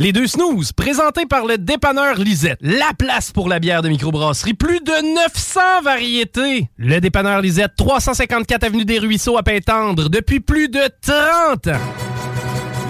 [0.00, 2.60] Les deux snooze, présentés par le dépanneur Lisette.
[2.60, 4.54] La place pour la bière de microbrasserie.
[4.54, 6.70] Plus de 900 variétés.
[6.76, 11.80] Le dépanneur Lisette, 354 Avenue des Ruisseaux à Pintendre, depuis plus de 30 ans.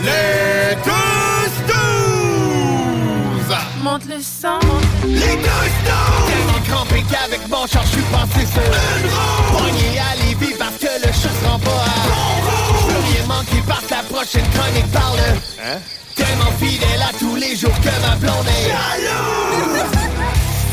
[0.03, 3.57] Les deux snooze!
[3.83, 4.59] Monte le sang.
[5.07, 6.29] Les deux snooze!
[6.29, 9.57] Tellement crampé qu'avec mon char, je suis passé sur une roue.
[9.57, 12.85] Pogné à Lévis parce que le chat se rend pas à bon rouge.
[12.87, 15.21] Plus rien manqué par la prochaine chronique parle.
[15.65, 15.79] Hein?
[16.19, 19.85] Tellement fidèle à tous les jours que ma blonde est jalouse.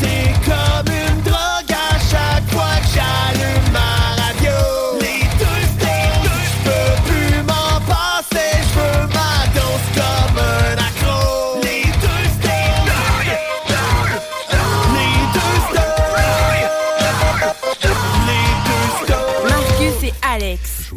[0.00, 0.75] C'est comme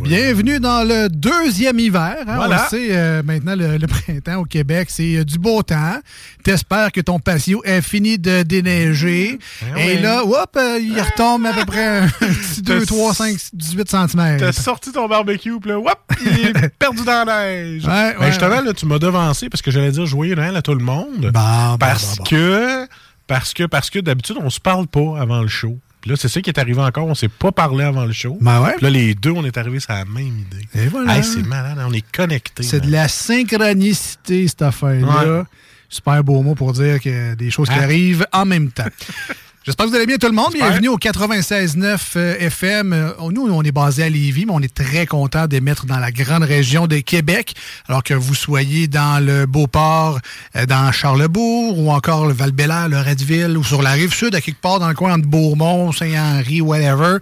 [0.09, 2.15] Bienvenue dans le deuxième hiver.
[2.27, 2.35] hein.
[2.37, 2.65] Voilà.
[2.65, 5.99] On sait, euh, maintenant, le, le printemps au Québec, c'est euh, du beau temps.
[6.43, 9.37] T'espères que ton patio est fini de déneiger.
[9.61, 10.01] Ben Et oui.
[10.01, 14.37] là, hop, euh, il retombe à peu près un petit 2, 3, 5, 18 cm.
[14.39, 17.85] T'as sorti ton barbecue, puis là, whoop, il est perdu dans la neige.
[17.85, 20.63] Ouais, Ben, ouais, justement, là, tu m'as devancé parce que j'allais dire joyeux Noël à
[20.63, 21.19] tout le monde.
[21.19, 22.29] Bon, bon, parce bon, bon.
[22.31, 22.87] que,
[23.27, 25.77] parce que, parce que d'habitude, on se parle pas avant le show.
[26.01, 27.05] Puis là, c'est ça qui est arrivé encore.
[27.07, 28.37] On s'est pas parlé avant le show.
[28.39, 28.73] Ben ouais.
[28.77, 30.65] Puis là, les deux, on est arrivés sur la même idée.
[30.75, 31.17] Et voilà.
[31.17, 32.63] Hey, c'est malade, hein, on est connectés.
[32.63, 35.39] C'est de la synchronicité, cette affaire-là.
[35.39, 35.43] Ouais.
[35.89, 37.81] Super beau mot pour dire que des choses qui Hein?
[37.83, 38.85] arrivent en même temps.
[39.65, 40.53] J'espère que vous allez bien tout le monde.
[40.53, 42.93] Bienvenue au 96.9 euh, FM.
[42.93, 46.13] Euh, Nous, on est basé à Lévis, mais on est très content d'émettre dans la
[46.13, 47.55] grande région de Québec,
[47.89, 50.19] alors que vous soyez dans le Beauport,
[50.55, 54.39] euh, dans Charlebourg, ou encore le val le Redville, ou sur la rive sud, à
[54.39, 57.17] quelque part dans le coin entre Beaumont, Saint-Henri, whatever.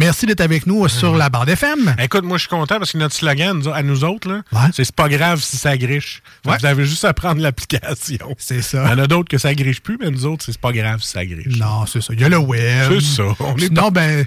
[0.00, 1.94] Merci d'être avec nous sur la bande FM.
[2.02, 4.60] Écoute, moi, je suis content parce que notre slogan à nous autres, Ouais.
[4.72, 6.22] c'est pas grave si ça griche.
[6.46, 6.56] Ouais.
[6.58, 8.34] Vous avez juste à prendre l'application.
[8.38, 8.82] C'est ça.
[8.86, 11.02] Il y en a d'autres que ça griche plus, mais nous autres, c'est pas grave
[11.02, 11.54] si ça griche.
[11.58, 12.14] Non, c'est ça.
[12.14, 12.92] Il y a le web.
[12.98, 13.24] C'est ça.
[13.40, 14.24] On est Sinon, ben,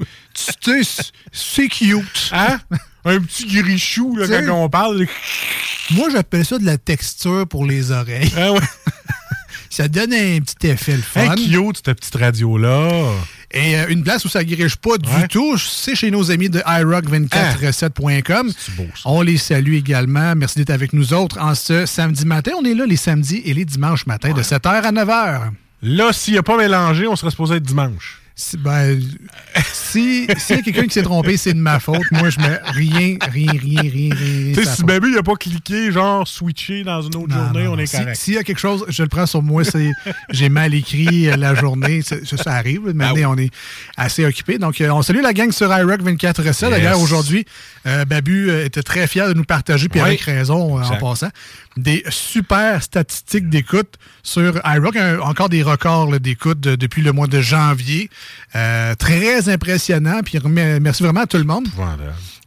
[0.62, 1.02] tu sais,
[1.32, 2.30] c'est cute.
[2.32, 2.60] Hein?
[3.04, 5.08] Un petit grichou, là, quand on parle.
[5.90, 8.32] Moi, j'appelle ça de la texture pour les oreilles.
[8.38, 8.60] Ah ouais.
[9.72, 11.34] Ça donne un petit effet le fun.
[11.36, 12.92] Hey, cute, cette petite radio-là.
[13.54, 15.28] Et euh, une place où ça griche pas du Ouais.
[15.28, 18.52] tout, c'est chez nos amis de iRock247.com.
[18.58, 19.02] C'est beau, ça.
[19.06, 20.34] On les salue également.
[20.36, 22.52] Merci d'être avec nous autres en ce samedi matin.
[22.60, 25.52] On est là les samedis et les dimanches matins de 7h à 9h.
[25.84, 28.20] Là, s'il n'y a pas mélangé, on serait supposé être dimanche.
[28.36, 29.00] Si, ben,
[29.74, 32.02] si, s'il y a quelqu'un qui s'est trompé, c'est de ma faute.
[32.12, 34.54] Moi, je mets rien, rien, rien, rien, rien.
[34.56, 37.64] Tu sais, si bébé, il n'a pas cliqué, genre, switché dans une autre Non, journée,
[37.66, 38.16] non, on est Si- correct.
[38.16, 39.92] S'il y a quelque chose, je le prends sur moi, c'est
[40.32, 42.02] j'ai mal écrit euh, la journée.
[42.02, 42.16] Ça,
[42.48, 42.82] arrive.
[42.86, 43.26] Maintenant, Ah oui.
[43.26, 43.52] on est
[43.98, 44.58] assez occupé.
[44.58, 46.60] Donc, euh, on salue la gang sur iRock 24 7 Yes.
[46.72, 47.46] D'ailleurs, aujourd'hui,
[47.86, 50.08] euh, Babu était très fier de nous partager, puis Oui.
[50.08, 51.30] avec raison en passant,
[51.78, 54.96] des super statistiques d'écoute sur iRock.
[54.96, 58.10] Un- encore des records d'écoute de- depuis le mois de janvier.
[58.56, 60.22] Euh, très impressionnant.
[60.24, 60.40] Puis
[60.82, 61.68] merci vraiment à tout le monde.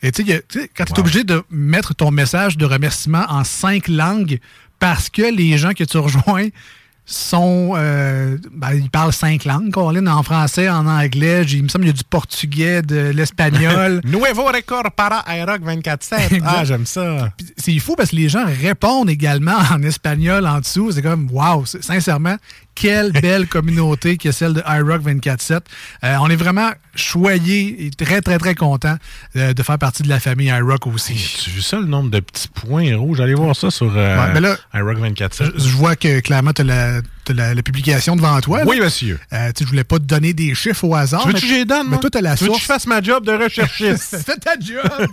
[0.02, 0.44] Et tu sais,
[0.76, 1.00] quand tu es Wow.
[1.00, 4.38] obligé de mettre ton message de remerciement en cinq langues
[4.78, 6.48] parce que les gens que tu rejoins
[7.08, 7.72] sont.
[7.76, 11.44] euh, ben, ils parlent cinq langues, Colin, en français, en anglais.
[11.48, 14.00] Il me semble qu'il y a du portugais, de l'espagnol.
[14.04, 16.42] Nuevo record para iRock 24-7.
[16.44, 17.32] Ah, j'aime ça.
[17.56, 20.92] C'est fou parce que les gens répondent également en espagnol en dessous.
[20.92, 22.36] C'est comme, wow, c'est- sincèrement,
[22.76, 25.60] quelle belle communauté que celle de iRock 24-7.
[26.04, 28.96] Euh, on est vraiment choyés et très, très, très contents
[29.34, 31.14] euh, de faire partie de la famille iRock aussi.
[31.42, 33.20] Tu vu ça, le nombre de petits points rouges?
[33.20, 35.52] Allez voir ça sur euh, Ouais, mais là, iRock 24-7.
[35.56, 38.58] Je, je vois que clairement, tu as, la, t'as la- la publication devant toi.
[38.58, 38.64] là.
[38.68, 39.18] Oui, monsieur.
[39.32, 41.22] Je voulais pas te donner des chiffres au hasard.
[41.22, 42.62] Tu veux que je les donne, Mais toi, tu as la Tu veux que source.
[42.62, 44.16] je fasse ma job de recherchiste?
[44.26, 45.08] Fais ta job!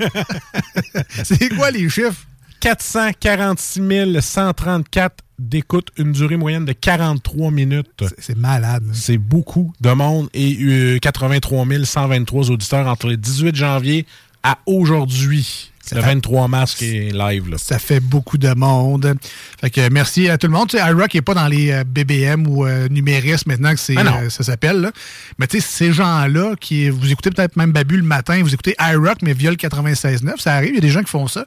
[1.23, 2.21] C'est quoi les chiffres?
[2.59, 8.03] 446 134 d'écoute, une durée moyenne de 43 minutes.
[8.17, 8.83] C'est malade.
[8.93, 14.05] C'est beaucoup de monde et euh, 83 123 auditeurs entre le 18 janvier
[14.43, 15.71] à aujourd'hui.
[15.91, 17.49] Le 23 mars qui est live.
[17.49, 17.57] Là.
[17.57, 19.15] Ça fait beaucoup de monde.
[19.59, 20.69] Fait que merci à tout le monde.
[20.69, 22.87] Tu sais, iRock n'est pas dans les euh, BBM ou euh,
[23.45, 24.91] maintenant que c'est, Ah euh, ça s'appelle.
[25.37, 28.75] Mais tu sais, ces gens-là, qui vous écoutez peut-être même Babu le matin, vous écoutez
[28.79, 31.45] iRock, mais via le 96.9, ça arrive, il y a des gens qui font ça.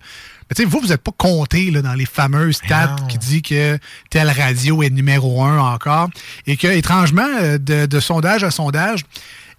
[0.50, 3.78] Mais vous, vous n'êtes pas compté là, dans les fameuses stats qui dit que
[4.10, 6.08] telle radio est numéro un encore.
[6.46, 9.04] Et que, étrangement, euh, de, de sondage à sondage,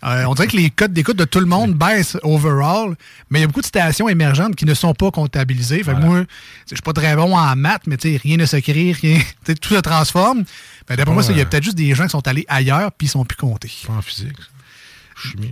[0.03, 2.95] euh, on dirait que les codes d'écoute de tout le monde baissent overall,
[3.29, 5.83] mais il y a beaucoup de stations émergentes qui ne sont pas comptabilisées.
[5.83, 6.23] Fait que moi,
[6.69, 9.19] je suis pas très bon en maths, mais rien ne se crée, rien,
[9.61, 10.43] tout se transforme.
[10.85, 13.07] Que D'après moi, il y a peut-être juste des gens qui sont allés ailleurs puis
[13.07, 13.71] ils sont plus comptés.
[13.87, 14.37] Pas en physique.
[15.15, 15.51] Chimie.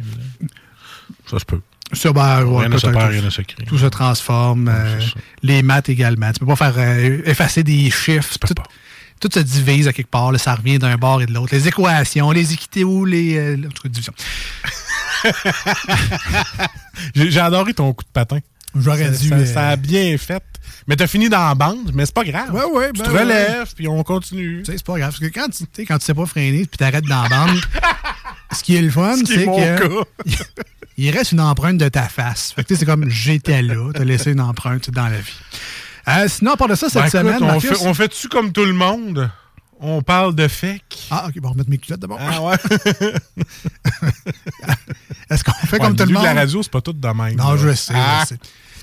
[1.26, 1.62] Ça se peut.
[1.94, 3.66] Ça, ben, ouais, Rien ne se peut-être perd, tout- rien ne se crée.
[3.66, 4.68] Tout se transforme.
[4.74, 5.00] euh,
[5.44, 6.32] les maths également.
[6.32, 8.38] Tu peux pas faire euh, effacer des chiffres.
[8.40, 8.64] peux Tout, pas.
[9.20, 10.32] tout se divise à quelque part.
[10.32, 11.54] là, ça revient d'un bord et de l'autre.
[11.54, 13.38] Les équations, les équités ou les.
[13.38, 14.14] euh, en tout cas, division.
[17.16, 18.40] J'ai adoré ton coup de patin.
[18.78, 19.30] J'aurais dû.
[19.30, 20.44] ça- ça a bien fait.
[20.88, 22.54] Mais t'as fini dans la bande, mais c'est pas grave.
[22.54, 24.62] Ouais, ouais, tu ben te relèves, puis on continue.
[24.64, 25.12] Tu sais, c'est pas grave.
[25.18, 27.30] Parce que quand tu, tu sais, quand tu sais pas freiner puis t'arrêtes dans la
[27.30, 27.58] bande,
[28.52, 30.04] ce qui est le fun, c'est que cas.
[30.98, 32.52] il reste une empreinte de ta face.
[32.54, 35.34] Fait que tu sais, c'est comme j'étais là, t'as laissé une empreinte dans la vie.
[36.08, 38.28] Euh, sinon, à part de ça, cette Ben, écoute, semaine, on, Marcus- fait, on fait-tu
[38.30, 39.30] comme tout le monde?
[39.80, 41.08] On parle de fake?
[41.12, 42.20] Ah, ok, bon, on va remettre mes culottes d'abord.
[42.22, 42.56] Ah ouais?
[45.30, 46.24] Est-ce qu'on fait Ouais, comme tout le monde?
[46.24, 47.36] La radio, c'est pas tout de même.
[47.36, 47.58] Non, là.
[47.58, 47.94] je sais.
[47.96, 48.22] Ah.
[48.24, 48.40] je sais.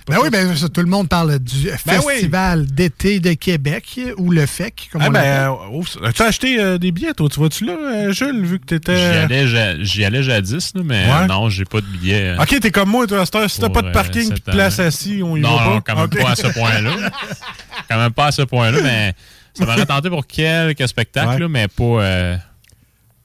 [0.09, 2.15] Ben oui, ben ça, tout le monde parle du Ben oui.
[2.15, 6.77] Festival d'été de Québec, ou le FEC, comme Ah on ben, euh, as-tu acheté euh,
[6.77, 7.29] des billets, toi?
[7.29, 8.95] Tu vas-tu là, euh, Jules, vu que J'y t'étais...
[8.95, 11.27] allais, j'y allais jadis, là, mais Ouais.
[11.29, 12.35] non, j'ai pas de billet.
[12.41, 13.25] Ok, t'es comme moi, toi.
[13.49, 15.71] Si t'as pas de parking pis de place assis, on y non, va pas?
[15.75, 17.11] non, quand même pas à ce point-là.
[17.89, 19.15] quand même pas à ce point-là, mais
[19.55, 21.39] ça m'aurait tenté pour quelques spectacles, Ouais.
[21.39, 22.37] là, mais pas, euh,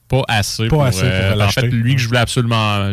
[0.08, 0.64] pas assez.
[0.68, 2.92] Pas pour, assez pour euh, en fait, lui que je voulais absolument.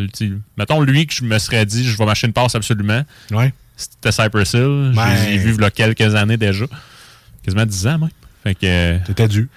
[0.57, 3.03] Mettons, lui que je me serais dit, je vais m'acheter une passe absolument.
[3.31, 3.53] Ouais.
[3.75, 4.93] C'était Cypress Hill.
[4.95, 5.15] Ben.
[5.17, 6.65] Je les ai vus il y a quelques années déjà.
[7.43, 8.09] Quasiment 10 ans, même.
[8.43, 8.97] Fait que.
[9.05, 9.49] T'étais dû.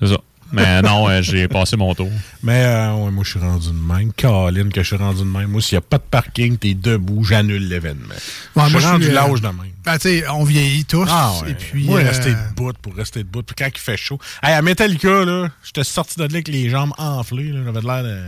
[0.00, 0.18] C'est ça.
[0.52, 2.10] Mais non, euh, j'ai passé mon tour.
[2.42, 4.12] Mais euh, ouais, moi, je suis rendu de même.
[4.12, 5.50] Caroline, que je suis rendu de même.
[5.50, 8.14] Moi, s'il n'y a pas de parking, t'es debout, j'annule l'événement.
[8.54, 9.72] Ouais, je suis rendu euh, l'âge de même.
[9.84, 11.08] Ben, tu sais, on vieillit tous.
[11.10, 11.50] Ah ouais.
[11.50, 13.42] Et puis, moi, euh, rester debout pour rester debout.
[13.42, 14.20] Puis quand il fait chaud.
[14.42, 17.50] Hey, à Metallica, là, j'étais sorti de là avec les jambes enflées.
[17.50, 17.60] là.
[17.64, 18.22] J'avais de l'air de.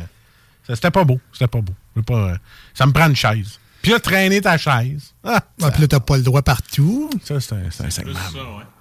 [0.74, 1.20] C'était pas beau.
[1.32, 1.72] C'était pas beau.
[2.02, 2.34] Pas,
[2.74, 3.58] Ça me prend une chaise.
[3.82, 5.14] Puis là, traîner ta chaise.
[5.24, 7.08] Ah, ouais, puis là, t'as pas le droit partout.
[7.24, 8.18] ça, c'est un, c'est un segment.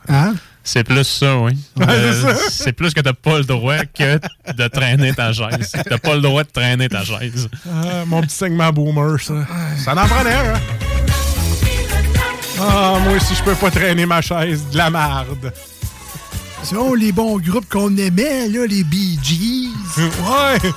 [0.09, 0.33] Hein?
[0.63, 1.57] C'est plus ça, oui.
[1.81, 4.19] Euh, c'est plus que t'as pas le droit que
[4.53, 5.71] de traîner ta chaise.
[5.71, 7.47] T'as pas le droit de traîner ta chaise.
[7.69, 9.45] Ah, mon petit segment boomer, ça.
[9.83, 10.59] Ça en prenait un, hein?
[12.59, 14.63] Ah, moi aussi, je peux pas traîner ma chaise.
[14.71, 15.53] De la marde.
[16.63, 19.69] Sinon, les bons groupes qu'on aimait, là, les Bee Gees.
[19.97, 20.71] Ouais!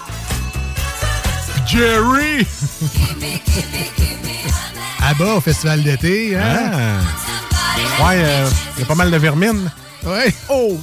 [1.67, 2.47] Jerry!
[5.03, 6.71] À bas au festival d'été, hein?
[6.73, 8.07] Ah.
[8.07, 8.23] Ouais,
[8.77, 9.71] il y a pas mal de vermine.
[10.05, 10.33] Ouais.
[10.49, 10.79] Oh!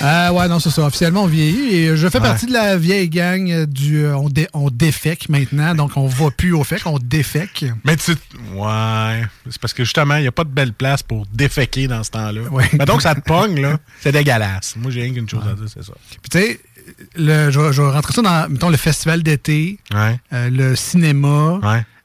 [0.00, 0.82] Ah ouais, non, c'est ça.
[0.86, 1.74] Officiellement, on vieillit.
[1.74, 2.24] Et je fais Ouais.
[2.28, 4.04] partie de la vieille gang du...
[4.04, 7.64] euh, on, dé- on défèque maintenant, donc on va plus au FEC, on défèque.
[7.84, 8.12] Mais tu.
[8.54, 9.22] Ouais.
[9.48, 12.10] C'est parce que justement, il n'y a pas de belle place pour déféquer dans ce
[12.10, 12.42] temps-là.
[12.50, 12.68] Ouais.
[12.78, 13.78] Mais donc, ça te pogne, là.
[14.00, 14.74] C'est dégueulasse.
[14.76, 15.92] Moi, j'ai rien qu'une chose à dire, c'est ça.
[16.22, 16.60] Puis tu sais,
[17.16, 21.60] le- je, vais- je vais rentrer ça dans, mettons, le festival d'été, euh, le cinéma,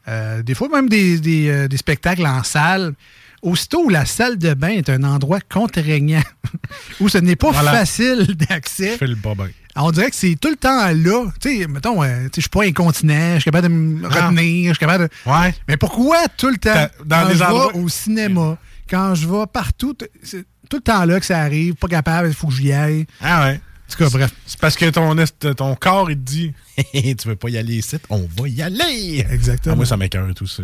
[0.07, 2.93] euh, des fois même des, des, des spectacles en salle.
[3.41, 6.21] Aussitôt où la salle de bain est un endroit contraignant,
[6.99, 7.71] où ce n'est pas Voilà.
[7.71, 9.49] facile d'accès, Je fais le pas bien.
[9.77, 11.31] on dirait que c'est tout le temps là.
[11.41, 14.77] Tu sais, mettons, euh, je suis pas incontinent, je suis capable de me retenir, je
[14.77, 15.29] suis capable de...
[15.31, 15.55] Ouais.
[15.67, 18.57] Mais pourquoi tout le temps, dans quand des je endroits- vais au cinéma,
[18.89, 22.33] quand je vais partout, c'est tout le temps là que ça arrive, pas capable, il
[22.35, 23.05] faut que j'y aille.
[23.21, 23.61] Ah ouais.
[23.93, 24.31] En tout cas, bref.
[24.45, 26.53] C'est parce que ton, est- ton corps, il te dit
[26.93, 29.73] Tu veux pas y aller ici On va y aller Exactement.
[29.73, 30.47] Ah, moi, ça m'écoeure et tout.
[30.47, 30.63] ça,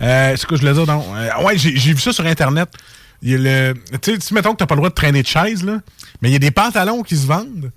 [0.00, 0.86] Euh, c'est quoi je voulais dire?
[0.86, 1.04] Non.
[1.16, 2.68] Euh, ouais, j'ai vu ça sur Internet.
[3.22, 3.74] Il y a le.
[4.00, 5.80] Tu sais, mettons que t'as pas le droit de traîner de chaise, là,
[6.22, 7.72] mais il y a des pantalons qui se vendent.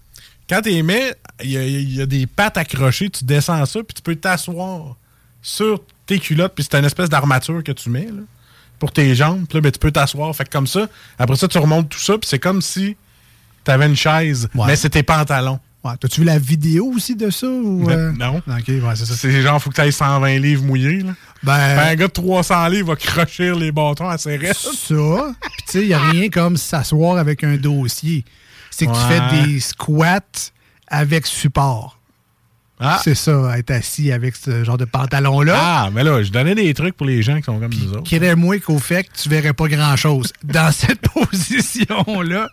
[0.50, 3.66] Quand tu les mets, il y, a- il y a des pattes accrochées, tu descends
[3.66, 4.96] ça, puis tu peux t'asseoir
[5.42, 8.22] sur tes culottes, puis c'est une espèce d'armature que tu mets, là,
[8.80, 10.36] pour tes jambes, puis là, ben, tu peux t'asseoir.
[10.36, 12.98] Fait que comme ça, après ça, tu remontes tout ça, puis c'est comme si
[13.72, 14.66] t'avais une chaise, Ouais.
[14.68, 15.60] mais c'est tes pantalons.
[15.84, 17.48] Ouais, T'as-tu vu la vidéo aussi de ça?
[17.48, 18.12] Ou, euh?
[18.20, 18.38] Non.
[18.48, 19.14] Ok, ouais, c'est ça.
[19.16, 21.14] C'est genre, faut que tu ailles 120 livres mouillés, là.
[21.42, 24.60] Ben, Ben, un gars de 300 livres va crochir les bâtons à ses restes.
[24.74, 24.96] ça.
[25.42, 28.26] Puis tu sais, il n'y a rien comme s'asseoir avec un dossier.
[28.72, 30.52] C'est que tu fais des squats
[30.88, 31.99] avec support.
[32.82, 33.00] Ah.
[33.04, 35.54] C'est ça, être assis avec ce genre de pantalon-là.
[35.58, 38.04] Ah, mais là, je donnais des trucs pour les gens qui sont comme nous autres.
[38.04, 40.32] Crée-moi qu'au fait que tu verrais pas grand-chose.
[40.46, 42.50] Dans cette position-là,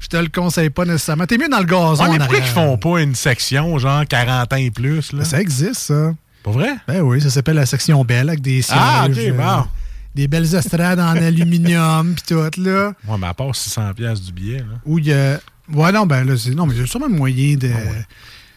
[0.00, 1.26] je te le conseille pas nécessairement.
[1.26, 2.04] T'es mieux dans le gazon.
[2.04, 5.12] Ouais, mais pourquoi ils font pas une section, genre 40 ans et plus?
[5.12, 5.24] Là?
[5.24, 6.14] Ça existe, ça.
[6.44, 6.74] Pas vrai?
[6.86, 8.78] Ben oui, ça s'appelle la section belle avec des sièges.
[8.78, 9.66] Ah, ok, euh, bon.
[10.14, 12.92] Des belles estrades en aluminium pis tout, là.
[13.08, 14.78] Ouais, mais à part 600$ piastres du billet, là.
[14.84, 15.40] Où il y a.
[15.72, 16.50] Ouais, non, ben là, c'est.
[16.50, 17.70] Non, mais il y a sûrement moyen de.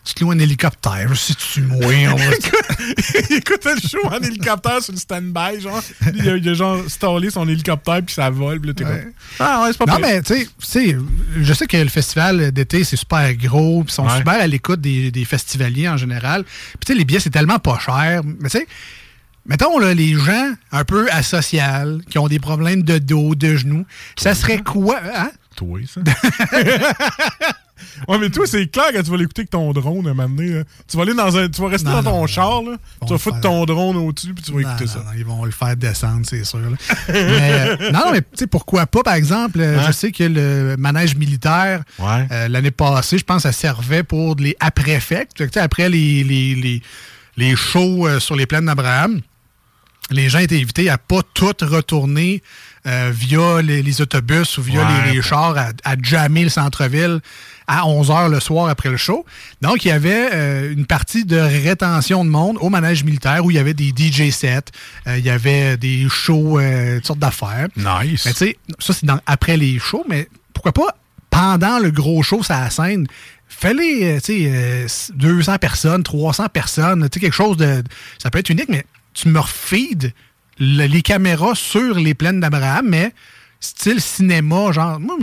[0.07, 2.13] Tu te loues un hélicoptère, si tu moyen.
[2.13, 2.23] on va-
[3.29, 5.83] il écoutait le show en hélicoptère sur le stand-by, genre.
[6.15, 9.01] Il a, il a genre stallé son hélicoptère puis ça vole, puis là, t'es Ouais.
[9.01, 9.11] comme.
[9.39, 10.05] Ah ouais, c'est pas Non, pire.
[10.07, 10.97] mais tu sais- tu sais,
[11.41, 14.17] je sais que le festival d'été, c'est super gros, puis ils sont Ouais.
[14.17, 16.43] super à l'écoute des, des festivaliers en général.
[16.45, 18.21] Puis tu sais, les billets, c'est tellement pas cher.
[18.23, 18.67] Mais tu sais,
[19.45, 23.85] mettons, là, les gens un peu asociales, qui ont des problèmes de dos, de genoux,
[24.17, 25.31] ça serait quoi, hein?
[25.57, 26.01] Toi, ça.
[28.07, 30.49] ouais, mais toi, c'est clair que tu vas l'écouter avec ton drone un moment donné.
[30.51, 30.63] là.
[30.87, 31.49] Tu vas aller dans un.
[31.49, 32.75] Tu vas rester Non, dans ton non, char, là.
[33.01, 35.03] Tu vas va foutre faire- ton drone au-dessus, puis tu vas Non, écouter ça.
[35.17, 36.59] ils vont le faire descendre, c'est sûr.
[36.59, 36.77] là.
[37.09, 40.75] mais, euh, non, mais tu sais, pourquoi pas, par exemple, euh, je sais que le
[40.77, 42.27] manège militaire, Ouais.
[42.31, 45.31] euh, l'année passée, je pense, ça servait pour les après-fêtes.
[45.55, 46.81] Après les, les, les,
[47.35, 49.21] les shows euh, sur les plaines d'Abraham,
[50.11, 52.41] les gens étaient invités à pas tout retourner
[52.85, 55.05] euh, via les, les autobus ou via Ouais.
[55.07, 57.19] les, les chars à, à jammer le centre-ville
[57.67, 59.25] à 11 h le soir après le show.
[59.61, 63.51] Donc, il y avait euh, une partie de rétention de monde au manège militaire où
[63.51, 64.61] il y avait des DJ sets,
[65.07, 67.67] euh, il y avait des shows, euh, toutes sortes d'affaires.
[67.75, 68.25] Nice.
[68.25, 70.97] Mais tu sais, ça, c'est dans- après les shows, mais pourquoi pas
[71.29, 73.05] pendant le gros show, ça scène,
[73.65, 77.83] euh, tu sais, euh, 200 personnes, 300 personnes, tu sais, quelque chose de.
[78.17, 78.85] Ça peut être unique, mais
[79.17, 80.13] tu me refeed
[80.59, 83.13] le- les caméras sur les plaines d'Abraham, mais
[83.59, 85.15] style cinéma, genre, moi,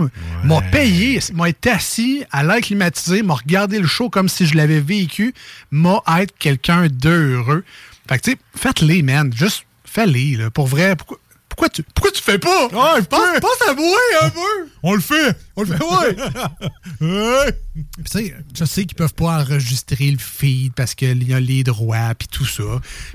[0.45, 4.57] m'a payé, m'a été assis à l'air climatisé, m'a regardé le show comme si je
[4.57, 5.33] l'avais vécu,
[5.71, 7.65] m'a être quelqu'un d'heureux.
[8.09, 9.33] Fait que, tu sais, faites-les, man.
[9.35, 10.51] Juste fais-les, là.
[10.51, 11.19] Pour vrai, pourquoi,
[11.55, 12.67] pourquoi tu, pourquoi tu fais pas?
[12.67, 14.69] Ouais, pense, pense à moi un peu!
[14.83, 15.37] On le fait!
[15.55, 15.85] On le fait,
[17.01, 17.53] ouais!
[17.75, 21.63] Tu sais, je sais qu'ils peuvent pas enregistrer le feed parce qu'il y a les
[21.63, 22.63] droits puis tout ça.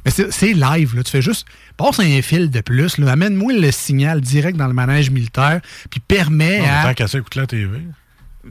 [0.06, 1.04] Mais c'est c'est live, là.
[1.04, 1.46] Tu fais juste,
[1.78, 3.12] passe un fil de plus, là.
[3.12, 6.84] Amène-moi le signal direct dans le manège militaire puis permet Non, à...
[6.84, 7.80] Tant qu'à ça, écoute la TV.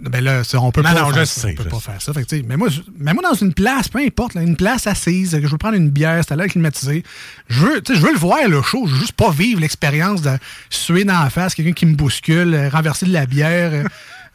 [0.02, 1.40] Ben là, ça, on peut Non, pas non, faire je ça.
[1.42, 1.82] sais, on peut je pas sais.
[1.92, 2.12] faire ça.
[2.12, 5.32] Fait que, mais moi, mais moi, dans une place, peu importe, là, une place assise,
[5.32, 7.02] que je veux prendre une bière, c'est à l'air climatisé.
[7.48, 8.86] Je veux, je veux le voir, le show.
[8.86, 10.36] Je veux juste pas vivre l'expérience de
[10.70, 13.72] suer dans la face, quelqu'un qui me bouscule, euh, renverser de la bière.
[13.72, 13.84] euh,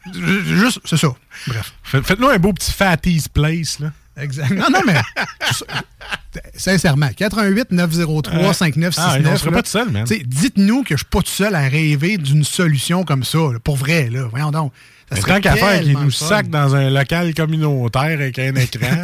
[0.14, 1.08] ju- juste, c'est ça.
[1.46, 1.72] Bref.
[1.82, 3.92] Fait- Faites-nous un beau petit Fatty's Place, là.
[4.16, 4.50] Exact.
[4.50, 4.94] Non, non, mais
[6.54, 8.94] sincèrement, 88 903 5969.
[8.96, 10.04] Ah, on serait pas tout seul, man.
[10.04, 13.76] Dites-nous que je suis pas tout seul à rêver d'une solution comme ça, là, pour
[13.76, 14.08] vrai.
[14.10, 14.28] Là.
[14.30, 14.72] Voyons donc.
[15.08, 18.54] Ça Mais serait tant qu'à faire qu'ils nous sacent dans un local communautaire avec un
[18.54, 18.86] écran.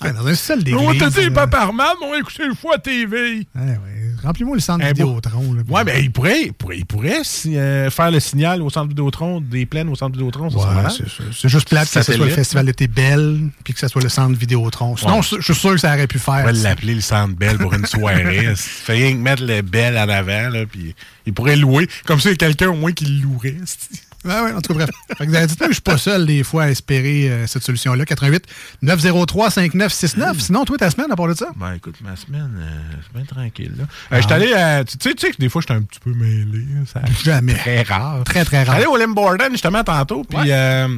[0.00, 0.86] Ah, dans un seul d'église.
[0.86, 3.46] on t'a dit, pas par mal, mais on va écouter une fois TV.
[3.54, 3.99] Ouais, ouais.
[4.22, 5.52] Remplis-moi le centre beau- Vidéotron.
[5.54, 5.62] là.
[5.68, 8.88] Ouais, mais il pourrait, il pourrait, il pourrait si, euh, faire le signal au centre
[8.88, 10.50] Vidéotron, des plaines au centre Vidéotron.
[10.50, 13.88] ça Ouais, c'est juste plate que ce soit le festival d'été Belle puis que ce
[13.88, 14.96] soit le centre Vidéotron.
[14.96, 15.22] Sinon, Ouais.
[15.22, 16.44] je suis sûr que ça aurait pu On faire.
[16.44, 16.62] va ça.
[16.68, 18.54] l'appeler le centre Belle pour une soirée.
[18.56, 20.94] Fait rien que mettre le Belle en avant, là, puis
[21.26, 21.88] il pourrait louer.
[22.06, 23.56] Comme ça, il y a quelqu'un au moins qui le louerait.
[24.24, 24.90] Ouais, ouais, en tout cas, bref.
[25.18, 28.04] Fait que, dites-moi que je suis pas seul des fois à espérer euh, cette solution-là.
[28.04, 28.44] 88
[28.82, 30.38] 903 5969.
[30.40, 31.48] Sinon, toi, ta semaine, à part de ça?
[31.56, 33.72] Ben écoute, ma semaine, euh, c'est bien tranquille.
[33.78, 33.84] Là.
[34.12, 36.12] Euh, J'étais allé, euh, tu sais, tu sais que des fois, j'étais un petit peu
[36.12, 36.66] mêlé.
[36.92, 37.54] Ça, Jamais.
[37.54, 38.22] Très rare.
[38.24, 38.74] Très, très rare.
[38.76, 40.88] J'allais au Limborden, justement, tantôt, puis euh,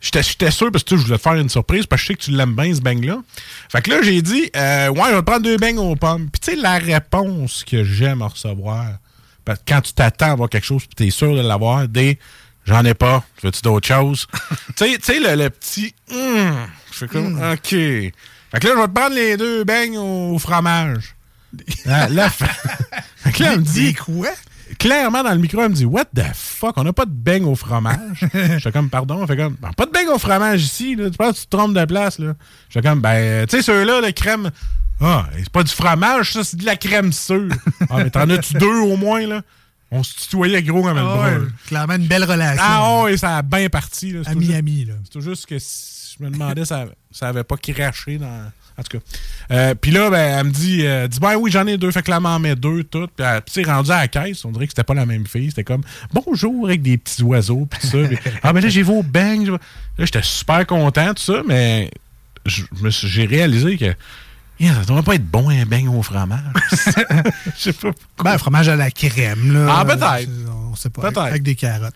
[0.00, 2.14] j'étais j'étais sûr, parce que je voulais te faire une surprise, parce que je sais
[2.14, 3.18] que tu l'aimes bien, ce bang-là.
[3.70, 6.28] Fait que là, j'ai dit, euh, ouais, je vais prendre deux bangs aux pommes.
[6.30, 8.86] Puis tu sais, la réponse que j'aime à recevoir,
[9.46, 12.18] parce que quand tu t'attends à avoir quelque chose, tu es sûr de l'avoir, des
[12.66, 14.26] j'en ai pas, veux-tu d'autres choses?
[14.76, 17.70] tu sais, tu sais, le, le petit, hum, je fais comme, OK.
[17.70, 18.12] Fait
[18.60, 21.14] que là, je vais te prendre les deux beignes au fromage.
[21.86, 22.50] Là, là, fait
[23.16, 24.28] fait que là, elle me dit, quoi?
[24.78, 27.44] clairement dans le micro, elle me dit What the fuck, on n'a pas de beigne
[27.44, 28.26] au fromage?
[28.34, 31.10] J'étais comme pardon, elle fait comme Ben, pas de beigne au fromage ici, là.
[31.10, 32.34] Tu penses que tu te trompes de place là?
[32.68, 34.50] J'étais comme ben tu sais ceux-là, la crème.
[35.00, 37.48] Ah, c'est pas du fromage, ça, c'est de la crème sûre.
[37.90, 39.42] ah, mais t'en as-tu deux au moins là?
[39.90, 41.38] On se tutoyait gros comme Ah ouais,
[41.68, 42.62] clairement, une belle relation.
[42.66, 44.10] Ah ouais, ça a bien parti.
[44.10, 44.18] là.
[44.18, 44.94] Juste- Ami-ami, là.
[45.04, 48.50] c'est tout juste que si- je me demandais ça, ça avait pas craché dans.
[48.78, 49.04] En tout cas.
[49.52, 51.90] Euh, puis là, ben, elle me dit, euh, dis, ben oui, j'en ai deux.
[51.90, 53.12] Fait que là, elle m'en met deux, toutes.
[53.12, 54.44] Puis, c'est rendu à la caisse.
[54.44, 55.48] On dirait que c'était pas la même fille.
[55.48, 55.80] C'était comme,
[56.12, 57.66] bonjour, avec des petits oiseaux.
[57.70, 57.98] Puis ça.
[58.42, 59.46] Ah, mais là, j'ai vos bangs.
[59.52, 59.58] Là,
[60.04, 61.42] j'étais super content, tout ça.
[61.46, 61.90] Mais
[62.44, 63.94] j'ai réalisé que.
[64.58, 66.40] Yeah, ça devrait pas être bon un beigne au fromage.
[67.58, 67.90] Je sais pas.
[68.24, 69.76] Ben, fromage à la crème, là.
[69.80, 70.30] Ah, peut-être.
[70.70, 71.02] On sait pas.
[71.02, 71.18] Peut-être.
[71.18, 71.94] Avec des carottes.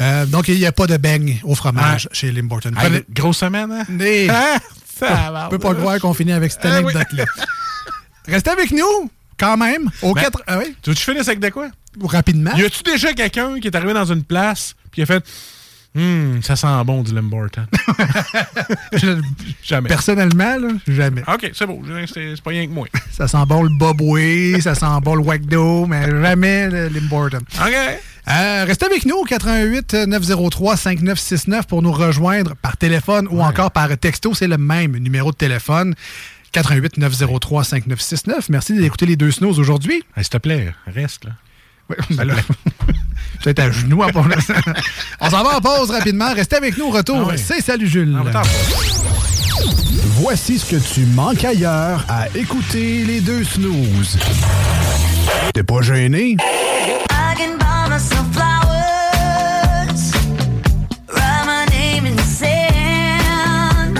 [0.00, 2.72] Euh, donc, il n'y a pas de beigne au fromage chez Lim Hortons.
[2.78, 3.84] Hey, grosse semaine, hein?
[3.88, 4.28] Des-
[5.02, 5.44] Hein?
[5.46, 6.90] On peut pas croire qu'on finit avec cette Ah oui.
[6.94, 7.24] anecdote-là.
[8.28, 10.42] Restez avec nous, quand même, au Ben, 4...
[10.46, 10.74] Ah oui?
[10.82, 11.68] Tu veux que je finisse avec de quoi?
[12.02, 12.52] Rapidement.
[12.56, 15.24] Y a-tu déjà quelqu'un qui est arrivé dans une place puis il a fait
[15.96, 17.66] Hum, ça sent bon du Limborton.
[19.62, 19.88] Jamais.
[19.88, 21.22] Personnellement, là, jamais.
[21.26, 21.82] OK, c'est beau.
[22.12, 22.86] C'est pas rien que moi.
[23.10, 27.38] Ça sent bon le Bobway, ça sent bon le Wagdo, mais jamais le l'Important.
[27.38, 27.74] OK.
[28.28, 33.70] Euh, restez avec nous au 88 903 5969 pour nous rejoindre par téléphone ou encore
[33.70, 34.34] par texto.
[34.34, 35.94] C'est le même numéro de téléphone.
[36.52, 38.48] 88 903 5969.
[38.50, 40.04] Merci d'écouter les deux snows aujourd'hui.
[40.16, 41.32] Hey, S'il te plaît, reste là.
[41.88, 42.34] Ouais, ben là,
[43.42, 44.26] Peut-être à genoux à part-
[45.20, 46.32] On s'en va en pause rapidement.
[46.34, 47.18] Restez avec nous au retour.
[47.26, 47.38] Ah oui.
[47.44, 48.16] C'est Salut Jules.
[48.34, 48.42] Ah.
[50.18, 54.18] Voici ce que tu manques ailleurs à écouter les deux snooze.
[55.52, 56.36] T'es pas gêné?
[56.38, 60.12] I can buy myself flowers,
[61.08, 63.98] write my name in the sand.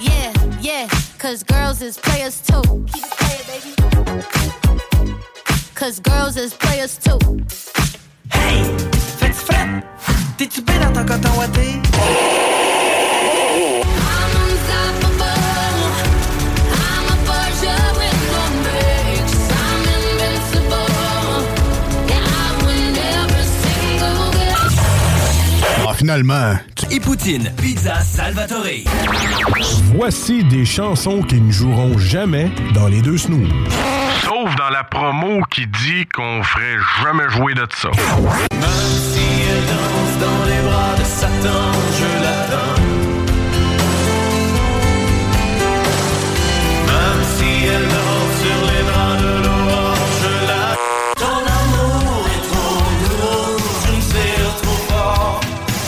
[0.00, 0.86] Yeah, yeah,
[1.18, 2.62] cause girls is players too.
[2.92, 4.22] Keep it playing, baby.
[5.74, 7.18] Cause girls is players too.
[8.48, 8.62] Hey,
[9.18, 9.66] fais-tu frais?
[10.36, 11.60] T'es-tu bien dans ton coton ouaté?
[14.00, 15.82] I'm unstoppable.
[16.72, 19.38] I'm a Porsche with no brakes.
[19.52, 20.90] I'm invincible.
[22.08, 25.86] Yeah, I win every single game.
[25.88, 26.52] Ah, finalement,
[26.90, 28.84] Et Poutine, Pizza Salvatore.
[29.94, 33.48] voici des chansons qui ne joueront jamais dans les deux snooze.
[34.28, 37.88] Sauf dans la promo qui dit qu'on ferait jamais jouer de ça.
[37.88, 42.76] Même si elle danse dans les bras de Satan, je l'attends.
[46.88, 51.24] Même si elle danse sur les bras de l'aurore, je l'attends.
[51.24, 55.40] Ton amour est trop lourd, je me serre trop fort.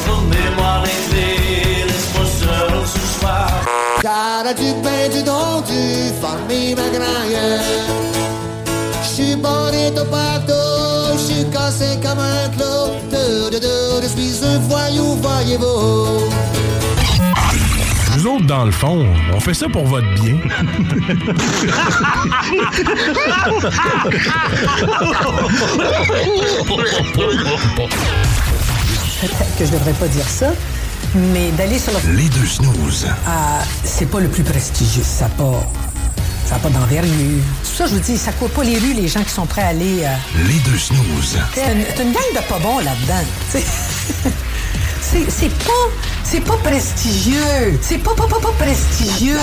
[0.09, 3.50] Remets-moi l'été, laisse-moi seul ce soir.
[4.00, 7.79] Cara de peito dom de família granha Je suis
[10.04, 16.30] partout, je suis cassé comme un clou de, de, de, Je suis un voyou, voyez-vous
[18.17, 20.36] Nous autres, dans le fond, on fait ça pour votre bien.
[29.21, 30.52] Peut-être que je devrais pas dire ça,
[31.15, 32.17] mais d'aller sur le...
[32.17, 33.06] Les deux snooze.
[33.26, 35.02] Ah, c'est pas le plus prestigieux.
[35.04, 35.67] Ça pas...
[36.50, 37.13] Ça a pas d'envergure.
[37.63, 39.63] C'est ça je vous dis, ça court pas les rues, les gens qui sont prêts
[39.63, 40.02] à aller...
[40.02, 40.08] euh,
[40.49, 41.39] Les deux snooze.
[41.54, 43.23] C'est une, gang de pas bons là-dedans.
[45.00, 45.73] C'est c'est pas...
[46.25, 47.78] C'est pas prestigieux.
[47.80, 49.36] C'est pas, pas, pas, pas prestigieux.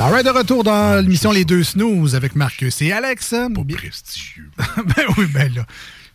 [0.00, 3.30] All right, de retour dans l'émission Les Deux Snooze avec Marcus et Alex.
[3.30, 4.50] Pas prestigieux.
[4.76, 5.66] ben oui, ben là.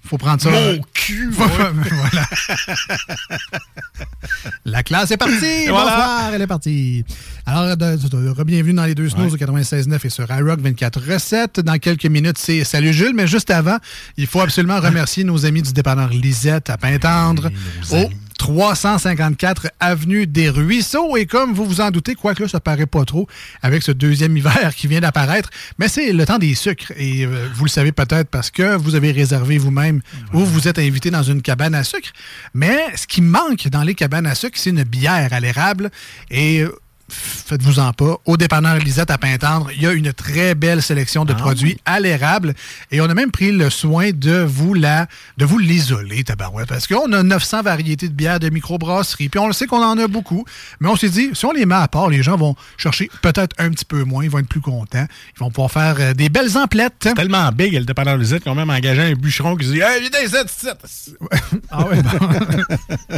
[0.08, 0.50] Faut prendre ça.
[0.50, 1.46] Mon cul, ouais.
[1.92, 2.26] voilà.
[4.66, 5.68] La classe est partie.
[5.68, 5.84] Voilà.
[5.84, 7.04] Bonsoir, elle est partie.
[7.46, 7.76] Alors,
[8.46, 11.60] bienvenue dans les deux snooze au 96.9 et sur iRock 24 recettes.
[11.60, 13.78] Dans quelques minutes, c'est Salut Jules, mais juste avant,
[14.16, 17.50] il faut absolument remercier nos amis du dépanneur Lisette à Pintendre
[17.92, 21.18] au 354 Avenue des Ruisseaux.
[21.18, 23.28] Et comme vous vous en doutez, quoique là, ça paraît pas trop
[23.62, 26.92] avec ce deuxième hiver qui vient d'apparaître, mais c'est le temps des sucres.
[26.98, 30.02] Et euh, vous le savez peut-être parce que vous avez réservé vous-même
[30.34, 32.10] ou vous êtes invité dans une cabane à sucre.
[32.54, 35.92] Mais ce qui manque dans les cabanes à sucre, c'est une bière à l'érable.
[36.30, 36.72] Et euh,
[37.10, 38.18] faites-vous-en pas.
[38.26, 42.00] Au dépanneur Lisette à Pintendre, il y a une très belle sélection de produits à
[42.00, 42.54] l'érable.
[42.92, 46.68] Et on a même pris le soin de vous la, de vous l'isoler, tabarouette.
[46.68, 49.30] Parce qu'on a 900 variétés de bières de microbrasserie.
[49.30, 50.46] Puis on le sait qu'on en a beaucoup.
[50.80, 53.56] Mais on s'est dit, si on les met à part, les gens vont chercher peut-être
[53.60, 54.24] un petit peu moins.
[54.24, 55.06] Ils vont être plus contents.
[55.36, 57.10] Ils vont pouvoir faire euh, des belles emplettes.
[57.16, 60.44] Tellement big, le dépanneur Lisette, qu'ils ont même engagé un bûcheron qui dit Hey, viens
[60.44, 60.70] ici.
[61.72, 62.02] Ah bon.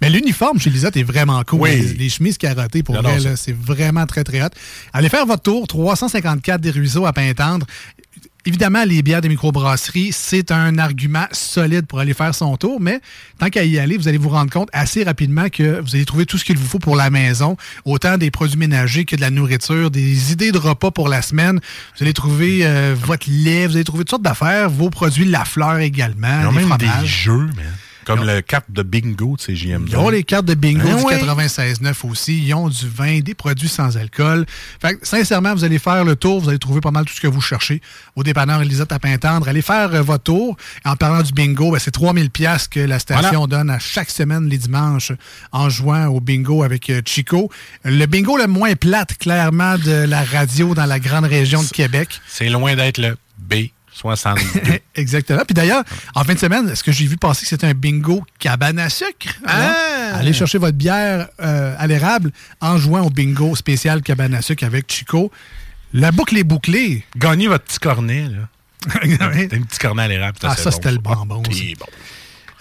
[0.00, 1.60] Mais l'uniforme chez Lisette est vraiment cool.
[1.60, 1.70] Oui.
[1.76, 3.27] Les, les chemises carottées, pour ça.
[3.28, 4.48] Là, c'est vraiment très, très hot.
[4.92, 7.66] Allez faire votre tour, 354 des Ruisseaux à Pintendre.
[8.46, 13.00] Évidemment, les bières des microbrasseries, c'est un argument solide pour aller faire son tour, mais
[13.38, 16.24] tant qu'à y aller, vous allez vous rendre compte assez rapidement que vous allez trouver
[16.24, 19.30] tout ce qu'il vous faut pour la maison, autant des produits ménagers que de la
[19.30, 21.60] nourriture, des idées de repas pour la semaine.
[21.96, 25.44] Vous allez trouver euh, votre lait, vous allez trouver toutes sortes d'affaires, vos produits La
[25.44, 27.00] Fleur également, Ils ont des même fromages.
[27.02, 27.74] des jeux, man.
[28.08, 29.84] Comme le carte de bingo de CGM.
[29.86, 31.22] Ils ont les cartes de bingo Ah du ouais.
[31.22, 32.42] 96.9 aussi.
[32.42, 34.46] Ils ont du vin, des produits sans alcool.
[34.80, 36.40] Fait que, sincèrement, vous allez faire le tour.
[36.40, 37.82] Vous allez trouver pas mal tout ce que vous cherchez.
[38.16, 40.56] Au dépanneur Elisette à Pintendre, allez faire euh, votre tour.
[40.86, 44.48] En parlant du bingo, ben, c'est 3000 pièces que la station donne à chaque semaine
[44.48, 45.12] les dimanches
[45.52, 47.50] en jouant au bingo avec euh, Chico.
[47.84, 52.08] Le bingo le moins plate, clairement, de la radio dans la grande région de Québec.
[52.26, 53.68] C'est loin d'être le B
[53.98, 54.38] 60.
[54.94, 55.42] Exactement.
[55.44, 55.82] Puis d'ailleurs,
[56.14, 58.88] en fin de semaine, est-ce que j'ai vu passer que c'était un bingo cabane à
[58.88, 59.28] sucre?
[59.46, 60.14] Ah!
[60.14, 62.30] Allez chercher votre bière euh, à l'érable
[62.60, 65.30] en jouant au bingo spécial cabane à sucre avec Chico.
[65.92, 67.04] La boucle est bouclée.
[67.16, 68.48] Gagnez votre petit cornet, là.
[69.18, 70.38] T'as un petit cornet à l'érable.
[70.42, 71.42] Ah, ça, c'était le bonbon.
[71.44, 71.50] Ah, ça.
[71.50, 71.86] puis bon.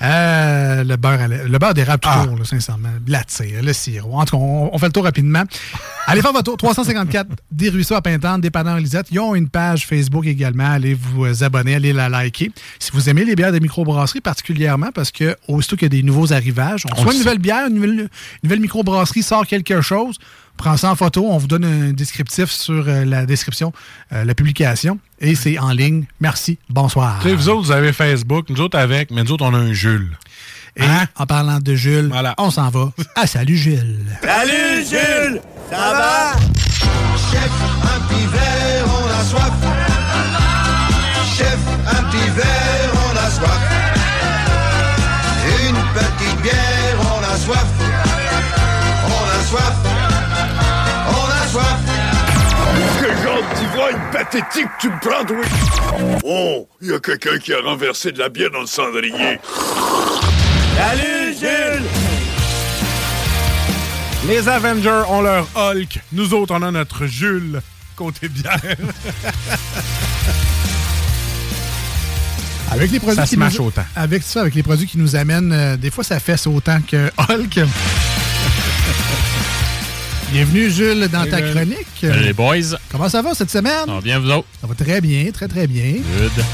[0.02, 2.26] Euh, le beurre, à le beurre d'érable tout Ah.
[2.28, 2.90] court, là, sincèrement.
[3.08, 4.14] La tire, le sirop.
[4.14, 5.44] En tout cas, on, on fait le tour rapidement.
[6.08, 6.58] Allez faire votre tour.
[6.58, 9.08] 354 des Ruisseaux à Pintante, dépanneur Lisette.
[9.12, 10.70] Ils ont une page Facebook également.
[10.72, 12.52] Allez vous euh, abonner, allez la liker.
[12.80, 16.04] Si vous aimez les bières des microbrasseries particulièrement, parce que aussitôt qu'il y a des
[16.04, 18.10] nouveaux arrivages, on, On soit une nouvelle bière, une nouvelle, une
[18.44, 20.18] nouvelle microbrasserie sort quelque chose,
[20.58, 23.72] prends ça en photo, on vous donne un descriptif sur euh, la description,
[24.12, 26.06] euh, la publication, et c'est en ligne.
[26.20, 27.20] Merci, bonsoir.
[27.22, 29.58] Tu sais, vous autres, vous avez Facebook, nous autres avec, mais nous autres, on a
[29.58, 30.18] un Jules.
[30.76, 30.84] Et
[31.16, 34.06] en parlant de Jules, on s'en va à Salut Jules.
[34.22, 35.42] Salut Jules,
[35.72, 36.34] ça va?
[37.32, 37.52] Chef,
[37.84, 38.17] un
[54.30, 55.38] pathétique tu me prends, toi?
[56.24, 59.40] Oh, il y a quelqu'un qui a renversé de la bière dans le cendrier.
[60.76, 61.84] Salut Jules
[64.28, 66.00] Les Avengers ont leur Hulk.
[66.14, 67.62] Nous autres, on a notre Jules
[67.96, 68.60] côté bière.
[72.70, 73.86] Avec les produits Ça qui se mâche nous, autant.
[73.96, 77.10] Avec ça, avec les produits qui nous amènent, euh, des fois ça fesse autant que
[77.18, 77.62] Hulk.
[80.32, 81.78] Bienvenue Jules dans ta chronique.
[82.02, 82.78] Salut, les boys.
[82.92, 83.86] Comment ça va cette semaine?
[83.86, 84.48] Ça va bien, vous autres?
[84.60, 85.94] Ça va très bien, très très bien.
[85.94, 86.46] Good.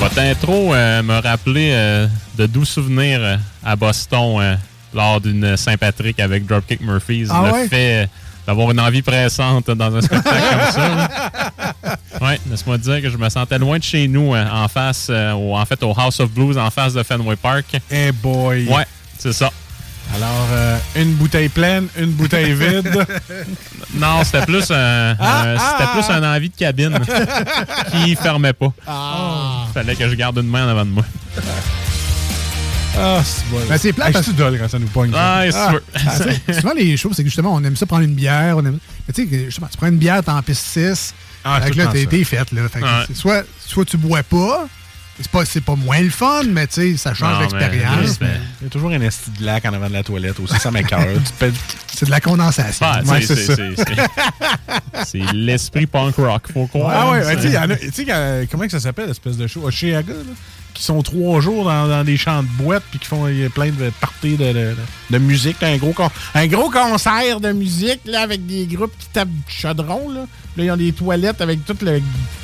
[0.00, 4.58] Votre intro euh, me rappelait euh, de doux souvenirs euh, à Boston
[4.92, 7.28] lors d'une Saint-Patrick avec Dropkick Murphys.
[7.30, 7.68] Ah le ouais?
[7.68, 8.08] fait
[8.46, 11.08] d'avoir une envie pressante dans un spectacle comme ça.
[12.20, 15.64] Ouais, laisse-moi dire que je me sentais loin de chez nous, en face, au- en
[15.66, 17.66] fait, au House of Blues, en face de Fenway Park.
[17.90, 18.66] Hey boy.
[18.68, 18.86] Ouais,
[19.18, 19.50] c'est ça.
[20.14, 23.06] Alors, euh, une bouteille pleine, une bouteille vide.
[23.96, 26.14] Non, c'était plus, un- Ah, un- ah, c'était plus ah.
[26.16, 26.98] un envie de cabine
[27.92, 28.72] qui fermait pas.
[28.88, 29.66] Ah.
[29.72, 31.04] Fallait que je garde une main en avant de moi.
[32.98, 33.58] Ah, c'est bon.
[33.68, 35.12] Ben, c'est plat parce- quand ça nous pogne.
[35.14, 35.42] Ah,
[35.92, 38.56] c'est souvent, les choses, c'est que justement, on aime ça prendre une bière.
[38.56, 38.78] On aime...
[39.06, 41.14] Mais tu sais, justement, tu prends une bière, t'es en piste 6.
[41.44, 42.50] Ah, fait que là, t'es faite.
[42.52, 42.62] Là.
[42.68, 44.66] Fait que soit, soit tu bois pas,
[45.20, 48.18] c'est pas, c'est pas moins le fun, mais tu sais, ça change l'expérience.
[48.20, 50.70] Il y a toujours un esti de lac en avant de la toilette aussi, ça
[51.38, 51.52] fais-
[51.94, 52.84] C'est de la condensation.
[52.88, 53.54] Ah, Ouais, c'est- ça.
[55.32, 56.92] l'esprit punk rock, faut croire.
[56.96, 59.06] Ah ouais, tu sais, il y en a- tu sais, quand- comment que ça s'appelle,
[59.08, 59.62] l'espèce de show?
[59.64, 60.18] Oshiaga, là?
[60.74, 63.90] Qui sont trois jours dans, dans des champs de boîtes puis qui font plein de
[64.00, 64.76] parties de, de,
[65.10, 65.60] de musique.
[65.60, 65.94] là, un, gros
[66.34, 70.10] un gros concert de musique là, avec des groupes qui tapent du chaudron.
[70.10, 72.00] Là, Là, ils ont des toilettes avec tout le.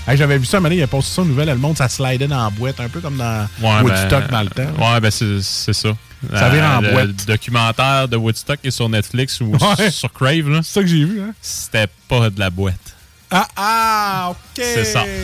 [0.09, 1.88] Hey, J'avais vu ça, moment donné, il a posté ça aux nouvelles, le monde, ça
[1.88, 4.93] slidait dans la boîte, un peu comme dans Ouais, Woodstock ben, dans le temps.
[4.93, 5.90] Ouais, ben c'est ça.
[6.35, 7.27] Ça vire en le boîte.
[7.27, 9.90] documentaire de Woodstock qui est sur Netflix ou Ouais.
[9.93, 10.61] sur Crave, là.
[10.64, 11.33] C'est ça que j'ai vu, hein?
[11.40, 12.97] C'était pas de la boîte.
[13.31, 14.37] Ah, ah, OK.
[14.57, 15.05] C'est ça.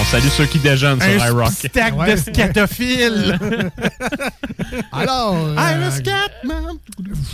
[0.00, 1.50] On salue ceux qui déjeunent sur Un iRock.
[1.50, 2.12] stack Ouais.
[2.12, 3.38] de scatophiles.
[4.92, 6.78] Alors, I'm a euh, scatman.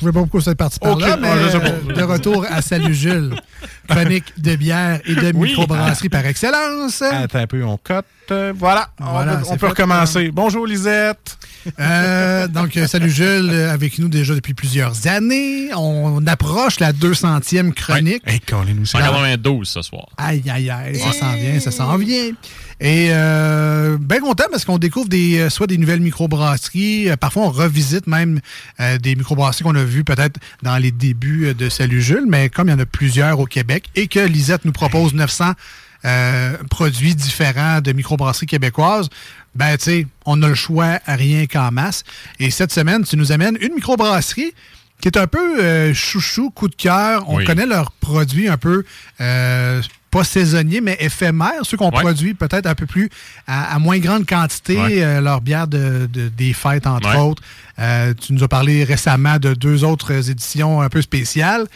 [0.00, 2.94] je sais pas pourquoi c'est parti par là, ouais, mais euh, de retour à Salut
[2.94, 3.34] Jules.
[3.88, 5.50] Chronique de bière et de Oui.
[5.50, 7.02] microbrasserie par excellence.
[7.02, 8.04] Attends un peu, on cote.
[8.32, 10.30] Euh, voilà, on peut, on recommencer.
[10.32, 11.38] Bonjour Lisette.
[11.80, 15.70] Euh, donc, euh, salut Jules, euh, avec nous déjà depuis plusieurs années.
[15.74, 18.22] On approche la 200e chronique.
[18.26, 18.40] Hey,
[18.74, 20.08] nous 192 ce soir.
[20.16, 22.32] Aïe, aïe, aïe, ça s'en vient, ça s'en vient.
[22.78, 27.44] Et euh, bien content parce qu'on découvre des, euh, soit des nouvelles microbrasseries, euh, parfois
[27.44, 28.40] on revisite même
[28.80, 32.68] euh, des microbrasseries qu'on a vues peut-être dans les débuts de Salut Jules, mais comme
[32.68, 35.52] il y en a plusieurs au Québec et que Lisette nous propose 900
[36.06, 39.08] euh, produits différents de microbrasseries québécoises,
[39.54, 42.04] ben tu sais, on a le choix à rien qu'en masse.
[42.38, 44.52] Et cette semaine, tu nous amènes une microbrasserie
[45.00, 47.28] qui est un peu euh, chouchou, coup de cœur.
[47.28, 47.44] On Oui.
[47.44, 48.84] connaît leurs produits un peu
[49.20, 52.00] euh, pas saisonniers, mais éphémères, ceux qu'on Ouais.
[52.00, 53.10] produit peut-être un peu plus
[53.46, 55.02] à, à moins grande quantité, Ouais.
[55.02, 57.16] euh, leur bière de, de- des fêtes, entre Ouais.
[57.20, 57.42] autres.
[58.22, 61.66] Tu nous as parlé récemment de deux autres éditions un peu spéciales.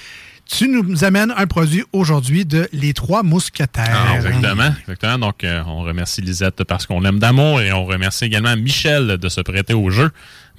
[0.50, 4.06] Tu nous amènes un produit aujourd'hui de Les Trois Mousquetaires.
[4.08, 5.18] Ah, exactement, exactement.
[5.18, 9.28] Donc, euh, on remercie Lisette parce qu'on l'aime d'amour et on remercie également Michel de
[9.28, 10.10] se prêter au jeu.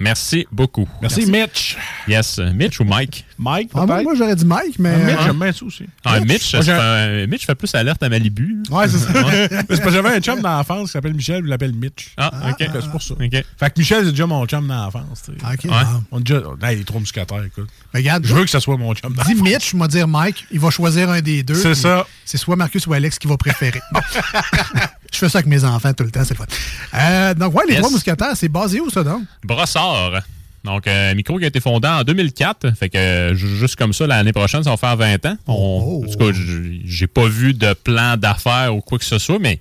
[0.01, 0.87] Merci beaucoup.
[1.01, 1.77] Merci, Mitch.
[2.07, 3.25] Yes, Mitch ou Mike?
[3.37, 4.95] Mike, Ah, moi, moi, j'aurais dit Mike, mais.
[4.97, 5.85] Mitch, euh, j'aime bien ça aussi.
[6.03, 8.63] Ah, Mitch, Moi, un- Mitch fait plus alerte à Malibu.
[8.69, 9.11] Ouais, c'est ça.
[9.11, 9.47] Ouais.
[9.51, 12.09] Mais parce que j'avais un chum d'enfance qui s'appelle Michel, je l'appelle Mitch.
[12.17, 12.55] Ah, ok.
[12.59, 13.13] C'est pour ça.
[13.13, 13.19] OK.
[13.31, 15.31] Fait que Michel, c'est déjà mon chum tu sais.
[15.43, 15.77] Ok, Ouais.
[16.11, 16.41] On est déjà...
[16.63, 17.69] Hey, il est trop muscataire, écoute.
[17.93, 19.35] Regarde, Je veux que ça soit mon chum Dis.
[19.35, 21.55] Mitch, moi dire Mike, il va choisir un des deux.
[21.55, 22.05] C'est ça.
[22.25, 23.81] C'est soit Marcus ou Alex qui va préférer.
[25.11, 26.45] Je fais ça avec mes enfants tout le temps, c'est le fun.
[26.93, 27.79] Euh, donc, ouais, les Yes.
[27.81, 29.23] trois mousquetaires, c'est basé où ça donc?
[29.43, 30.21] Brossard.
[30.63, 32.71] Donc, euh, un micro qui a été fondé en 2004.
[32.77, 35.35] Fait que euh, ju- juste comme ça, l'année prochaine, ça va faire 20 ans.
[35.47, 39.17] On- En tout cas, j- j'ai pas vu de plan d'affaires ou quoi que ce
[39.17, 39.59] soit, mais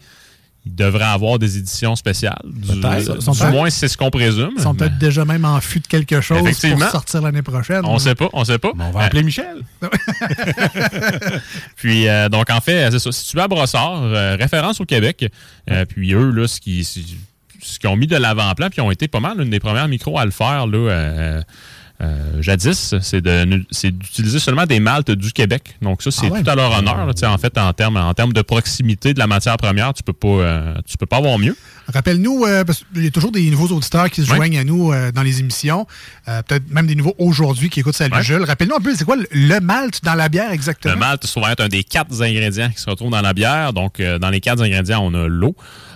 [0.66, 2.42] il devrait avoir des éditions spéciales.
[2.44, 4.50] Du, du moins, c'est ce qu'on présume.
[4.56, 7.80] Ils sont peut-être déjà même en fût de quelque chose pour sortir l'année prochaine.
[7.84, 8.72] On sait pas, on sait pas.
[8.78, 9.62] On va appeler Michel.
[11.76, 13.12] Puis, euh, donc, en fait, c'est ça.
[13.12, 15.26] Situé à Brossard, euh, référence au Québec.
[15.70, 18.90] Euh, puis, eux, là, ce qui- ce qu'ils ont mis de l'avant-plan, puis ils ont
[18.90, 21.42] été pas mal une des premières micros à le faire, là,
[22.02, 23.20] euh, jadis, c'est
[23.90, 25.76] d'utiliser seulement des maltes du Québec.
[25.82, 26.42] Donc, ça, c'est Ah ouais?
[26.42, 27.06] tout à leur honneur.
[27.06, 27.12] là.
[27.12, 30.02] Tu sais, en fait, en termes en termes de proximité de la matière première, tu
[30.02, 31.56] peux pas, euh, tu peux pas avoir mieux.
[31.92, 34.92] Rappelle-nous, euh, parce qu'il y a toujours des nouveaux auditeurs qui se joignent à nous
[35.14, 35.86] dans les émissions.
[36.24, 38.14] Peut-être même des nouveaux aujourd'hui qui écoutent Salut.
[38.22, 38.44] Jules.
[38.44, 40.94] Rappelle-nous un peu, c'est quoi le, le malt dans la bière exactement?
[40.94, 43.72] Le malt, souvent, est un des quatre ingrédients qui se retrouvent dans la bière.
[43.72, 45.54] Donc, dans les quatre ingrédients, on a l'eau,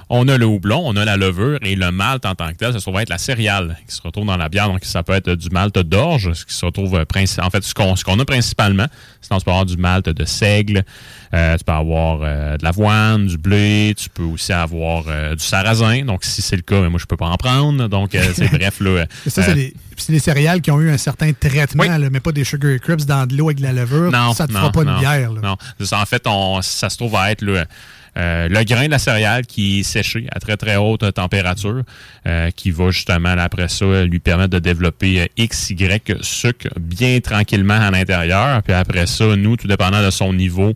[0.09, 2.73] on a le houblon, on a la levure et le malt en tant que tel,
[2.73, 4.69] ça se trouve être la céréale qui se retrouve dans la bière.
[4.69, 7.05] Donc, ça peut être du malt d'orge, ce qui se retrouve euh,
[7.41, 8.87] en fait, ce qu'on a principalement.
[9.21, 10.85] Sinon, tu peux avoir du malt de seigle,
[11.33, 15.43] euh, tu peux avoir euh, de l'avoine, du blé, tu peux aussi avoir euh, du
[15.43, 16.05] sarrasin.
[16.05, 17.89] Donc, si c'est le cas, mais moi, je peux pas en prendre.
[17.89, 19.07] Donc, c'est bref, là.
[19.27, 19.73] Ça, c'est
[20.13, 23.27] des, céréales qui ont eu un certain traitement, là, mais pas des sugar crisps dans
[23.27, 24.11] de l'eau avec de la levure.
[24.11, 25.33] Non, ça te non, fera pas non, une bière.
[25.33, 25.41] là.
[25.43, 25.57] Non,
[25.93, 27.65] en fait, on, ça se trouve à être le,
[28.17, 31.83] euh, le grain de la céréale qui est séché à très très haute température,
[32.27, 37.19] euh, qui va justement après ça lui permettre de développer euh, X, Y sucre bien
[37.21, 38.63] tranquillement à l'intérieur.
[38.63, 40.75] Puis après ça, nous, tout dépendant de son niveau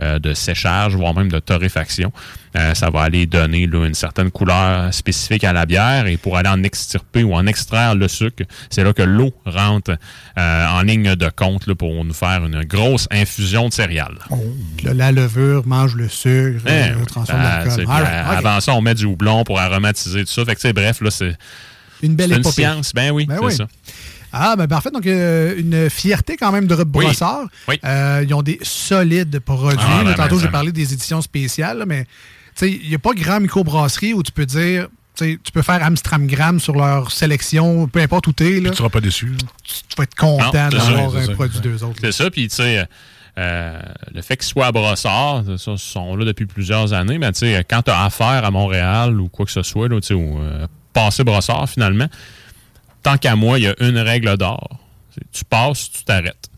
[0.00, 2.12] euh, de séchage, voire même de torréfaction,
[2.56, 6.06] euh, ça va aller donner là, une certaine couleur spécifique à la bière.
[6.06, 9.92] Et pour aller en extirper ou en extraire le sucre, c'est là que l'eau rentre
[10.38, 14.18] euh, en ligne de compte là, pour nous faire une grosse infusion de céréales.
[14.84, 17.84] Là, la levure mange le sucre, Eh euh, transforme Ah, l'alcool.
[17.84, 17.90] ok.
[18.38, 20.44] Avant ça, on met du houblon pour aromatiser tout ça.
[20.44, 21.36] Fait que, bref, là, c'est
[22.02, 22.54] Une belle c'est une épopée.
[22.62, 22.92] science.
[22.94, 23.52] Ben oui, Ben c'est oui.
[23.54, 23.66] ça.
[24.32, 24.90] Ah, ben parfait.
[24.90, 27.06] Donc, euh, une fierté quand même de Rub Oui.
[27.06, 27.46] Brossard.
[27.68, 27.78] Oui.
[27.84, 29.78] Euh, ils ont des solides produits.
[29.80, 30.52] Ah, Là, ben, tantôt, ben, j'ai ben.
[30.52, 32.10] parlé des éditions spéciales, là, mais tu
[32.66, 36.60] sais, il n'y a pas grand microbrasserie où tu peux dire, tu peux faire Amstramgram
[36.60, 38.60] sur leur sélection, peu importe où tu es.
[38.60, 39.32] Tu seras pas déçu.
[39.64, 41.32] Tu, tu vas être content d'avoir un ça.
[41.32, 41.98] produit d'eux autres.
[42.00, 42.86] C'est ça, puis tu sais,
[43.38, 43.80] euh,
[44.12, 47.40] le fait qu'ils soient à Brossard, ça, ils sont là depuis plusieurs années, mais tu
[47.40, 50.66] sais, quand tu as affaire à Montréal ou quoi que ce soit, là, ou euh,
[50.92, 52.06] passer Brossard finalement,
[53.08, 54.68] tant qu'à moi, il y a une règle d'or.
[55.32, 56.48] Tu passes, tu t'arrêtes.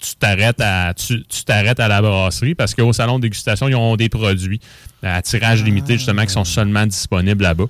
[0.00, 3.96] Tu t'arrêtes à tu t'arrêtes à la brasserie parce qu'au salon de dégustation, ils ont
[3.96, 4.60] des produits
[5.02, 7.64] à tirage limité justement qui sont seulement disponibles là-bas.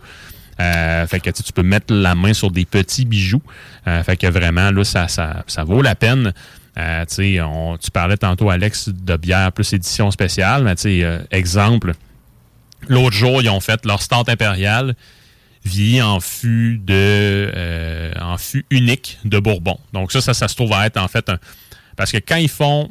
[0.61, 3.41] Euh, fait que tu peux mettre la main sur des petits bijoux.
[3.87, 6.33] Euh, fait que vraiment, là, ça, ça, ça vaut la peine.
[6.77, 10.65] Euh, tu parlais tantôt, Alex, de bière plus édition spéciale.
[10.65, 10.75] Mais
[11.31, 11.95] exemple,
[12.89, 14.97] l'autre jour, ils ont fait leur start impérial
[15.65, 19.79] vieilli en fût de euh, en fût unique de Bourbon.
[19.93, 21.39] Donc ça, ça, se trouve à être en fait un.
[21.97, 22.91] Parce que quand ils font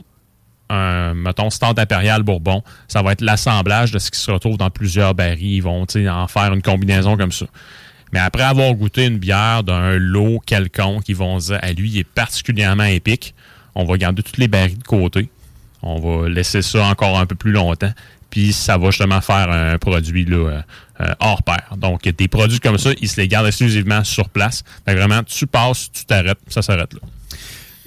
[0.69, 4.69] un, mettons, stand impérial Bourbon, ça va être l'assemblage de ce qui se retrouve dans
[4.69, 5.56] plusieurs barils.
[5.56, 7.45] Ils vont en faire une combinaison comme ça.
[8.13, 11.97] Mais après avoir goûté une bière d'un lot quelconque, ils vont dire, à lui, il
[11.99, 13.34] est particulièrement épique.
[13.75, 15.30] On va garder toutes les barils de côté.
[15.82, 17.91] On va laisser ça encore un peu plus longtemps.
[18.29, 20.61] Puis ça va justement faire un produit là, euh,
[21.01, 21.75] euh, hors pair.
[21.77, 24.63] Donc, des produits comme ça, ils se les gardent exclusivement sur place.
[24.85, 26.99] Fait que vraiment, tu passes, tu t'arrêtes, ça s'arrête là.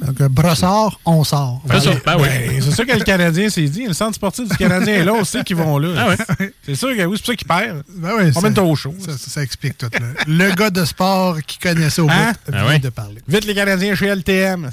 [0.02, 1.60] Donc, Brossard, on sort.
[1.70, 2.26] C'est ça, ben oui.
[2.28, 3.86] Ben, c'est ça que le Canadien s'est dit.
[3.86, 5.88] Le centre sportif du Canadien est là aussi qu'ils vont là.
[5.94, 6.52] Ah ouais.
[6.64, 7.82] C'est sûr que oui, c'est pour ça qu'ils perdent.
[7.96, 8.94] Ben oui, On met au chaud.
[8.98, 9.90] Ça, ça- ça explique tout.
[9.92, 10.06] là.
[10.26, 12.32] Le gars de sport qui connaît ça au Hein?
[12.32, 12.78] bout Ah vient ouais.
[12.78, 13.18] de parler.
[13.28, 14.70] Vite les Canadiens chez LTM.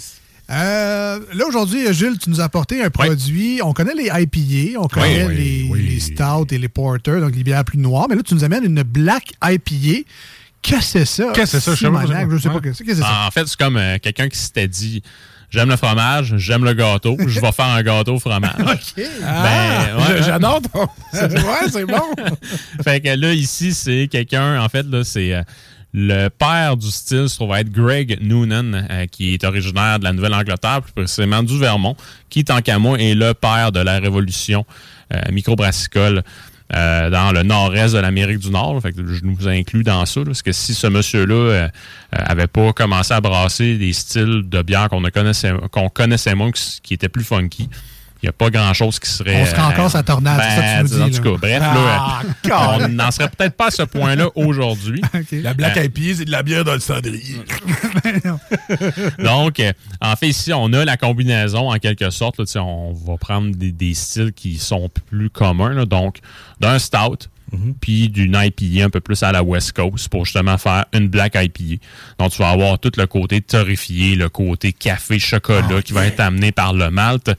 [0.49, 3.59] Euh, là, aujourd'hui, Jules, tu nous as apporté un produit.
[3.63, 5.81] On connaît les IPA, on connaît Oui, les, oui.
[5.89, 8.07] les stouts et les porters, donc les bières plus noires.
[8.09, 10.03] Mais là, tu nous amènes une black IPA.
[10.61, 11.31] Qu'est-ce que c'est ça?
[11.33, 11.71] Qu'est-ce que c'est ça?
[11.75, 12.55] Je sais pas, Je sais pas.
[12.55, 12.61] Ouais.
[12.61, 13.03] Qu'est-ce que c'est?
[13.03, 15.01] En fait, c'est comme euh, quelqu'un qui s'était dit
[15.49, 18.51] J'aime le fromage, j'aime le gâteau, je vais faire un gâteau au fromage.
[18.59, 19.03] OK.
[19.25, 20.17] Ah, Ben, ouais.
[20.17, 20.81] j- J'adore ton.
[21.13, 22.01] ouais, c'est bon.
[22.83, 25.41] fait que là, ici, c'est quelqu'un, en fait, là, c'est euh,
[25.93, 30.13] le père du style, se trouve être Greg Noonan, euh, qui est originaire de la
[30.13, 31.95] Nouvelle-Angleterre, plus précisément du Vermont,
[32.29, 34.65] qui, tant qu'à moi, est le père de la révolution
[35.13, 36.23] euh, microbrassicole
[36.75, 38.81] euh, dans le nord-est de l'Amérique du Nord.
[38.81, 40.19] Fait que je nous inclus dans ça.
[40.19, 41.69] là, parce que si ce monsieur-là euh, euh,
[42.11, 46.51] avait pas commencé à brasser des styles de bière qu'on connaissait, qu'on connaissait moins,
[46.83, 47.69] qui étaient plus funky,
[48.27, 49.41] n'y a pas grand-chose qui serait...
[49.41, 51.31] On serait encore sa tornade, c'est ça que tu nous en dis, tout là.
[51.31, 55.01] cas, bref, Ah, là, euh, on n'en serait peut-être pas à ce point-là aujourd'hui.
[55.31, 57.41] La Black Euh, IPA, c'est de la bière dans le cendrier.
[59.19, 62.39] Donc, euh, en fait, ici, on a la combinaison, en quelque sorte.
[62.39, 65.73] là, on va prendre des, des styles qui sont plus communs.
[65.73, 66.17] là, donc,
[66.59, 67.29] d'un stout,
[67.79, 71.35] puis d'une IPA un peu plus à la West Coast pour justement faire une Black
[71.35, 71.81] IPA.
[72.19, 76.51] Donc, tu vas avoir tout le côté torréfié, le côté café-chocolat qui va être amené
[76.51, 77.31] par le malt.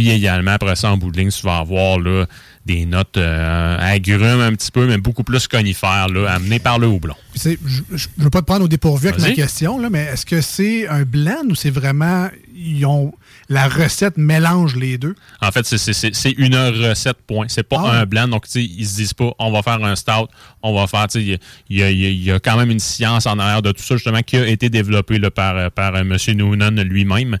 [0.00, 2.24] Puis également, après ça, en bout de ligne, tu vas avoir là,
[2.64, 6.86] des notes euh, agrumes un petit peu, mais beaucoup plus conifères, là, amenées par le
[6.86, 7.14] houblon.
[7.34, 10.40] Je ne veux pas te prendre au dépourvu avec ma question, là, mais est-ce que
[10.40, 12.28] c'est un blend ou c'est vraiment.
[12.56, 13.12] Ils ont,
[13.50, 15.14] la recette mélange les deux?
[15.42, 17.44] En fait, c'est- une recette, point.
[17.48, 18.00] C'est pas Ah.
[18.00, 18.28] un blend.
[18.28, 20.28] Donc, tu sais, ils se disent pas, on va faire un stout,
[20.62, 23.72] on va faire, il y a- y, y quand même une science en arrière de
[23.72, 26.16] tout ça, justement, qui a été développée là, par, par euh, M.
[26.38, 27.36] Noonan lui-même.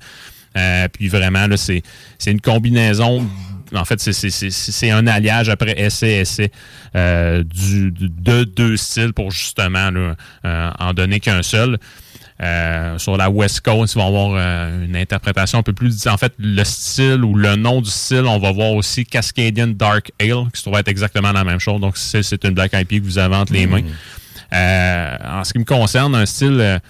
[0.56, 1.82] Euh, puis vraiment, là, c'est
[2.18, 3.26] c'est une combinaison.
[3.72, 6.50] En fait, c'est- c'est- c'est un alliage après essai-essai
[6.96, 11.78] euh, du, de deux styles pour justement là, euh, en donner qu'un seul.
[12.42, 16.06] Euh, sur la West Coast, ils vont avoir euh, une interprétation un peu plus.
[16.06, 20.10] En fait, le style ou le nom du style, on va voir aussi Cascadian Dark
[20.18, 21.80] Ale, qui se trouve être exactement la même chose.
[21.80, 23.82] Donc, c'est c'est une Black IPA que vous avez entre les mains.
[24.52, 26.80] Euh, en ce qui me concerne, un style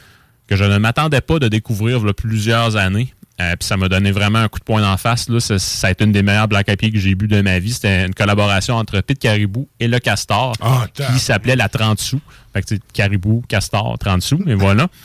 [0.46, 3.12] que je ne m'attendais pas de découvrir il y a plusieurs années.
[3.40, 5.28] Euh, Puis ça m'a donné vraiment un coup de poing d'en face.
[5.28, 5.40] Là.
[5.40, 7.72] Ça, ça a été une des meilleures Black IPA que j'ai bu de ma vie.
[7.72, 12.20] C'était une collaboration entre Pete Caribou et le Castor Ah, qui s'appelait la 30 sous.
[12.52, 14.88] Fait que Caribou, Castor, 30 sous, et voilà.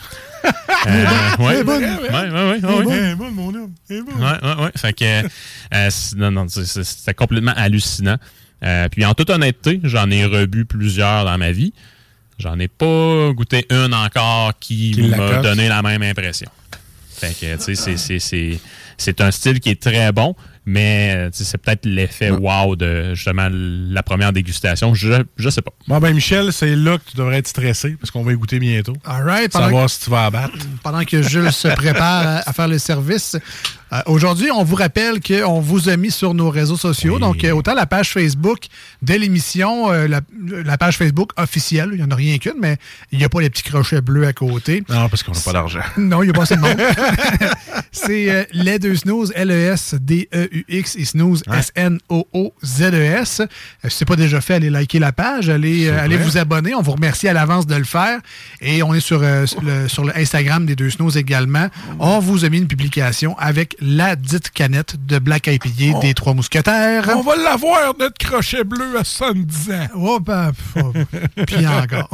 [0.88, 1.06] Euh,
[1.40, 3.74] ouais, ouais, ouais, ouais, ouais, mon homme.
[3.90, 4.72] Ouais, ouais, ouais.
[4.76, 5.24] Fait que,
[5.74, 8.18] euh, non, non, c'était complètement hallucinant.
[8.64, 11.74] Euh, puis en toute honnêteté, j'en ai rebu plusieurs dans ma vie.
[12.38, 16.50] J'en ai pas goûté une encore qui, Qui m'a donné la même impression.
[17.18, 18.60] Fait que, tu sais, c'est- c'est- c'est-
[18.98, 23.48] c'est un style qui est très bon, mais euh, c'est peut-être l'effet wow de justement
[23.52, 24.94] la première dégustation.
[24.94, 25.72] Je, je sais pas.
[25.88, 28.60] Bon, ben, Michel, c'est là que tu devrais être stressé parce qu'on va y goûter
[28.60, 28.96] bientôt.
[29.06, 29.52] All right.
[29.52, 30.54] pendant Savoir que- si tu vas abattre.
[30.84, 33.36] pendant que Jules se prépare à, à faire le service.
[33.94, 37.20] Euh, Aujourd'hui, on vous rappelle qu'on vous a mis sur nos réseaux sociaux.
[37.20, 38.66] Donc, euh, autant la page Facebook
[39.02, 40.22] de l'émission, euh, la,
[40.64, 42.78] la page Facebook officielle, il n'y en a rien qu'une, mais
[43.12, 44.84] il n'y a pas les petits crochets bleus à côté.
[44.90, 45.80] Non, parce qu'on n'a pas d'argent.
[45.98, 46.78] Non, il n'y a pas assez de monde.
[47.92, 53.40] C'est euh, les deux snooze, L-E-S-D-E-U-X et snooze, S-N-O-O-Z-E-S.
[53.42, 53.46] Euh,
[53.90, 56.76] Si ce n'est pas déjà fait, allez liker la page, allez, vous allez vous abonner.
[56.76, 58.20] On vous remercie à l'avance de le faire.
[58.62, 61.68] Et on est sur, sur le, sur le Instagram des deux snooze également.
[62.00, 66.34] On vous a mis une publication avec la dite canette de Black IPA des Trois
[66.34, 67.08] Mousquetaires.
[67.16, 69.88] On va l'avoir, notre crochet bleu à 70 ans.
[69.96, 70.92] Oh, ben, oh,
[71.46, 72.10] puis encore.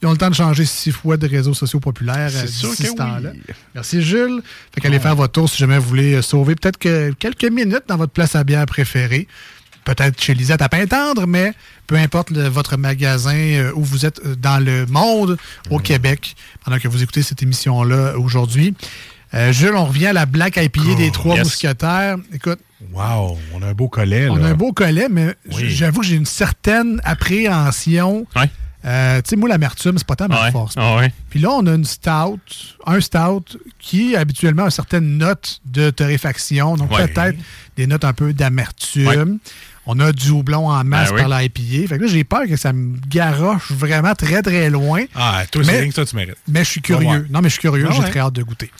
[0.00, 2.94] Ils ont le temps de changer six fois de réseaux sociaux populaires euh, d'ici ce
[2.94, 3.32] temps-là.
[3.74, 4.40] Merci, Jules.
[4.74, 7.84] Fait qu'allez faire votre tour si jamais vous voulez euh, sauver peut-être que quelques minutes
[7.88, 9.26] dans votre place à bière préférée.
[9.84, 11.52] Peut-être chez Lisette à Pintendre, mais
[11.86, 15.36] peu importe le- votre magasin euh, où vous êtes dans le monde,
[15.70, 18.74] au Québec, pendant que vous écoutez cette émission-là aujourd'hui.
[19.34, 21.44] Euh, Jules, on revient à la Black IPA des Trois yes.
[21.44, 22.16] Mousquetaires.
[22.32, 22.58] Écoute,
[22.92, 24.28] Wow, on a un beau collet.
[24.28, 24.46] on là.
[24.46, 25.70] a un beau collet, mais Oui.
[25.70, 28.26] j'avoue que j'ai une certaine appréhension.
[28.86, 30.52] Euh, tu sais, moi, l'amertume, c'est pas tant ma Ouais.
[30.52, 30.74] force.
[30.76, 31.10] Ah ouais.
[31.30, 32.38] Puis là, on a une stout,
[32.86, 37.08] un stout qui habituellement a certaines notes de torréfaction, donc Ouais.
[37.08, 37.38] peut-être
[37.78, 39.38] des notes un peu d'amertume.
[39.86, 41.20] On a du houblon en masse Ben oui.
[41.22, 41.88] par la IPA.
[41.88, 45.04] Fait que là, j'ai peur que ça me garoche vraiment très, très loin.
[45.14, 46.36] Ah, toi, c'est Mais- rien que ça, tu mérites.
[46.48, 47.26] Mais je suis curieux.
[47.30, 47.86] Non, mais je suis curieux.
[47.90, 48.70] Ah J'ai très hâte de goûter.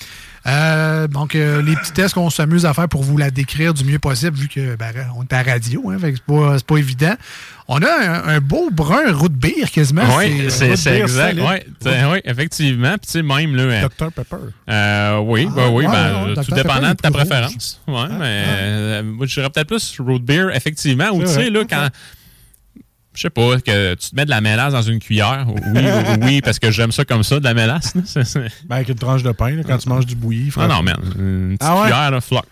[0.46, 3.82] Euh, donc, euh, les petits tests qu'on s'amuse à faire pour vous la décrire du
[3.84, 6.76] mieux possible, vu que ben, on est à la radio, hein, c'est pas, c'est pas
[6.76, 7.14] évident.
[7.66, 10.02] On a un, un beau brun root beer quasiment.
[10.18, 11.38] Oui, c'est beer exact.
[11.40, 12.90] oui, effectivement.
[12.98, 13.62] Puis, tu sais, même, là.
[13.62, 14.36] euh, Dr Pepper.
[14.68, 16.54] euh, oui, ben Ah, oui, ouais, ben, ouais, tout Dr.
[16.56, 17.80] dépendant Pepper, de ta préférence.
[17.88, 21.08] Ouais, mais euh, moi, je dirais peut-être plus root beer, effectivement.
[21.12, 21.88] Ou tu sais, là, quand.
[23.14, 25.46] Je sais pas, que tu te mets de la mélasse dans une cuillère.
[25.48, 25.82] Oui,
[26.22, 27.94] oui, parce que j'aime ça comme ça, de la mélasse.
[27.94, 30.50] Ben, avec une tranche de pain, là, quand tu manges du bouilli.
[30.56, 30.96] Ah non, man.
[31.18, 31.82] Une petite Ah ouais?
[31.82, 32.44] cuillère, là, floc.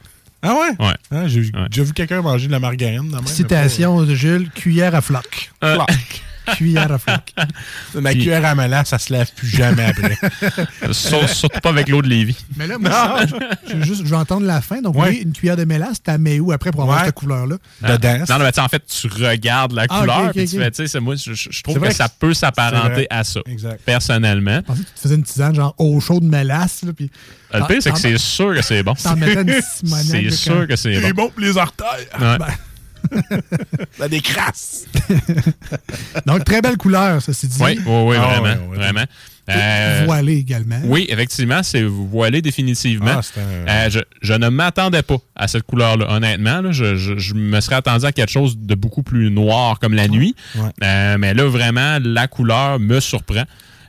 [0.44, 0.86] Ah ouais?
[0.86, 0.94] Ouais.
[1.10, 3.08] Ah, J'ai déjà vu quelqu'un manger de la margarine.
[3.10, 5.50] dans même, Citation de Jules, cuillère à floc.
[5.64, 5.88] Euh, Floc.
[6.56, 7.32] cuillère à floc.
[7.94, 10.16] Ma Puis- cuillère à mélasse, ça se lève plus jamais après.
[10.92, 12.36] Sur- Surtout pas avec l'eau de Lévis.
[12.56, 12.90] Mais là, moi,
[13.26, 13.34] je,
[13.74, 14.80] je juste, je veux entendre la fin.
[14.82, 17.06] Donc, oui, une cuillère de mélasse, t'as mets où après pour avoir Ouais.
[17.06, 17.56] cette couleur-là?
[17.82, 18.18] Dedans.
[18.28, 21.00] Non, non, mais en fait, tu regardes la Ah, couleur, ok, puis tu fais, c'est
[21.00, 23.40] moi, je, trouve C'est que ça peut C'est s'apparenter à ça.
[23.46, 23.80] Exact.
[23.84, 24.56] Personnellement.
[24.56, 26.82] Je pensais que tu te faisais une tisane genre eau chaude de mélasse.
[26.82, 27.10] Là, puis
[27.54, 28.94] Le pire, c'est que c'est sûr que c'est bon.
[28.96, 31.24] C'est sûr que c'est C'est bon.
[31.24, 31.86] bon pour les artères.
[32.20, 32.38] Ouais.
[32.38, 32.46] Ben,
[33.98, 34.86] Ça décrasse.
[36.26, 37.56] Donc, très belle couleur, ceci dit.
[37.60, 38.44] Oui, oui, oui, Ah, vraiment.
[38.62, 38.76] ouais, ouais.
[38.76, 39.04] vraiment.
[39.50, 40.78] Euh, Voilé également.
[40.84, 43.10] Oui, effectivement, c'est voilé définitivement.
[43.20, 46.60] Ah, un- Euh, je, je ne m'attendais pas à cette couleur-là, honnêtement.
[46.60, 46.70] là.
[46.70, 50.06] je, je- je me serais attendu à quelque chose de beaucoup plus noir comme la
[50.06, 50.36] nuit.
[50.54, 50.70] Ouais.
[50.84, 53.42] Euh, mais là, vraiment, la couleur me surprend.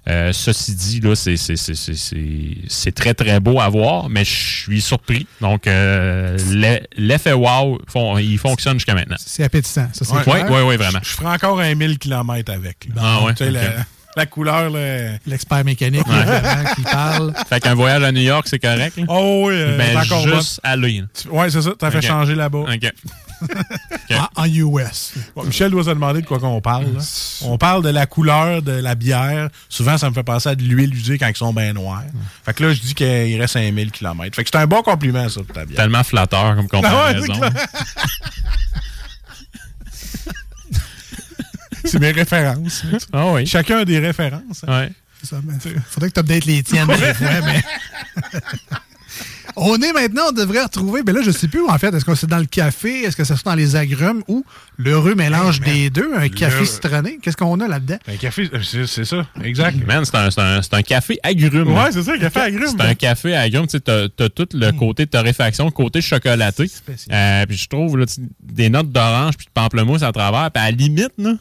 [0.09, 4.09] Euh, ceci dit, là, c'est, c'est, c'est, c'est, c'est- c'est très, très beau à voir,
[4.09, 5.27] mais je suis surpris.
[5.39, 9.15] Donc, euh, l'e- l'effet wow, fon- il fonctionne jusqu'à maintenant.
[9.17, 10.99] C'est appétissant, ça, c'est Oui, oui, oui, vraiment.
[11.01, 12.89] Je ferai encore un 1000 km avec.
[12.93, 13.01] là.
[13.01, 13.61] Ah ouais, Tu sais, la,
[14.17, 14.71] la couleur.
[15.25, 16.73] L'expert mécanique, Ouais.
[16.75, 17.33] qui parle.
[17.47, 18.97] Fait qu'un voyage à New York, c'est correct.
[18.97, 19.05] là?
[19.07, 20.75] Oh oui, euh, Ben, c'est encore juste là.
[20.77, 21.07] bonne.
[21.31, 21.71] Ouais, c'est ça.
[21.79, 22.03] T'as fait Ok.
[22.05, 22.59] changer là-bas.
[22.73, 22.91] OK.
[24.11, 25.13] En, en US.
[25.35, 26.85] Bon, Michel doit se demander de quoi qu'on parle.
[26.93, 26.99] là.
[27.43, 29.49] On parle de la couleur de la bière.
[29.69, 32.03] Souvent, ça me fait penser à de l'huile usée quand ils sont bien noirs.
[32.45, 34.35] Fait que là, je dis qu'il reste 5000 km.
[34.35, 35.77] Fait que c'est un bon compliment, ça, pour ta bière.
[35.77, 37.33] Tellement flatteur comme Ah ouais, comparaison.
[41.85, 42.83] c'est mes références.
[43.11, 43.45] Ah oui.
[43.45, 44.63] Chacun a des références.
[44.67, 44.79] hein.
[44.81, 44.91] Ouais.
[45.23, 45.37] Ça,
[45.89, 47.63] faudrait que tu updates les tiennes des fois, mais...
[49.55, 51.93] On est maintenant, on devrait retrouver, mais là, je sais plus où, en fait.
[51.93, 53.03] Est-ce que c'est dans le café?
[53.03, 54.23] Est-ce que ça se dans les agrumes?
[54.27, 54.43] Ou
[54.77, 56.11] l'heureux mélange des deux?
[56.15, 57.19] Un café Le- citronné?
[57.21, 57.97] Qu'est-ce qu'on a là-dedans?
[58.07, 59.27] Un café, euh, c'est ça.
[59.43, 59.77] Exact.
[59.85, 61.71] Man, c'est un, c'est un- c'est un café agrume.
[61.71, 62.73] Ouais, c'est ça, un café agrume.
[62.77, 63.67] C'est un café agrume.
[63.67, 66.65] Tu sais, t'as as tout le côté torréfaction, le côté chocolaté.
[67.11, 70.49] Euh, puis je trouve là, tu- des notes d'orange puis de pamplemousse à travers.
[70.51, 71.33] Puis à la limite, là,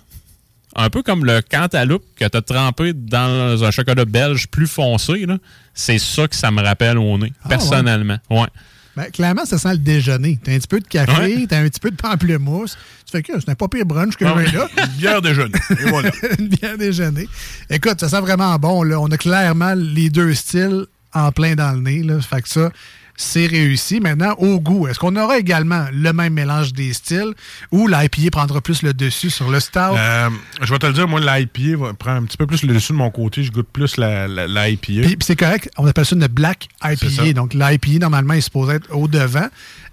[0.77, 5.27] un peu comme le cantaloupe que tu as trempé dans un chocolat belge plus foncé,
[5.27, 5.39] là,
[5.75, 8.18] c'est ça que ça me rappelle au nez, Ah, personnellement.
[8.31, 8.47] Ouais.
[8.95, 10.39] Ben, clairement, ça sent le déjeuner.
[10.45, 11.47] T'as un petit peu de café, Ouais.
[11.49, 12.77] t'as un petit peu de pamplemousse.
[13.07, 14.68] Tu fais que c'est un pas pire brunch que j'ai là.
[14.87, 15.59] Une bière déjeuner.
[15.70, 16.11] Et voilà.
[16.39, 17.27] Une bière déjeuner.
[17.70, 18.83] Écoute, ça sent vraiment bon.
[18.83, 19.01] Là.
[19.01, 22.03] On a clairement les deux styles en plein dans le nez.
[22.03, 22.20] Là.
[22.20, 22.70] Fait que ça,
[23.17, 24.01] c'est réussi.
[24.01, 27.35] Maintenant, au goût, est-ce qu'on aura également le même mélange des styles
[27.71, 29.79] ou l'IPA prendra plus le dessus sur le stout?
[29.79, 32.75] Euh, je vais te le dire, moi, l'IPA va prendre un petit peu plus le
[32.75, 33.43] dessus de mon côté.
[33.43, 34.87] Je goûte plus la, la, l'IPA.
[34.87, 36.69] Puis, puis c'est correct, on appelle ça une black.
[36.85, 37.33] IPA.
[37.35, 39.49] Donc l'IPA, normalement, est supposé être au devant.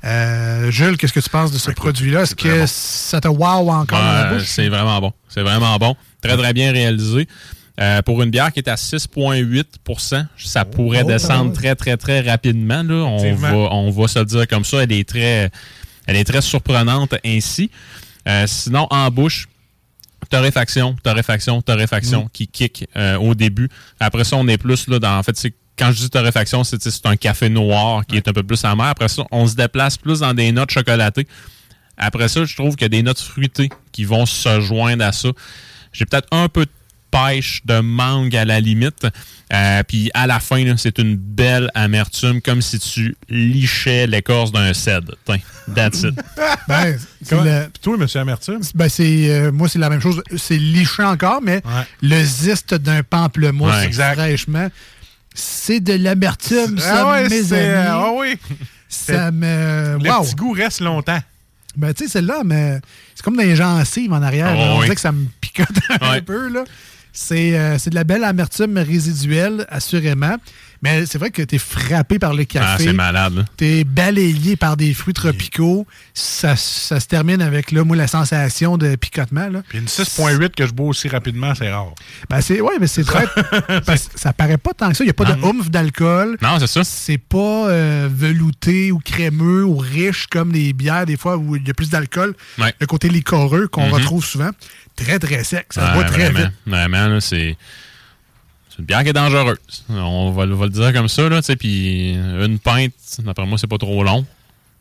[0.06, 2.22] Euh, Jules, qu'est-ce que tu penses de ce produit-là?
[2.22, 4.00] Est-ce que ça te wow encore
[4.46, 5.14] c'est vraiment bon.
[5.28, 5.96] C'est vraiment bon.
[6.22, 7.28] Très, très bien réalisé.
[7.80, 11.56] Euh, pour une bière qui est à 6,8% ça pourrait oh, descendre ouais.
[11.56, 12.84] très, très, très rapidement.
[12.84, 12.96] Là.
[13.06, 14.84] On, va, on va se le dire comme ça.
[14.84, 15.50] Elle est très,
[16.06, 17.72] elle est très surprenante ainsi.
[18.28, 19.48] Euh, sinon, en bouche,
[20.30, 22.30] torréfaction, torréfaction, torréfaction Mm.
[22.34, 23.70] qui kick euh, au début.
[24.00, 25.18] Après ça, on est plus là dans.
[25.18, 28.34] En fait, c'est quand je dis torréfaction, c'est c'est un café noir qui est un
[28.34, 28.88] peu plus amer.
[28.88, 31.28] Après ça, on se déplace plus dans des notes chocolatées.
[31.98, 35.12] Après ça, je trouve qu'il y a des notes fruitées qui vont se joindre à
[35.12, 35.30] ça.
[35.94, 36.72] J'ai peut-être un peu de
[37.12, 39.08] pêche, de mangue à la limite.
[39.52, 44.52] Euh, puis à la fin, là, c'est une belle amertume, comme si tu lichais l'écorce
[44.52, 45.16] d'un cèdre.
[45.26, 45.40] Tiens,
[45.76, 46.16] that's it.
[46.68, 46.98] Ben,
[47.32, 48.60] le- Puis toi, monsieur Amertume?
[48.76, 50.22] Ben c'est euh, moi c'est la même chose.
[50.38, 51.84] C'est liché encore, mais Ouais.
[52.04, 54.14] le zeste d'un pamplemousse Ouais, exact.
[54.16, 54.68] fraîchement,
[55.34, 57.88] c'est de l'amertume, ça, Ah ouais, mes c'est- amis.
[57.90, 58.36] ah oui.
[58.88, 59.98] Ça me.
[60.04, 60.24] Le Wow!
[60.24, 61.20] petit goût reste longtemps.
[61.76, 62.80] Ben, tu sais, celle-là, mais
[63.16, 64.52] c'est comme dans les gencives en arrière.
[64.54, 64.66] Oh, là.
[64.74, 64.84] on oui.
[64.86, 65.68] dirait que ça me picote
[66.02, 66.22] un Ouais.
[66.22, 66.50] peu.
[66.50, 66.64] là.
[67.22, 70.38] C'est euh, c'est de la belle amertume résiduelle, assurément.
[70.82, 72.84] Mais c'est vrai que tu es frappé par le Ah, café.
[72.86, 73.36] c'est malade.
[73.36, 73.44] là.
[73.58, 75.86] T'es balayé par des fruits tropicaux.
[76.14, 79.50] Ça, ça se termine avec, là, moi, la sensation de picotement.
[79.50, 79.62] Là.
[79.68, 81.94] Puis une 6.8 que je bois aussi rapidement, c'est rare.
[82.30, 83.26] Ben, c'est, ouais, mais c'est très.
[83.86, 85.04] parce que ça paraît pas tant que ça.
[85.04, 86.38] Il n'y a pas de oomph d'alcool.
[86.42, 86.86] Non, c'est ça.
[86.86, 91.68] C'est pas euh, velouté ou crémeux ou riche comme les bières, des fois, où il
[91.68, 92.34] y a plus d'alcool.
[92.58, 92.74] Ouais.
[92.80, 93.94] Le côté liquoreux qu'on Mhm.
[93.96, 94.52] retrouve souvent.
[95.04, 95.68] Très, très sec.
[95.72, 96.52] Ça Ouais, boit très vraiment, vite.
[96.66, 97.56] Vraiment, c'est.
[98.78, 99.58] Une bière qui est dangereuse.
[99.90, 101.42] On va, le- va le dire comme ça, là.
[101.60, 104.26] Puis une pinte, d'après moi, c'est pas trop long.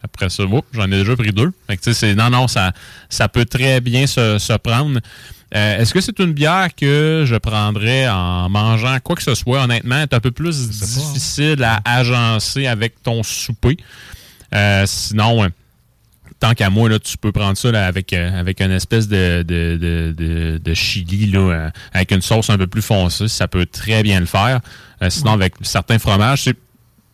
[0.05, 1.51] Après ça, j'en ai déjà pris deux.
[1.67, 2.73] Fait que, tu sais, c'est- non, non, ça,
[3.09, 5.01] ça peut très bien se, se prendre.
[5.57, 9.63] Euh, Est-ce que c'est une bière que je prendrais en mangeant quoi que ce soit?
[9.65, 13.77] Honnêtement, c'est un peu plus difficile à agencer avec ton souper.
[14.55, 15.49] Euh, sinon,
[16.41, 19.43] tant qu'à moi, là, tu peux prendre ça là, avec, euh, avec une espèce de,
[19.47, 23.29] de, de, de- de chili, là, euh, avec une sauce un peu plus foncée.
[23.29, 24.61] Ça peut très bien le faire.
[25.03, 26.57] Euh, sinon, avec certains fromages, c'est-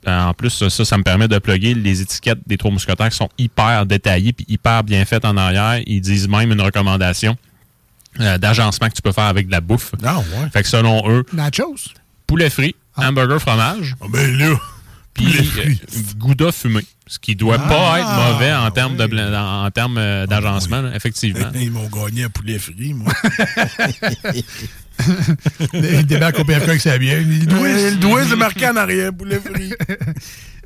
[0.06, 3.16] en plus, ça, ça, ça me permet de plugger les étiquettes des trois mousquetaires qui
[3.16, 5.80] sont hyper détaillées puis hyper bien faites en arrière.
[5.86, 7.38] Ils disent même une recommandation
[8.20, 9.92] euh, d'agencement que tu peux faire avec de la bouffe.
[10.04, 10.50] Ah, ouais.
[10.52, 11.76] Fait que selon eux, Nachos?
[12.26, 14.54] poulet frit, hamburger fromage, Ah, ben là.
[15.14, 15.26] puis
[15.58, 15.74] euh,
[16.18, 16.82] gouda fumé.
[17.06, 20.94] Ce qui doit pas être mauvais en termes de blan- en, termes euh, d'agencement, là,
[20.94, 21.50] effectivement.
[21.54, 23.12] Ils m'ont gagné un poulet frit, moi.
[25.72, 27.20] Il débarque au PFK avec sa bière.
[27.20, 29.72] Il doit- c'est marqué en arrière, poulet frit.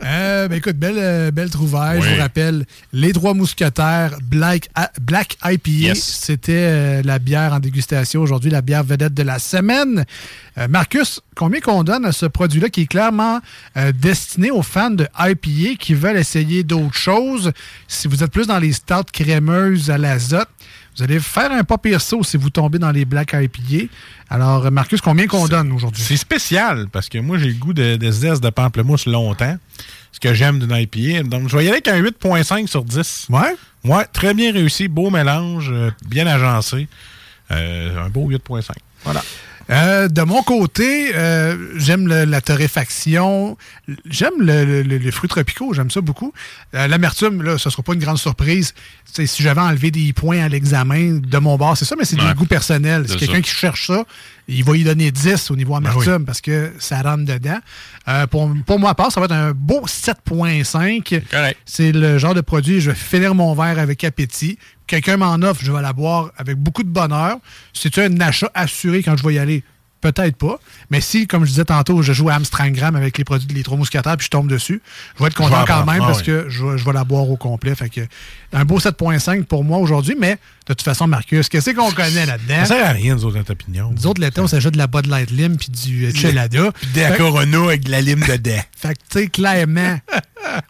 [0.01, 1.99] Euh, ben écoute, belle, euh, belle trouvaille.
[1.99, 2.07] Oui.
[2.09, 4.69] Je vous rappelle, les trois mousquetaires Black,
[5.01, 6.21] Black IPA, Yes.
[6.23, 10.05] c'était euh, la bière en dégustation aujourd'hui, la bière vedette de la semaine.
[10.57, 13.41] Euh, Marcus, combien qu'on donne à ce produit-là qui est clairement
[13.77, 17.51] euh, destiné aux fans de IPA qui veulent essayer d'autres choses?
[17.89, 20.47] Si vous êtes plus dans les stouts crémeuses à l'azote,
[20.99, 23.87] vous allez faire un pas pire saut si vous tombez dans les Black IPA.
[24.29, 26.03] Alors, euh, Marcus, combien qu'on donne aujourd'hui?
[26.03, 29.57] C'est spécial parce que moi, j'ai le goût de, de zeste de pamplemousse longtemps.
[30.11, 31.23] Ce que j'aime d'une IPA.
[31.23, 33.27] Donc, je vais y aller avec un 8.5 sur 10.
[33.31, 33.55] Ouais?
[33.85, 34.89] Ouais, très bien réussi.
[34.89, 36.89] Beau mélange, euh, bien agencé.
[37.53, 38.73] Euh, un beau 8.5.
[39.05, 39.23] Voilà.
[39.71, 43.57] Euh, de mon côté, euh, j'aime la torréfaction.
[44.09, 46.33] J'aime le- le- le- les fruits tropicaux, j'aime ça beaucoup.
[46.75, 48.73] Euh, L'amertume, là, ce ne sera pas une grande surprise.
[49.05, 52.19] C'est si j'avais enlevé des points à l'examen de mon bar, c'est ça, mais c'est
[52.21, 52.29] Ouais.
[52.29, 53.05] des goûts personnels.
[53.07, 54.05] C'est Si quelqu'un qui cherche ça,
[54.49, 56.25] il va y donner 10 au niveau amertume oui.
[56.25, 57.59] parce que ça rentre dedans.
[58.09, 61.21] Euh, pour, pour moi, à part, ça va être un beau 7.5.
[61.31, 61.59] Correct.
[61.67, 64.59] C'est le genre de produit, je vais finir mon verre avec appétit.
[64.89, 67.37] Quelqu'un m'en offre, je vais la boire avec beaucoup de bonheur.
[67.73, 69.63] C'est un achat assuré quand je vais y aller?
[70.01, 70.61] Peut-être pas.
[70.91, 73.65] Mais si, comme je disais tantôt, je joue à Amstrangram avec les produits de les
[73.65, 74.81] trois mousquetaires puis je tombe dessus,
[75.17, 76.27] je vais être content en quand même Ah parce oui.
[76.27, 77.75] que je, vais- je vais la boire au complet.
[77.75, 78.03] Fait que
[78.53, 80.35] un beau 7.5 pour moi aujourd'hui, mais
[80.69, 82.61] de toute façon, Marcus, qu'est-ce qu'on connaît là-dedans?
[82.61, 83.91] Ça sert à rien, nous autres, notre opinion.
[83.93, 86.71] Nous autres, l'été, on s'ajoute de la Bud Light Lim puis du euh, Chelada.
[86.71, 88.63] Puis de la Corona avec de la lime dedans.
[88.77, 89.99] Fait que, tu sais, clairement,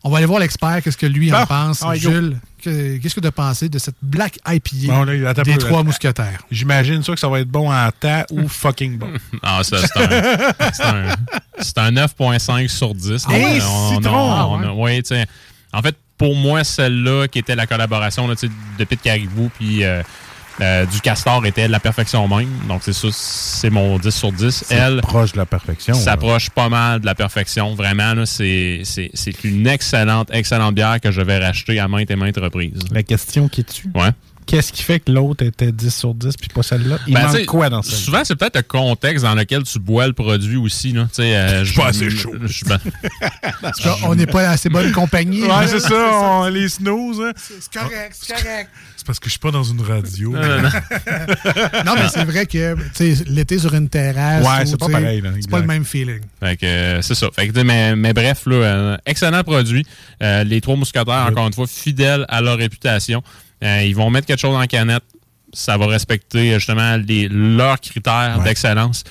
[0.05, 1.83] on va aller voir l'expert, qu'est-ce que lui en pense.
[1.83, 1.95] Ah.
[1.95, 2.39] Jules,
[2.69, 5.59] que- qu'est-ce que tu as pensé de cette Black IPA Bon, là, des peu.
[5.59, 6.41] trois mousquetaires?
[6.51, 9.09] J'imagine ça que ça va être bon en temps ou fucking bon.
[9.43, 11.05] Ah, ça, c'est un, c'est un,
[11.61, 13.25] c'est un 9.5 sur 10.
[13.27, 14.33] Ah ouais, On- on- citron!
[14.55, 15.27] on- on- ouais, tu sais,
[15.73, 18.35] en fait, pour moi, celle-là qui était la collaboration là,
[18.79, 20.03] de Pete Caribou puis euh,
[20.61, 22.49] euh, du Castor était de la perfection même.
[22.69, 24.65] Donc, c'est ça, c'est mon 10 sur 10.
[24.67, 25.95] C'est Elle proche de la perfection.
[25.95, 26.01] là.
[26.01, 27.75] s'approche pas mal de la perfection.
[27.75, 32.11] Vraiment, là, c'est c'est- c'est une excellente, excellente bière que je vais racheter à maintes
[32.11, 32.79] et maintes reprises.
[32.91, 33.89] La question qui tue.
[33.95, 34.11] Ouais.
[34.49, 36.97] Qu'est-ce qui fait que l'autre était 10 sur 10 puis pas celle-là?
[37.07, 37.99] Il Ben, manque quoi dans celle-là?
[37.99, 40.93] Souvent, c'est peut-être le contexte dans lequel tu bois le produit aussi.
[40.93, 41.03] Là.
[41.11, 42.33] Tu sais, euh, Je suis pas assez chaud.
[42.67, 42.79] ben,
[43.79, 45.43] Ça, on n'est pas assez bonne compagnie.
[45.43, 47.21] Ouais, c'est ça, on- les snooze.
[47.21, 47.33] hein.
[47.37, 48.71] C'est correct, c'est correct.
[48.97, 50.33] C'est parce que je suis pas dans une radio.
[50.33, 50.71] Non, non, non.
[51.85, 52.75] non, mais c'est vrai que
[53.31, 54.45] l'été sur une terrasse.
[54.47, 56.21] Ouais, ou, c'est pas pareil, C'est pas le même feeling.
[56.41, 57.29] Fait que euh, c'est ça.
[57.35, 59.87] Fait que, mais, mais bref, là, euh, excellent produit.
[60.23, 63.23] Euh, les trois mousquetaires, encore une fois, fidèles à leur réputation.
[63.65, 65.03] Euh, ils vont mettre quelque chose en canette.
[65.53, 68.45] Ça va respecter euh, justement les, leurs critères Ouais.
[68.45, 69.05] d'excellence.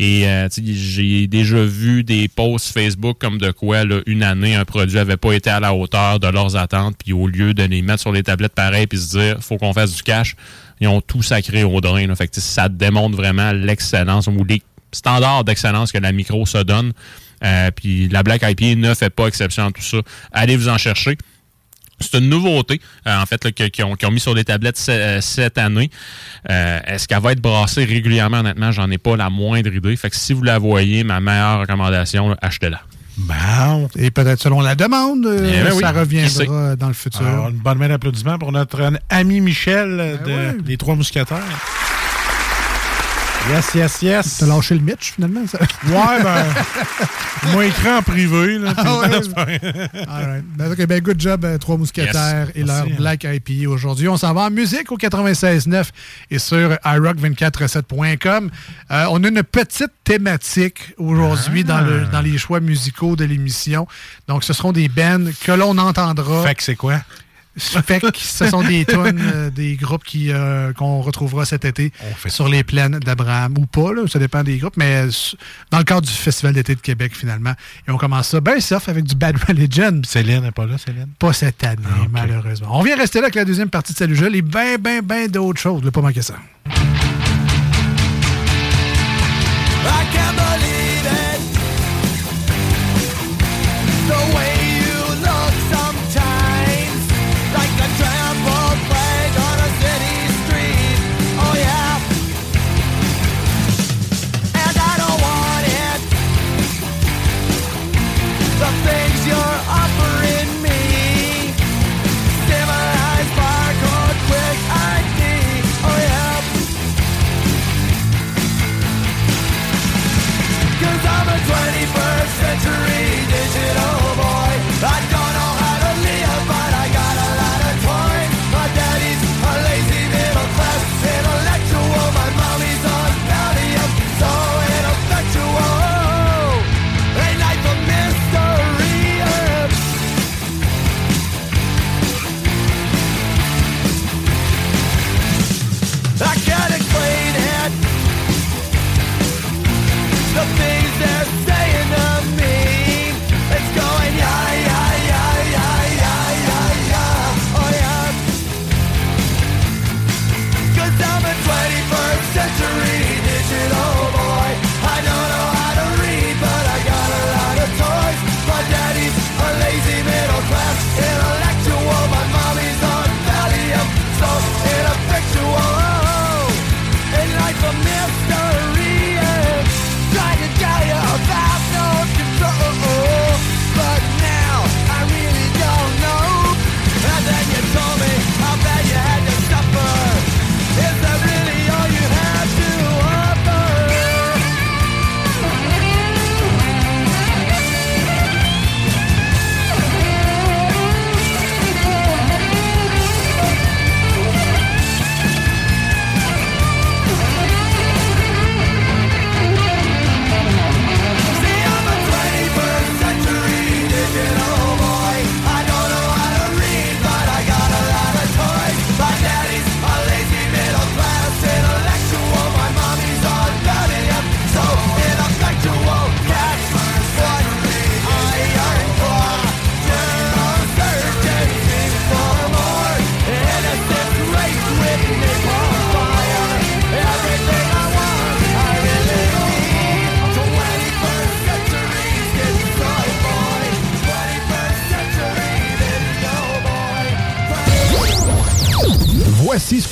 [0.00, 4.64] Et euh, j'ai déjà vu des posts Facebook comme de quoi, là, une année, un
[4.64, 6.96] produit avait pas été à la hauteur de leurs attentes.
[7.02, 9.72] Puis au lieu de les mettre sur les tablettes pareilles puis se dire, faut qu'on
[9.72, 10.34] fasse du cash,
[10.80, 12.08] ils ont tout sacré au drain.
[12.08, 12.16] là.
[12.16, 16.92] Fait que ça démontre vraiment l'excellence ou les standards d'excellence que la micro se donne.
[17.44, 19.98] Euh, puis la Black IPA ne fait pas exception à tout ça.
[20.32, 21.16] Allez vous en chercher.
[22.00, 25.58] C'est une nouveauté, euh, en fait, qu'ils ont, mis sur les tablettes ce- euh, cette
[25.58, 25.90] année.
[26.50, 28.38] Euh, Est-ce qu'elle va être brassée régulièrement?
[28.40, 29.96] Honnêtement, j'en ai pas la moindre idée.
[29.96, 32.80] Fait que si vous la voyez, ma meilleure recommandation, achetez-la.
[33.16, 33.88] Bon.
[33.96, 37.24] Et peut-être selon la demande, euh, Eh ben ça reviendra dans le futur.
[37.24, 40.56] Alors, une bonne main d'applaudissement pour notre ami Michel de ouais.
[40.66, 41.38] Les Trois Mousquetaires.
[43.50, 44.36] Yes, yes, yes.
[44.38, 45.58] T'as lâché le Mitch, finalement, ça?
[45.60, 46.44] Ouais, ben.
[47.54, 48.58] m'a écrit en privé.
[48.58, 49.60] Là, Ah ouais.
[50.08, 50.44] All right.
[50.56, 52.56] Ben, ok, ben, good job, euh, Trois Mousquetaires Yes.
[52.56, 52.88] et leur hein.
[52.96, 54.08] Black IPA aujourd'hui.
[54.08, 55.84] On s'en va en musique au 96.9
[56.30, 58.50] et sur iRock247.com.
[58.90, 61.82] Euh, on a une petite thématique aujourd'hui dans, Ah.
[61.82, 63.86] le, dans les choix musicaux de l'émission.
[64.26, 66.42] Donc, ce seront des bands que l'on entendra.
[66.44, 67.00] Fait que c'est quoi?
[67.56, 71.92] Fait que ce sont des tunes, euh, des groupes qui, euh, qu'on retrouvera cet été
[72.26, 75.06] sur les plaines d'Abraham ou pas, là, ça dépend des groupes, mais
[75.70, 77.54] dans le cadre du Festival d'été de Québec finalement.
[77.86, 80.00] Et on commence ça ben sauf avec du Bad Religion.
[80.04, 81.08] Céline n'est pas là, Céline?
[81.18, 82.68] Pas cette année, malheureusement.
[82.72, 85.28] On vient rester là avec la deuxième partie de Salut Jules et ben, ben, ben
[85.28, 85.82] d'autres choses.
[85.82, 86.34] Ne pas manquer ça.
[89.86, 90.93] I can't believe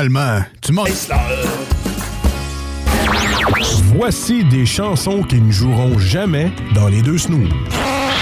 [0.00, 0.88] Finalement, tu manques.
[3.94, 7.50] Voici des chansons qui ne joueront jamais dans les deux snooze.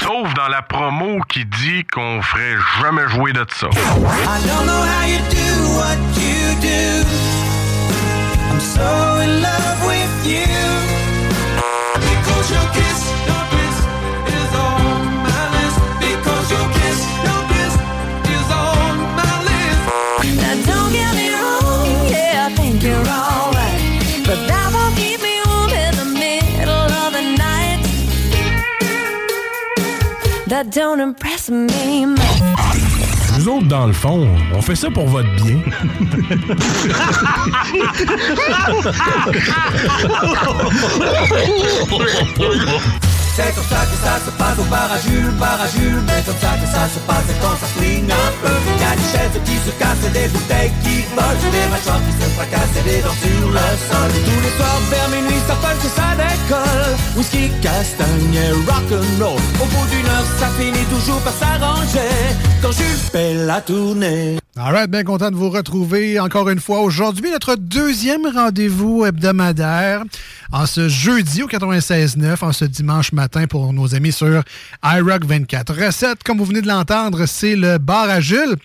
[0.01, 3.69] Sauf dans la promo qui dit qu'on ferait jamais jouer de ça.
[3.69, 7.07] I don't know how you do what you do.
[8.51, 10.68] I'm so in love with you.
[22.79, 23.81] Think you're alright.
[24.25, 27.81] But that won't keep me warm in the middle of the night.
[30.49, 32.43] That don't impress me much.
[33.39, 35.61] Nous autres, dans le fond, on fait ça pour votre bien.
[43.37, 46.03] C'est comme ça que ça se passe au à Jules.
[46.07, 48.57] Mais comme ça que ça se passe quand ça swing un peu.
[48.79, 52.29] Y a des chaises qui se cassent, des bouteilles qui volent, des machins qui se
[52.37, 54.11] fracassent et des dents sur le sol.
[54.27, 56.95] Tous les soirs vers minuit, ça punch et ça décolle.
[57.17, 59.41] Whisky, castagne et rock'n'roll.
[59.63, 62.15] Au bout d'une heure, ça finit toujours par s'arranger.
[62.63, 64.39] Quand Jules fait la tournée.
[64.61, 66.81] All right, bien content de vous retrouver encore une fois.
[66.81, 70.03] Aujourd'hui, notre deuxième rendez-vous hebdomadaire
[70.51, 74.43] en ce jeudi au 96.9, en ce dimanche matin pour nos amis sur
[74.83, 75.87] iRock 24.
[75.87, 78.57] Recette, comme vous venez de l'entendre, c'est le bar à Jules.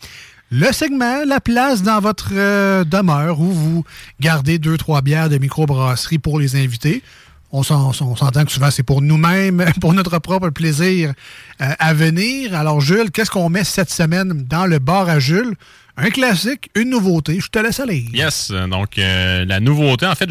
[0.49, 3.85] Le segment, la place dans votre euh, demeure où vous
[4.19, 7.03] gardez deux, trois bières de microbrasserie pour les invités.
[7.51, 11.13] On s'entend que souvent c'est pour nous-mêmes, pour notre propre plaisir
[11.61, 12.55] euh, à venir.
[12.55, 15.53] Alors Jules, qu'est-ce qu'on met cette semaine dans le bar à Jules?
[15.95, 17.39] Un classique, une nouveauté.
[17.39, 18.05] Je te laisse aller.
[18.13, 18.51] Yes.
[18.51, 20.29] Donc, euh, la nouveauté, en fait,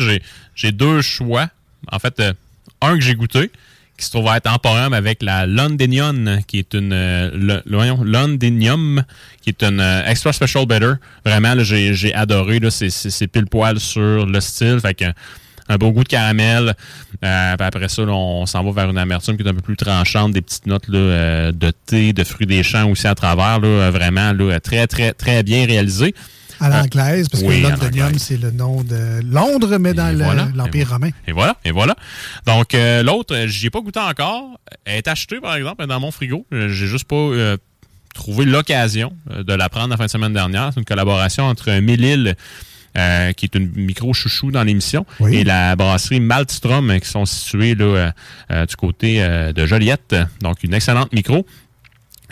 [0.54, 1.48] j'ai, deux choix.
[1.90, 2.32] En fait, euh,
[2.80, 3.50] un que j'ai goûté,
[3.96, 6.92] qui se trouve à être en avec la Londinium, qui est une.
[6.92, 9.04] euh, le, Londinium,
[9.40, 10.94] qui est une euh, extra special better.
[11.24, 12.60] Vraiment, j'ai, adoré.
[12.70, 14.80] C'est pile poil sur le style.
[14.80, 15.04] Fait que.
[15.72, 16.74] Un beau goût de caramel.
[17.24, 19.62] Euh, puis après ça, là, on s'en va vers une amertume qui est un peu
[19.62, 23.14] plus tranchante, des petites notes là, euh, de thé, de fruits des champs aussi à
[23.14, 23.58] travers.
[23.58, 26.14] Là, euh, vraiment là, très, très, très bien réalisé.
[26.60, 30.48] À l'anglaise, parce oui, que Londonium, c'est le nom de Londres, mais dans le- voilà,
[30.54, 31.10] l'Empire romain.
[31.26, 31.96] Et voilà, et voilà.
[32.46, 34.60] Donc, euh, l'autre, j'y ai pas goûté encore.
[34.84, 36.46] Elle est achetée, par exemple, dans mon frigo.
[36.52, 37.30] J'ai juste pas
[38.14, 40.70] trouvé l'occasion de la prendre la fin de semaine dernière.
[40.74, 42.36] C'est une collaboration entre Mélile
[42.99, 47.24] euh, qui est une micro chouchou dans l'émission, et la brasserie Maltstrom, euh, qui sont
[47.26, 48.11] situées là, euh,
[48.51, 50.14] euh, du côté euh, de Joliette.
[50.40, 51.47] Donc, une excellente micro.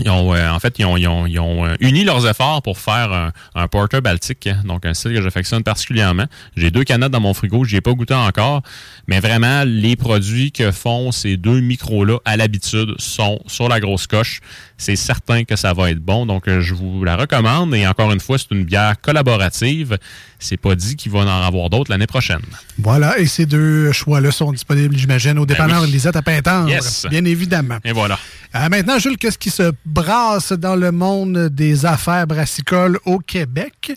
[0.03, 2.63] Ils ont, euh, en fait, ils ont, ils ont- ils ont, euh, uni leurs efforts
[2.63, 6.25] pour faire un, un porter baltique, hein, donc un style que j'affectionne particulièrement.
[6.57, 8.63] J'ai deux canettes dans mon frigo, j'y ai pas goûté encore,
[9.09, 14.07] mais vraiment, les produits que font ces deux micros-là, à l'habitude, sont sur la grosse
[14.07, 14.41] coche.
[14.83, 17.74] C'est certain que ça va être bon, donc euh, je vous la recommande.
[17.74, 19.99] Et encore une fois, c'est une bière collaborative.
[20.39, 22.41] C'est pas dit qu'il va en avoir d'autres l'année prochaine.
[22.78, 25.93] Voilà, et ces deux choix-là sont disponibles, j'imagine, au dépanneur Ben oui.
[25.93, 26.70] Lisette à Pintendre.
[26.70, 27.05] Yes.
[27.11, 27.76] Bien évidemment.
[27.85, 28.18] Et voilà.
[28.55, 33.93] Euh, maintenant, Jules, qu'est-ce qui se brasse dans le monde des affaires brassicoles au Québec?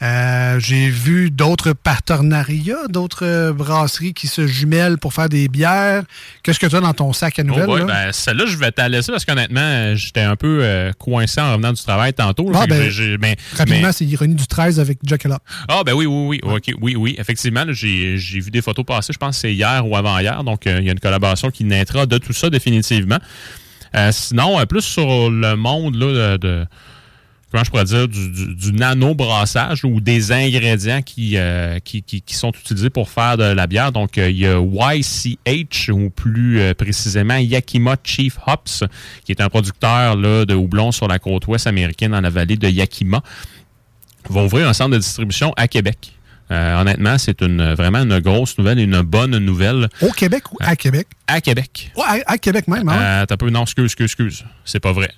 [0.00, 6.04] Euh, J'ai vu d'autres partenariats, d'autres brasseries qui se jumellent pour faire des bières.
[6.42, 7.68] Qu'est-ce que tu as dans ton sac à Oh nouvelles?
[7.80, 7.84] là?
[7.84, 11.72] ben, celle-là, je vais t'en laisser parce qu'honnêtement, j'étais un peu euh, coincé en revenant
[11.72, 12.50] du travail tantôt.
[12.50, 12.60] là.
[12.62, 15.38] Ah, ben, mais- Rapidement, mais- c'est Ironie du 13 avec Jack Up.
[15.68, 16.52] Ah, ben oui, oui, oui.
[16.56, 17.14] OK, oui, oui.
[17.18, 20.42] Effectivement, j'ai j'ai vu des photos passer, je pense que c'est hier ou avant-hier.
[20.44, 23.18] Donc, euh, il y a une collaboration qui naîtra de tout ça définitivement.
[23.94, 26.66] Euh, sinon, plus sur le monde là, de, de-
[27.50, 32.20] comment je pourrais dire, du, du- du nano-brassage ou des ingrédients qui, euh, qui, qui-
[32.20, 33.90] qui sont utilisés pour faire de la bière.
[33.92, 38.84] Donc, euh, il y a YCH, ou plus euh, précisément Yakima Chief Hops,
[39.24, 42.56] qui est un producteur là, de houblon sur la côte ouest américaine, dans la vallée
[42.56, 43.22] de Yakima
[44.30, 46.12] va ouvrir un centre de distribution à Québec.
[46.50, 49.88] Euh, honnêtement, c'est une vraiment une grosse nouvelle et une bonne nouvelle.
[50.02, 51.06] Au Québec ou à Québec?
[51.26, 51.92] À Québec.
[51.96, 52.98] Ouais, à, à Québec même, hein?
[53.22, 54.44] Euh, t'as peu, non, excuse, excuse, excuse.
[54.64, 55.10] C'est pas vrai.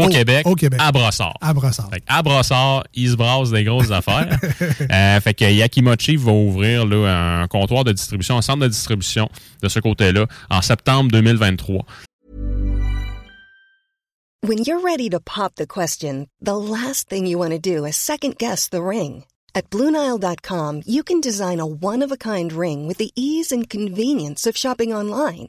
[0.00, 0.80] Au, Au- Québec, au Québec.
[0.82, 1.34] à Brossard.
[1.40, 1.90] À Brossard.
[1.90, 4.28] Fait que à Brossard, ils se brassent des grosses affaires.
[4.90, 9.28] Euh, fait que Yakimochi va ouvrir là, un comptoir de distribution, un centre de distribution
[9.62, 11.84] de ce côté-là en septembre 2023.
[14.42, 17.96] When you're ready to pop the question, the last thing you want to do is
[17.96, 19.24] second guess the ring.
[19.54, 23.68] At Bluenile.com, you can design a one of a kind ring with the ease and
[23.68, 25.48] convenience of shopping online.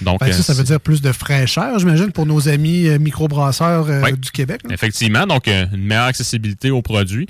[0.00, 2.86] Donc, Fait que ça, euh, ça veut dire plus de fraîcheur, j'imagine, pour nos amis
[2.88, 4.60] euh, microbrasseurs euh, du Québec.
[4.64, 4.74] là.
[4.74, 7.26] Effectivement, donc une meilleure accessibilité aux produits.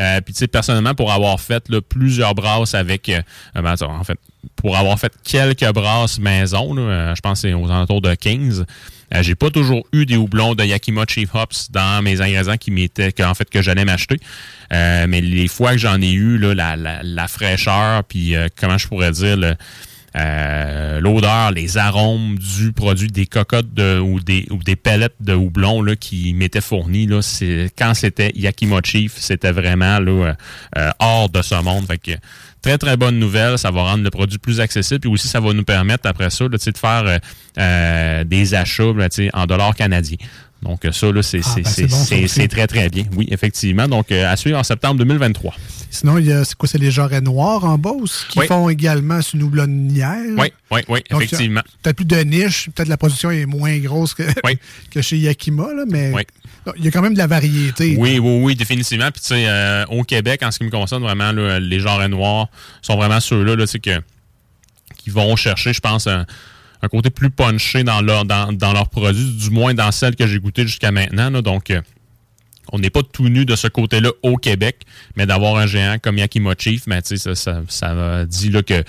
[0.00, 3.20] Euh, Puis tu sais, personnellement, pour avoir fait là, plusieurs brasses avec, euh,
[3.54, 4.18] ben, en fait,
[4.54, 8.14] pour avoir fait quelques brasses maison, là, euh, je pense que c'est aux alentours de
[8.14, 8.64] 15,
[9.14, 12.70] euh, j'ai pas toujours eu des houblons de Yakima Chief Hops dans mes ingrédients qui
[12.70, 14.20] m'étaient, que, en fait, que j'allais m'acheter.
[14.72, 18.48] Euh, mais les fois que j'en ai eu, là, la, la, la fraîcheur, puis euh,
[18.56, 19.54] comment je pourrais dire, le,
[20.18, 25.82] euh, l'odeur, les arômes du produit, des cocottes ou, des, ou des pellets de houblon
[25.82, 27.06] là, qui m'étaient fournis.
[27.06, 30.34] Là, c'est, quand c'était Yakima Chief, c'était vraiment là, euh,
[30.78, 31.86] euh, hors de ce monde.
[31.86, 32.18] Fait
[32.62, 33.58] très, très bonne nouvelle.
[33.58, 35.00] Ça va rendre le produit plus accessible.
[35.00, 38.92] Puis aussi, ça va nous permettre, après ça, là, de faire des achats
[39.32, 40.18] en dollars canadiens.
[40.62, 43.04] Donc, ça, là, c'est, Ah, c'est, ben, c'est bon, très, très bien.
[43.16, 43.86] Oui, effectivement.
[43.86, 45.54] Donc, euh, à suivre en septembre 2023.
[45.90, 48.46] Sinon, il y a, c'est quoi, c'est les jarrets noirs en Beauce qui Oui.
[48.46, 50.18] font également une houblonnière.
[50.36, 51.62] Oui, oui, oui, Donc, effectivement.
[51.82, 54.24] Peut-être plus de niche, peut-être la production est moins grosse que,
[54.90, 56.12] que chez Yakima, là, mais
[56.76, 57.94] il y a quand même de la variété.
[57.96, 59.10] Oui, oui, oui, définitivement.
[59.12, 62.06] Puis, tu sais, euh, au Québec, en ce qui me concerne, vraiment, là, les genres
[62.08, 62.48] noirs
[62.82, 64.00] sont vraiment ceux-là, là, tu sais, que,
[64.96, 66.26] qui vont chercher, je pense, un,
[66.82, 70.26] un côté plus punché dans leur, dans, dans leurs produits, du moins dans celles que
[70.26, 71.30] j'ai goûtées jusqu'à maintenant.
[71.30, 71.42] là.
[71.42, 71.80] donc, euh,
[72.72, 74.82] on n'est pas tout nu de ce côté-là au Québec,
[75.16, 78.84] mais d'avoir un géant comme Yakima Chief, sais, ça, ça, ça dit là que,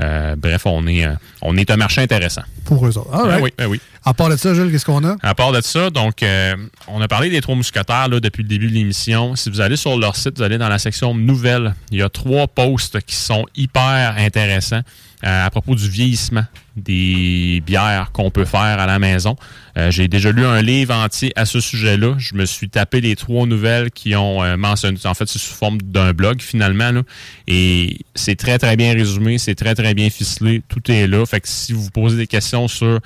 [0.00, 2.42] euh, bref, on est, euh, on est un marché intéressant.
[2.64, 3.12] Pour eux autres.
[3.12, 3.38] All right.
[3.38, 3.80] Ah oui, ah oui.
[4.04, 5.16] À part de ça, Jules, qu'est-ce qu'on a?
[5.22, 6.54] À part de ça, donc, euh,
[6.88, 9.34] on a parlé des trois mousquetaires là, depuis le début de l'émission.
[9.36, 11.74] Si vous allez sur leur site, vous allez dans la section nouvelles.
[11.90, 14.82] Il y a trois posts qui sont hyper intéressants
[15.24, 16.44] à propos du vieillissement
[16.76, 19.36] des bières qu'on peut faire à la maison.
[19.76, 22.14] Euh, J'ai déjà lu un livre entier à ce sujet-là.
[22.18, 24.98] Je me suis tapé les trois nouvelles qui ont euh, mentionné.
[25.04, 27.02] En fait, c'est sous forme d'un blog finalement.
[27.46, 29.38] Et c'est très, très bien résumé.
[29.38, 30.62] C'est très, très bien ficelé.
[30.68, 31.24] Tout est là.
[31.26, 33.00] Fait que si vous posez des questions sur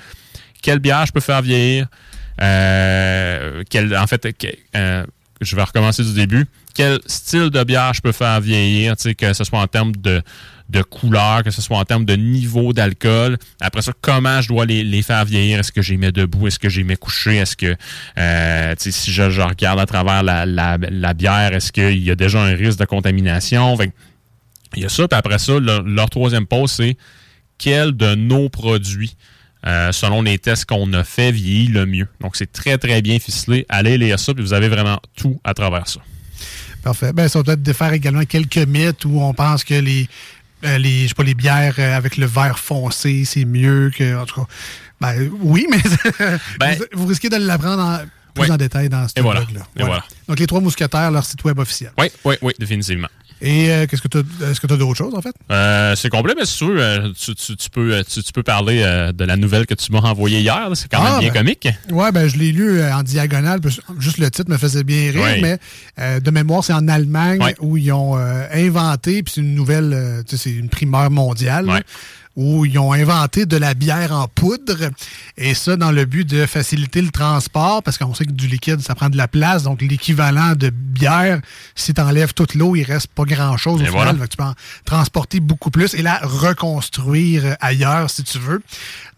[0.63, 1.87] quelle bière je peux faire vieillir,
[2.41, 3.63] euh,
[3.97, 4.27] en fait,
[4.77, 5.05] euh,
[5.41, 6.47] je vais recommencer du début.
[6.75, 10.23] Quel style de bière je peux faire vieillir, que ce soit en termes de,
[10.69, 13.39] de couleur, que ce soit en termes de niveau d'alcool.
[13.61, 15.59] Après ça, comment je dois les, les faire vieillir?
[15.59, 16.47] Est-ce que j'y mets debout?
[16.47, 17.37] Est-ce que j'y mets couché?
[17.37, 17.75] Est-ce que,
[18.19, 22.55] euh, si je, regarde à travers la, la, bière, est-ce qu'il y a déjà un
[22.55, 23.77] risque de contamination?
[23.77, 23.93] Fait
[24.77, 26.99] il y a ça, puis après ça, le- leur troisième pause, c'est
[27.57, 29.17] quel de nos produits,
[29.67, 32.09] euh, selon les tests qu'on a fait, vieillit le mieux?
[32.21, 33.65] Donc, c'est très, très bien ficelé.
[33.71, 36.01] Allez lire ça, puis vous avez vraiment tout à travers ça.
[36.83, 37.13] Parfait.
[37.13, 40.09] Ben, ça va peut-être défaire également quelques mythes où on pense que les,
[40.65, 44.17] euh, les, je sais pas, les bières euh, avec le verre foncé, c'est mieux que.
[44.21, 44.47] En tout cas,
[45.01, 45.79] ben, oui, mais
[46.77, 48.01] vous, vous risquez de l'apprendre en-
[48.35, 49.41] plus en détail dans ce voilà.
[49.41, 49.67] blog-là.
[49.77, 50.05] Voilà.
[50.29, 51.91] Donc, les trois mousquetaires, leur site web officiel.
[51.99, 53.09] Oui, oui, oui, définitivement.
[53.41, 55.35] Et euh, qu'est-ce que tu est-ce que tu as d'autres choses, en fait?
[55.51, 58.43] Euh, c'est complet, mais si tu veux, euh, tu, tu- tu peux, tu, tu peux
[58.43, 58.79] parler
[59.15, 60.69] de la nouvelle que tu m'as envoyée hier.
[60.75, 61.39] C'est quand Ah, même bien ben.
[61.41, 61.69] comique.
[61.91, 63.61] Ouais, ben je l'ai lu en diagonale,
[63.99, 65.39] juste le titre me faisait bien rire,
[65.97, 68.17] mais de mémoire, c'est en Allemagne où ils ont
[68.53, 71.81] inventé, puis c'est une nouvelle, tu sais, c'est une primeur mondiale, là,
[72.41, 74.91] où ils ont inventé de la bière en poudre,
[75.37, 78.81] et ça dans le but de faciliter le transport, parce qu'on sait que du liquide,
[78.81, 81.41] ça prend de la place, donc l'équivalent de bière,
[81.75, 84.29] si tu enlèves toute l'eau, il reste pas grand-chose au Et final, voilà.
[84.29, 88.63] Tu peux en transporter beaucoup plus et la reconstruire ailleurs si tu veux.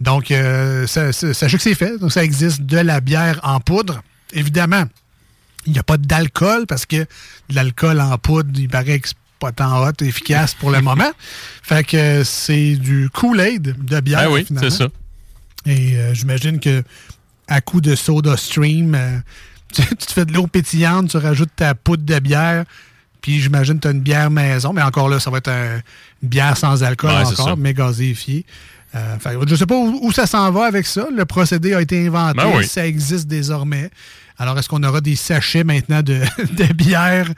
[0.01, 1.99] Donc, euh, ça- ça- sachez que c'est fait.
[1.99, 4.03] Donc, ça existe de la bière en poudre.
[4.33, 4.85] Évidemment,
[5.67, 9.09] il n'y a pas d'alcool parce que de l'alcool en poudre, il paraît que
[9.41, 11.11] pas tant hot et efficace pour le moment.
[11.63, 14.29] Fait que c'est du Kool-Aid de bière.
[14.29, 14.71] Ben oui, finalement.
[14.71, 14.89] c'est ça.
[15.67, 16.83] Et euh, j'imagine que
[17.49, 19.19] à coup de soda stream, euh,
[19.75, 22.65] tu, tu te fais de l'eau pétillante, tu rajoutes ta poudre de bière,
[23.21, 25.81] puis j'imagine que tu as une bière maison, mais encore là, ça va être un-
[26.23, 28.45] une bière sans alcool Ouais, encore, mais gazéifiée.
[28.95, 29.17] Euh,
[29.47, 31.07] je sais pas où, où ça s'en va avec ça.
[31.15, 32.67] Le procédé a été inventé, Ben oui.
[32.67, 33.89] ça existe désormais.
[34.41, 36.23] Alors, est-ce qu'on aura des sachets maintenant de,
[36.57, 37.29] de bière,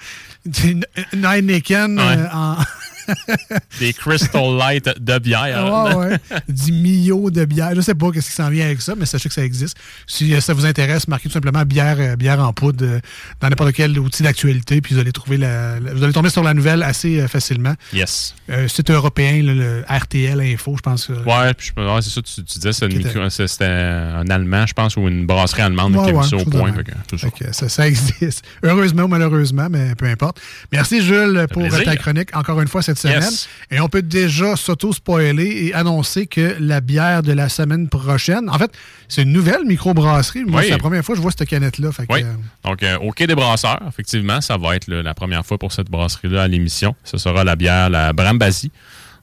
[0.64, 2.04] une une Heineken Ouais.
[2.16, 2.56] euh, en,
[3.80, 5.64] Des Crystal Light de bière.
[5.86, 6.18] Ouais, ouais.
[6.48, 7.72] Du Mio de bière.
[7.74, 9.76] Je sais pas qu'est-ce qui s'en vient avec ça, mais sachez que ça existe.
[10.06, 13.00] Si euh, ça vous intéresse, marquez tout simplement bière, euh, bière en poudre euh,
[13.40, 16.42] dans n'importe quel outil d'actualité, puis vous allez trouver la, la- vous allez tomber sur
[16.42, 17.74] la nouvelle assez euh, facilement.
[17.92, 18.34] Yes.
[18.68, 21.08] Site européen, là, le RTL Info, je pense.
[21.08, 25.08] Ouais, puis je- ouais, c'est ça, tu, tu disais, c'était un Allemand, je pense, ou
[25.08, 26.72] une brasserie allemande Ouais, qui a ça au point.
[26.72, 27.18] fait que, ça.
[27.18, 28.44] Fait que ça, ça existe.
[28.62, 30.40] Heureusement ou malheureusement, mais peu importe.
[30.72, 31.84] Merci Jules pour plaisir.
[31.84, 33.22] ta chronique encore une fois cette semaine.
[33.22, 33.48] Yes.
[33.70, 38.58] Et on peut déjà s'auto-spoiler et annoncer que la bière de la semaine prochaine, en
[38.58, 38.70] fait,
[39.08, 40.44] c'est une nouvelle microbrasserie.
[40.44, 40.66] Moi, Oui.
[40.66, 41.90] c'est la première fois que je vois cette canette-là.
[42.08, 42.22] Oui.
[42.22, 42.32] euh,
[42.64, 45.90] Donc, euh, au Quai des Brasseurs, effectivement, ça va être la première fois pour cette
[45.90, 46.94] brasserie-là à l'émission.
[47.04, 48.70] Ce sera la bière, la Brambasi,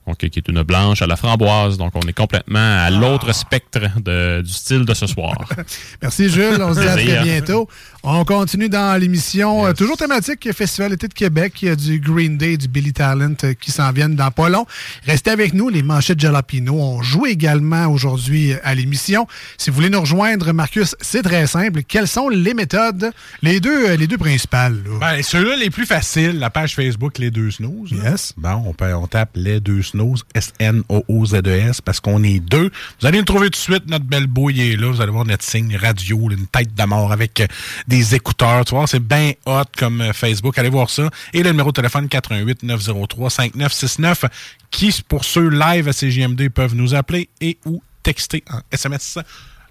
[0.10, 1.78] donc, euh, qui est une blanche à la framboise.
[1.78, 2.89] Donc, on est complètement à Ah.
[2.89, 5.36] l'autre spectre de- du style de ce soir.
[6.01, 7.68] Merci Jules, on se dit à très bientôt.
[8.01, 11.53] On continue dans l'émission, euh, toujours thématique Festival été de Québec.
[11.62, 14.49] Il y a du Green Day, du Billy Talent euh, qui s'en viennent dans pas
[14.49, 14.66] long.
[15.05, 16.74] Restez avec nous, les manchettes Jalapino.
[16.80, 19.28] On joue également aujourd'hui à l'émission.
[19.57, 21.82] Si vous voulez nous rejoindre, Marcus, c'est très simple.
[21.84, 24.78] Quelles sont les méthodes, les deux, euh, les deux principales?
[24.99, 27.91] Ben, ceux-là les plus faciles, la page Facebook Les Deux Snooze.
[27.91, 28.34] Yes.
[28.38, 29.99] Bon, on, peut, on tape Les Deux Snooze,
[30.34, 32.72] S-N-O-O-Z-E-S, E parce qu'on est deux.
[33.00, 34.91] Vous allez le trouver tout de suite, notre belle bouille est là.
[34.91, 37.47] Vous allez voir notre signe radio, une tête de mort avec euh,
[37.88, 38.66] des écouteurs.
[38.66, 40.58] Tu vois, c'est bien hot comme euh, Facebook.
[40.58, 41.10] Allez voir ça.
[41.34, 44.26] Et le numéro de téléphone 88 903 5969
[44.72, 49.20] qui, pour ceux live à CGMD, peuvent nous appeler et ou texter en SMS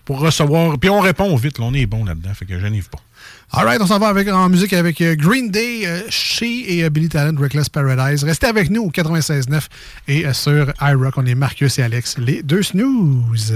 [0.05, 0.79] pour recevoir.
[0.79, 1.59] Puis on répond vite.
[1.59, 2.35] Là, on est bon là-dedans.
[2.35, 2.99] Fait que je n'y pas.
[3.51, 6.85] All right, on s'en va avec, en musique avec euh, Green Day, euh, She et
[6.85, 8.23] euh, Billy Talent, Reckless Paradise.
[8.23, 9.63] Restez avec nous au 96.9
[10.09, 13.55] et sur iRock, on est Marcus et Alex, les deux snooze.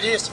[0.00, 0.30] Надеюсь.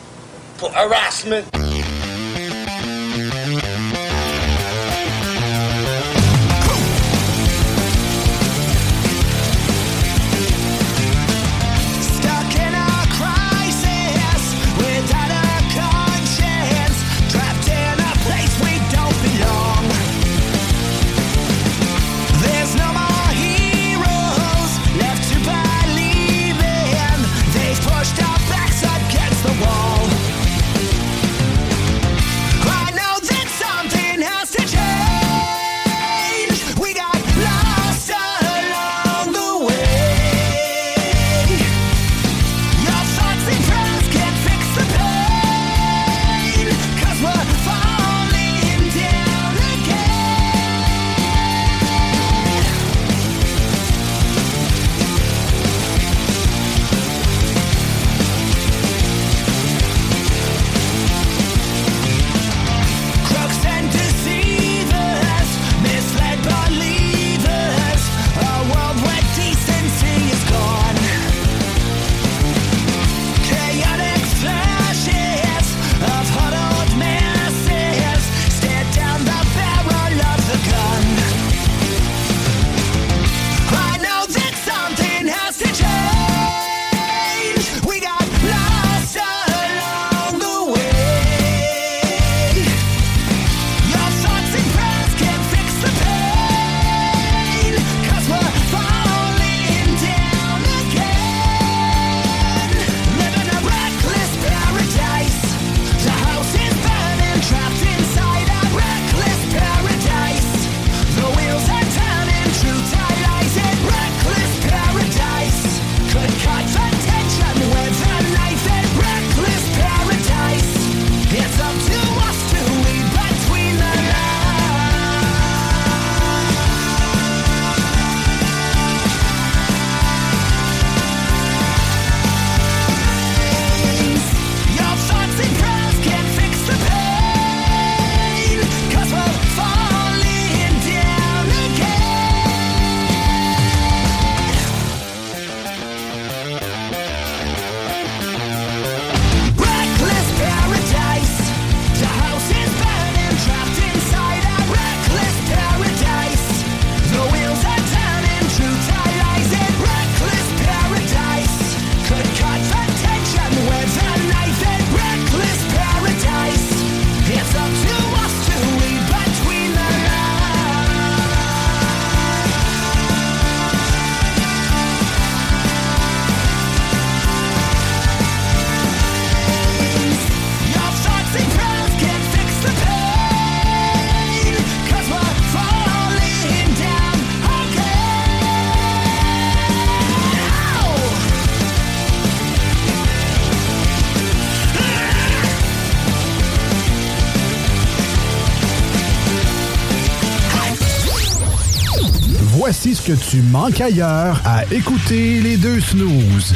[203.08, 206.54] que tu manques ailleurs à écouter les deux snooze.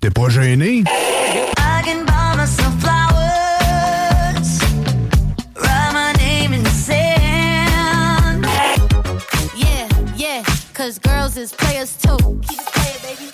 [0.00, 0.84] T'es pas gêné?
[10.74, 12.16] Cause girls is players too.
[12.48, 13.28] Keep playing, baby.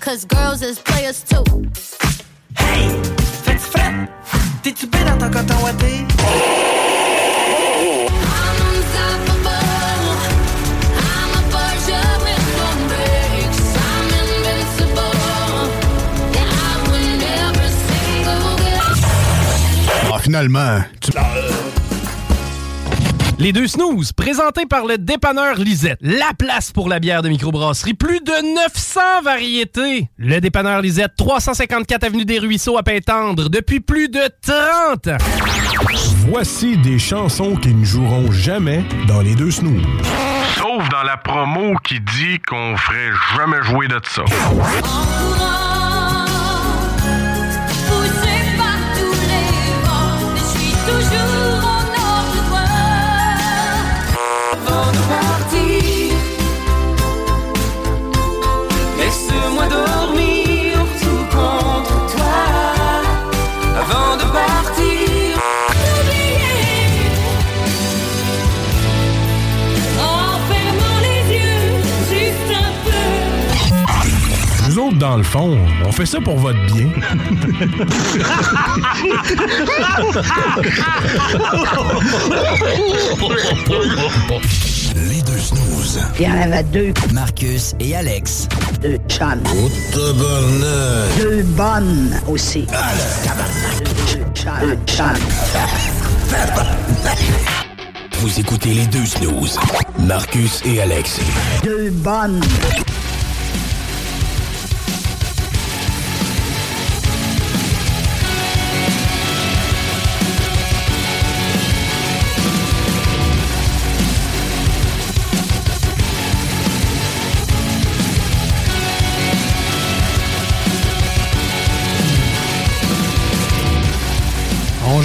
[0.00, 1.42] Cause girls is players too.
[2.58, 2.90] Hey,
[3.42, 4.06] faites frais?
[4.62, 6.07] T'es-tu bien dans ton coton ouaté?
[20.28, 21.10] finalement, tu
[23.38, 25.98] les deux snooze, présentés par le dépanneur Lisette.
[26.02, 27.94] La place pour la bière de microbrasserie.
[27.94, 30.10] Plus de 900 variétés.
[30.18, 35.24] Le dépanneur Lisette, 354 Avenue des Ruisseaux à Pintendre, depuis plus de 30 ans.
[36.28, 39.82] Voici des chansons qui ne joueront jamais dans les deux snooze.
[40.56, 44.24] Sauf dans la promo qui dit qu'on ferait jamais jouer de ça.
[74.98, 76.88] Dans le fond, on fait ça pour votre bien.
[84.96, 86.00] Les deux snooze.
[86.18, 86.92] Il y en avait deux.
[87.12, 88.48] Marcus et Alex.
[88.82, 89.42] Deux chums.
[89.94, 92.66] Deux bonnes aussi.
[94.10, 94.52] Deux chums.
[94.60, 95.06] Deux chums.
[98.20, 99.58] Vous écoutez les deux snooze.
[100.00, 101.20] Marcus et Alex.
[101.62, 102.40] Deux bonnes.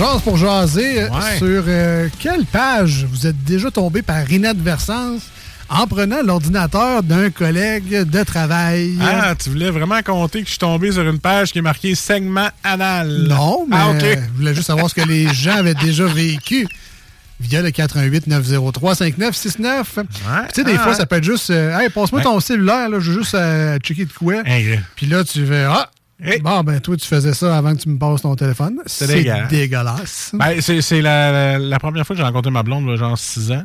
[0.03, 1.37] Jase pour jaser euh, Ouais.
[1.37, 5.21] sur euh, quelle page vous êtes déjà tombé par inadvertance
[5.69, 8.95] en prenant l'ordinateur d'un collègue de travail?
[9.01, 11.95] Ah, tu voulais vraiment compter que je suis tombé sur une page qui est marquée
[11.95, 13.27] segment anal.
[13.29, 14.01] Non, mais Ah, OK.
[14.01, 16.67] je voulais juste savoir ce que les gens avaient déjà vécu
[17.39, 19.99] via le 88 903 5969.
[19.99, 20.05] Tu
[20.53, 22.23] sais, des Ah, fois, ça peut être juste euh, Hey, passe-moi Ouais.
[22.23, 24.43] ton cellulaire, là, je veux juste euh, checker de quoi.
[24.95, 25.89] Puis là, tu fais Ah!
[26.41, 28.79] Bon, ben, toi, tu faisais ça avant que tu me passes ton téléphone.
[28.85, 29.49] C'est dégueulasse.
[29.49, 30.31] dégueulasse.
[30.33, 33.51] Ben, c'est la, la- la première fois que j'ai rencontré ma blonde, là, genre 6
[33.51, 33.63] ans.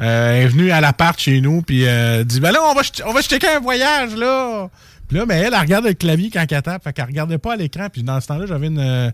[0.00, 2.82] Euh, elle est venue à l'appart chez nous, puis euh, dit Ben là, on va,
[2.82, 4.68] ch- on va checker un voyage, là.
[5.08, 7.52] Puis là, ben, elle, elle regarde le clavier quand elle tape, fait qu'elle regardait pas
[7.52, 7.88] à l'écran.
[7.92, 8.78] Puis dans ce temps-là, j'avais une.
[8.78, 9.10] euh,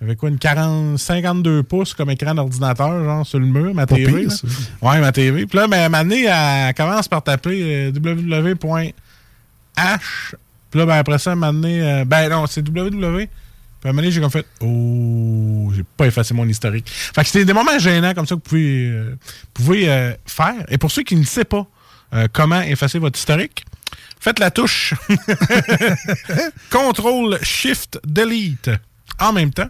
[0.00, 3.94] j'avais quoi, une 40, 52 pouces comme écran d'ordinateur, genre sur le mur, ma Pas
[3.96, 4.26] TV.
[4.26, 4.32] pire.
[4.82, 5.46] Ouais, ma TV.
[5.46, 8.92] Puis là, ben, Mané, elle commence par taper euh, www.h.
[10.70, 13.26] Puis là, ben, après ça, Mané, euh, ben non, c'est www.
[13.80, 16.88] Puis à un moment donné, j'ai comme fait Oh, j'ai pas effacé mon historique.
[16.88, 19.14] Fait que c'est des moments gênants comme ça que vous pouvez, euh,
[19.54, 20.64] pouvez euh, faire.
[20.68, 21.66] Et pour ceux qui ne savent pas
[22.32, 23.66] comment effacer votre historique,
[24.18, 24.94] faites la touche
[26.70, 28.70] Contrôle Shift Delete
[29.20, 29.68] en même temps.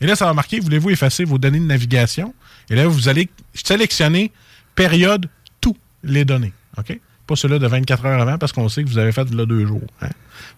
[0.00, 2.32] Et là, ça va marquer Voulez-vous effacer vos données de navigation?
[2.70, 4.30] Et là, vous allez sélectionner
[4.76, 5.28] période
[5.60, 6.52] tous les données.
[6.78, 6.96] OK?
[7.26, 9.66] Pas ceux-là de 24 heures avant parce qu'on sait que vous avez fait là deux
[9.66, 9.80] jours.
[10.02, 10.08] hein.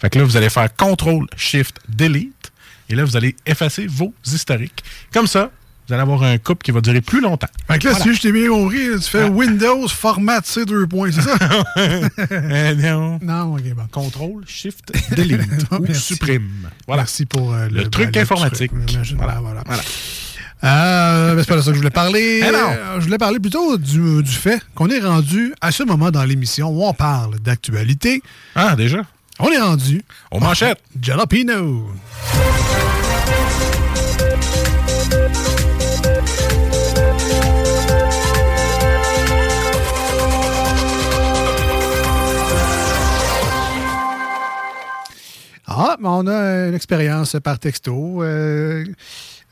[0.00, 2.52] Fait que là, vous allez faire Contrôle Shift Delete.
[2.88, 4.82] Et là, vous allez effacer vos historiques.
[5.12, 5.50] Comme ça,
[5.88, 7.46] vous allez avoir un couple qui va durer plus longtemps.
[7.68, 8.04] Fait que là, Voilà.
[8.04, 11.36] si je t'ai bien compris, tu fais Windows, format C, deux points, c'est ça?
[12.32, 13.18] Euh, non.
[13.22, 13.86] Non, ok, bon.
[13.90, 15.42] Contrôle, Shift, Delete
[15.78, 16.68] ou supprime.
[16.86, 17.02] Voilà.
[17.02, 18.70] Merci pour euh, Le truc ben, informatique.
[18.72, 19.16] truc, j'imagine.
[19.18, 19.40] Voilà.
[19.40, 19.62] Voilà.
[19.66, 19.82] Voilà.
[20.66, 22.42] Euh, ben, c'est pas de ça que je voulais parler.
[22.42, 22.58] Eh non.
[22.70, 26.24] Euh, je voulais parler plutôt du, du fait qu'on est rendu à ce moment dans
[26.24, 28.20] l'émission où on parle d'actualité.
[28.56, 29.02] Ah, déjà?
[29.38, 30.02] On est rendu.
[30.32, 30.80] Aux manchettes.
[31.00, 31.88] Jalapino.
[45.68, 48.22] Ah, mais on a une expérience par texto.
[48.22, 48.84] Euh,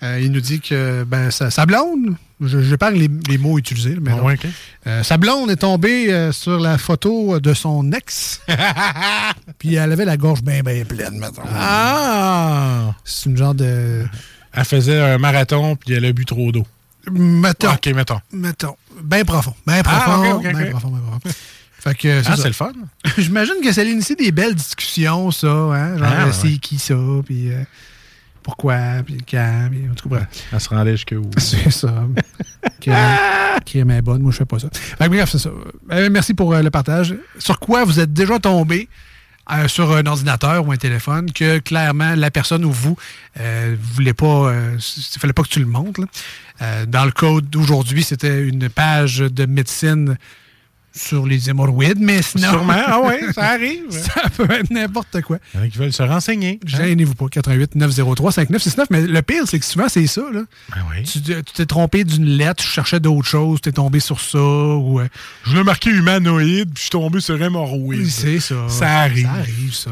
[0.03, 3.59] euh, il nous dit que ben, sa, sa blonde, je, je parle les, les mots
[3.59, 4.35] utilisés, mais Ah non.
[4.87, 8.41] Euh, sa blonde est tombée euh, sur la photo de son ex.
[9.59, 11.43] Puis elle avait la gorge bien, bien pleine, mettons.
[11.55, 12.93] Ah!
[13.05, 14.05] C'est une genre de.
[14.53, 16.67] Elle faisait un marathon puis elle a bu trop d'eau.
[17.11, 17.73] Mettons.
[17.73, 18.21] OK, mettons.
[18.33, 18.77] Mettons.
[19.03, 19.55] Bien profond.
[19.67, 20.39] Bien Ah, profond.
[20.41, 20.71] bien ok.
[20.71, 21.21] profond, bien profond.
[21.81, 22.73] Fait que, Ah, c'est le fun.
[23.19, 25.49] J'imagine que ça initie des belles discussions, ça.
[25.49, 25.99] Hein?
[25.99, 26.57] Genre, Ah, c'est ouais.
[26.59, 26.95] qui ça,
[27.27, 27.63] puis euh,
[28.45, 30.29] pourquoi, puis quand, puis en tout cas, bref.
[30.53, 31.31] Elle se rendait jusqu'où?
[31.39, 32.07] C'est ça.
[33.65, 34.69] Crème est bonne, moi je fais pas ça.
[34.71, 35.51] Fait bref, c'est ça.
[35.91, 37.15] Euh, merci pour euh, le partage.
[37.39, 38.89] Sur quoi vous êtes déjà tombé
[39.51, 42.97] euh, sur un ordinateur ou un téléphone que clairement la personne ou vous
[43.41, 46.03] euh, voulait pas, il fallait pas que tu le montres.
[46.87, 50.19] dans le code d'aujourd'hui, c'était une page de médecine
[50.97, 52.51] sur les hémorroïdes, mais sinon.
[52.51, 53.91] Sûrement, ah ouais, ça arrive.
[53.91, 55.39] ça peut être n'importe quoi.
[55.53, 56.61] Il y en a qui veulent se renseigner.
[56.63, 56.67] hein?
[56.67, 58.89] Gênez-vous pas, 88 903 5969.
[58.91, 60.23] Mais le pire, c'est que souvent, c'est ça.
[60.33, 60.43] Là.
[60.71, 64.21] Ben Tu tu t'es trompé d'une lettre, tu cherchais d'autres choses, tu es tombé sur
[64.21, 64.39] ça.
[64.39, 65.09] Ou, euh,
[65.45, 68.07] Je voulais marquer humanoïde puis je suis tombé sur hémorroïde.
[68.09, 68.55] c'est ça.
[68.69, 69.25] Ça arrive.
[69.27, 69.91] Ça arrive, ça.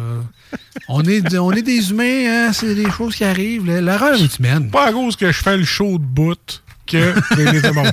[0.88, 3.66] on, est, on est des humains, hein, c'est des choses qui arrivent.
[3.66, 3.80] là.
[3.80, 4.70] L'erreur est humaine.
[4.70, 7.92] Pas à cause que je fais le show de bout que les hémorroïdes.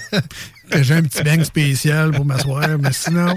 [0.82, 3.36] J'ai un petit bang spécial pour m'asseoir, mais sinon,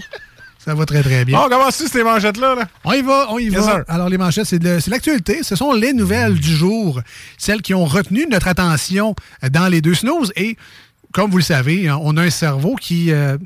[0.64, 1.38] ça va très, très bien.
[1.38, 2.54] Bon, comment c'est ces manchettes-là?
[2.54, 2.68] Là?
[2.84, 3.62] On y va, on y Yes, va.
[3.62, 3.84] sir.
[3.88, 5.42] Alors, les manchettes, c'est l'actualité.
[5.42, 7.00] Ce sont les nouvelles du jour,
[7.38, 9.14] celles qui ont retenu notre attention
[9.44, 10.32] euh, dans les deux snooze.
[10.36, 10.56] Et,
[11.12, 13.10] comme vous le savez, hein, on a un cerveau qui...
[13.12, 13.36] euh,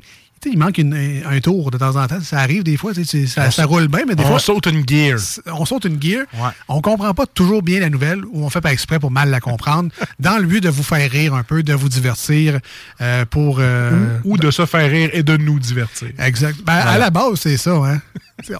[0.51, 2.21] il manque une- un, tour de temps en temps.
[2.21, 4.39] Ça arrive des fois, ça, On roule bien, mais des on fois...
[4.39, 5.19] saute une gear.
[5.47, 6.25] On saute une gear.
[6.35, 6.49] Ouais.
[6.67, 9.39] On comprend pas toujours bien la nouvelle ou on fait pas exprès pour mal la
[9.39, 12.59] comprendre, dans le but de vous faire rire un peu, de vous divertir,
[13.01, 13.57] euh, pour...
[13.59, 16.09] euh, Ou de se faire rire et de nous divertir.
[16.19, 16.57] Exact.
[16.65, 17.71] Ben, À la base, c'est ça.
[17.75, 18.01] Hein?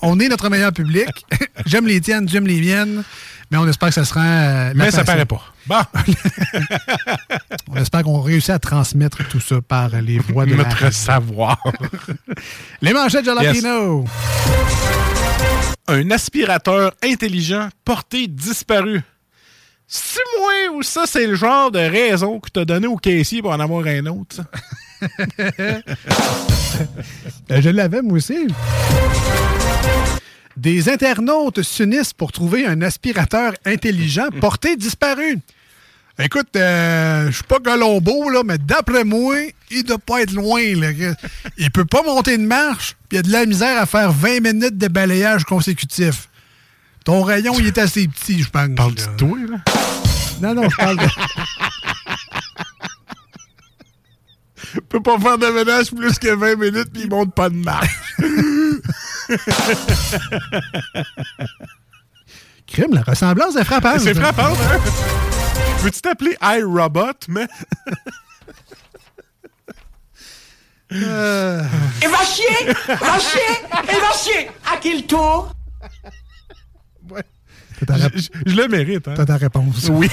[0.02, 1.08] On est notre meilleur public.
[1.66, 3.04] J'aime les tiennes, j'aime les miennes.
[3.50, 4.22] Mais on espère que ça sera.
[4.22, 5.42] euh, la Mais ça paraît pas.
[5.68, 5.82] Bon.
[7.72, 11.62] On espère qu'on réussit à transmettre tout ça par les voix de Notre savoir.
[12.82, 14.06] Les manchettes Jalapino.
[15.88, 19.02] Un aspirateur intelligent porté disparu.
[19.88, 23.52] C'est moi ou ça, c'est le genre de raison que t'as donné au caissier pour
[23.52, 24.42] en avoir un autre?
[27.50, 28.48] Euh, je l'avais, moi aussi.
[30.58, 35.38] Des internautes s'unissent pour trouver un aspirateur intelligent porté disparu.
[36.18, 39.36] Écoute, euh, je suis pas Colombo, là, mais d'après moi,
[39.70, 40.62] il doit pas être loin.
[40.76, 40.88] Là.
[41.60, 44.12] Il peut pas monter une marche, puis il y a de la misère à faire
[44.12, 46.28] 20 minutes de balayage consécutif.
[47.06, 48.70] Ton rayon, il est assez petit, je pense.
[48.76, 49.58] Parle-tu de toi, là?
[50.42, 51.06] Non, non, je parle de...
[54.90, 57.96] peut pas faire de ménage plus que 20 minutes puis il monte pas de marche.
[62.68, 64.00] Crime, la ressemblance est frappante.
[64.02, 64.80] C'est frappant, hein?
[65.80, 67.48] Veux-tu t'appeler iRobot, mais...
[70.92, 71.62] Euh,
[72.04, 73.42] Et va chier Va chier
[73.90, 75.54] Et va chier À quel tour?
[77.80, 77.86] Je,
[78.16, 79.14] je- je le mérite, hein?
[79.16, 79.88] T'as ta réponse.
[79.92, 80.10] Oui.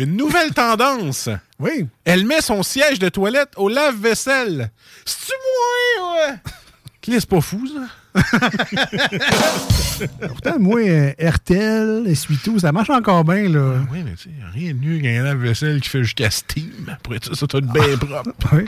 [0.00, 1.28] Une nouvelle tendance.
[1.58, 1.86] Oui.
[2.06, 4.70] Elle met son siège de toilette au lave-vaisselle.
[5.04, 5.32] C'est-tu
[5.98, 6.36] moi, ouais?
[7.20, 8.22] C'est pas fou, ça?
[10.28, 13.74] Pourtant, moi, euh, RTL, Essuie-Tout, ça marche encore bien, là.
[13.92, 16.70] Oui, mais tu sais, rien de mieux qu'un lave-vaisselle qui fait jusqu'à Steam.
[16.90, 18.30] Après ça, ça doit être bien propre.
[18.54, 18.64] Oui.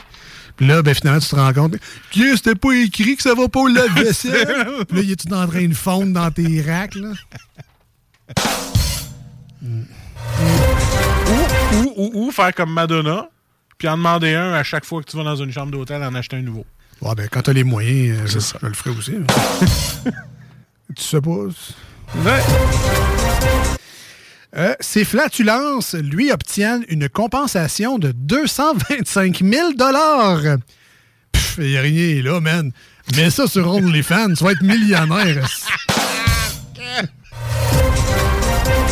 [0.55, 1.77] Puis là, ben, finalement, tu te rends compte,
[2.11, 4.67] Tiens, c'était pas écrit que ça va pas au lave-vaisselle.
[4.91, 7.09] Là, il est tout en train de fondre dans tes racks, là?
[11.73, 13.29] Ou, ou, ou faire comme Madonna,
[13.77, 16.13] puis en demander un à chaque fois que tu vas dans une chambre d'hôtel, en
[16.15, 16.65] acheter un nouveau.
[17.01, 18.57] Ouais, ben, quand t'as les moyens, euh, je, ça.
[18.61, 19.11] je le ferai aussi.
[20.95, 21.47] tu sais pas.
[24.55, 29.71] Euh, ces flatulences, lui, obtiennent une compensation de 225 000
[31.31, 32.71] Pff, y a rien là, man.
[33.15, 35.47] Mets ça sur OnlyFans, tu vas être millionnaire.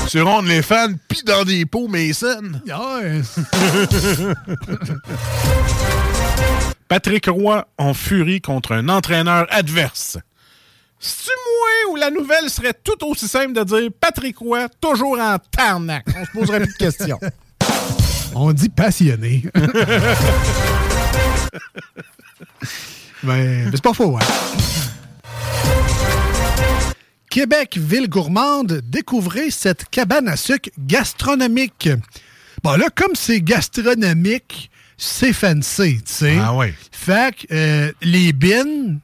[0.08, 2.62] Sur on les fans, pis dans des pots Mason.
[2.66, 3.22] Ouais.
[6.88, 10.18] Patrick Roy en furie contre un entraîneur adverse.
[11.00, 15.38] C'est-tu moi ou la nouvelle serait tout aussi simple de dire Patrick Roy toujours en
[15.56, 16.06] tarnac?
[16.16, 17.20] On se poserait plus de questions.
[18.36, 19.44] On dit passionné.
[19.56, 19.66] mais,
[23.24, 24.26] mais c'est pas faux, hein?
[27.32, 31.88] Québec, ville gourmande, découvrez cette cabane à sucre gastronomique.
[32.62, 36.38] Bon, là, comme c'est gastronomique, c'est fancy, tu sais.
[36.38, 36.74] Ah ouais.
[36.92, 39.00] Fait que euh, les bines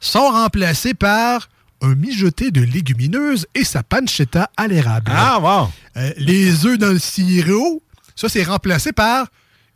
[0.00, 1.50] sont remplacées par
[1.82, 5.12] un mijoté de légumineuses et sa pancetta à l'érable.
[5.14, 5.70] Ah, wow.
[5.98, 7.82] Euh, les œufs dans le sirop,
[8.14, 9.26] ça, c'est remplacé par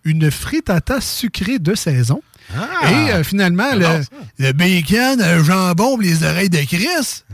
[0.04, 2.22] une frittata sucrée de saison.
[2.56, 2.90] Ah.
[2.90, 4.02] et euh, finalement, le,
[4.38, 7.24] le bacon, le jambon, les oreilles de Chris,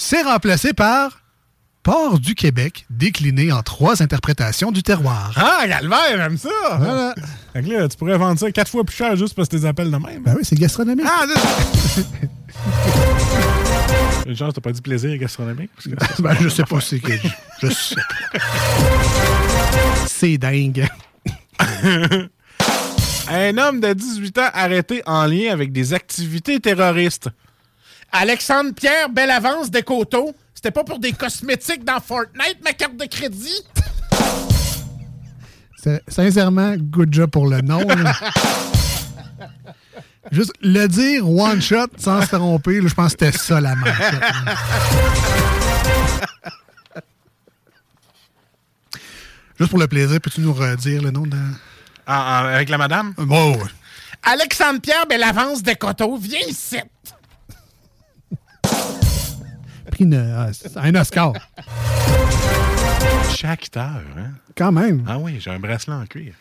[0.00, 1.22] c'est remplacé par
[1.82, 5.32] porc du Québec, décliné en trois interprétations du terroir.
[5.36, 6.48] Ah, Galvert, j'aime ça!
[6.78, 7.14] Voilà.
[7.52, 9.62] Fait que là, tu pourrais vendre ça quatre fois plus cher juste parce que tu
[9.62, 10.22] les appelles de même.
[10.22, 11.04] Ben oui, c'est gastronomique.
[11.08, 11.26] Ah,
[14.24, 15.70] Une chance, t'as pas dit plaisir gastronomique?
[15.74, 17.28] Parce que Ben, je sais pas c'est que je,
[17.66, 18.38] je sais pas.
[20.06, 20.86] C'est dingue.
[23.30, 27.30] Un homme de 18 ans arrêté en lien avec des activités terroristes.
[28.12, 30.34] Alexandre Pierre, belle avance de coteaux.
[30.54, 33.62] C'était pas pour des cosmétiques dans Fortnite, ma carte de crédit?
[35.82, 37.86] C'est- Sincèrement, good job pour le nom.
[37.86, 38.12] là.
[40.32, 43.74] Juste le dire one shot sans se tromper, là, je pense que c'était ça la
[43.74, 44.14] marque.
[49.58, 51.36] Juste pour le plaisir, peux-tu nous redire le nom de.
[52.06, 53.12] En- en- avec la madame?
[53.16, 53.64] Bon, ouais.
[54.22, 56.16] Alexandre Pierre, belle avance de coteaux.
[56.16, 56.78] Viens ici.
[59.98, 61.32] Pris une- c'est un Oscar.
[63.36, 64.30] Chaque heure, hein?
[64.56, 65.04] Quand même.
[65.08, 66.34] Ah oui, j'ai un bracelet en cuir.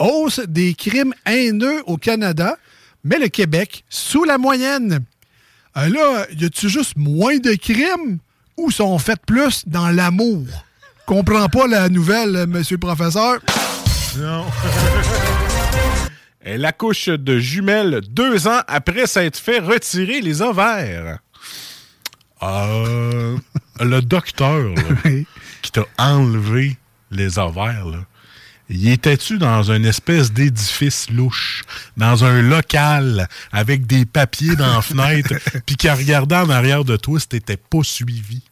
[0.00, 2.56] Hausse des crimes haineux au Canada,
[3.04, 5.04] mais le Québec sous la moyenne.
[5.76, 8.18] Euh, là, y a-tu juste moins de crimes
[8.56, 10.44] ou sont faits plus dans l'amour?
[11.06, 13.38] Comprends pas la nouvelle, euh, monsieur le professeur?
[14.18, 14.44] Non.
[16.46, 21.18] Elle accouche de jumelles deux ans après s'être fait retirer les ovaires.
[22.42, 23.38] Euh,
[23.80, 25.10] le docteur là,
[25.62, 26.76] qui t'a enlevé
[27.10, 28.04] les ovaires, là,
[28.68, 31.62] Il était-tu dans une espèce d'édifice louche,
[31.96, 35.32] dans un local, avec des papiers dans la fenêtre,
[35.64, 38.42] puis qu'à regarder en arrière de toi, c'était pas suivi?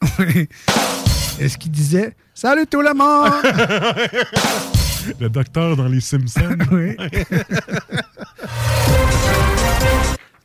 [1.38, 3.42] Est-ce qu'il disait Salut tout le monde
[5.20, 6.56] Le docteur dans les Simpsons.
[6.70, 6.96] Oui.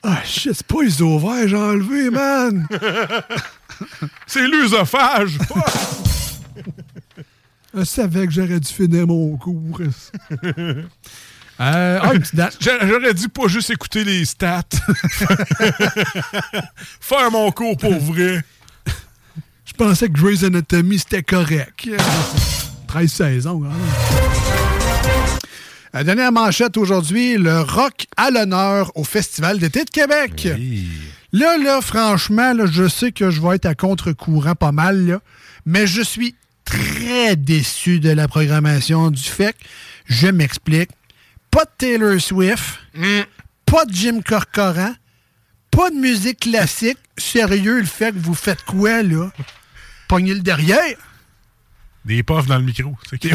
[0.03, 2.65] Ah, shit, c'est pas les ovaires, j'ai enlevé, man.
[4.27, 5.37] c'est l'usophage.
[7.73, 9.79] Je savais que j'aurais dû finir mon cours.
[9.81, 10.83] Euh,
[11.59, 12.57] ah, une petite date.
[12.61, 14.61] J'a- J'aurais dû pas juste écouter les stats.
[17.01, 18.43] Faire mon cours pour vrai.
[19.79, 21.87] Je pensais que Grey's Anatomy, c'était correct.
[22.87, 23.77] 13 saisons, quand même.
[25.93, 30.49] La dernière manchette aujourd'hui, le rock à l'honneur au Festival d'été de Québec.
[31.31, 35.19] Là, là, franchement, là, je sais que je vais être à contre-courant pas mal, là,
[35.67, 36.33] mais je suis
[36.65, 39.55] très déçu de la programmation du FEC.
[40.07, 40.89] Je m'explique.
[41.51, 42.79] Pas de Taylor Swift,
[43.67, 44.95] pas de Jim Corcoran,
[45.69, 46.97] pas de musique classique.
[47.15, 49.29] Sérieux, le fait que vous faites quoi, là?
[50.07, 50.97] Pognez le derrière.
[52.05, 52.95] Des puffs dans le micro.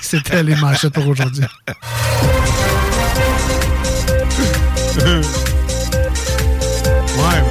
[0.00, 1.44] C'était les manchettes pour aujourd'hui.
[7.18, 7.42] Ouais.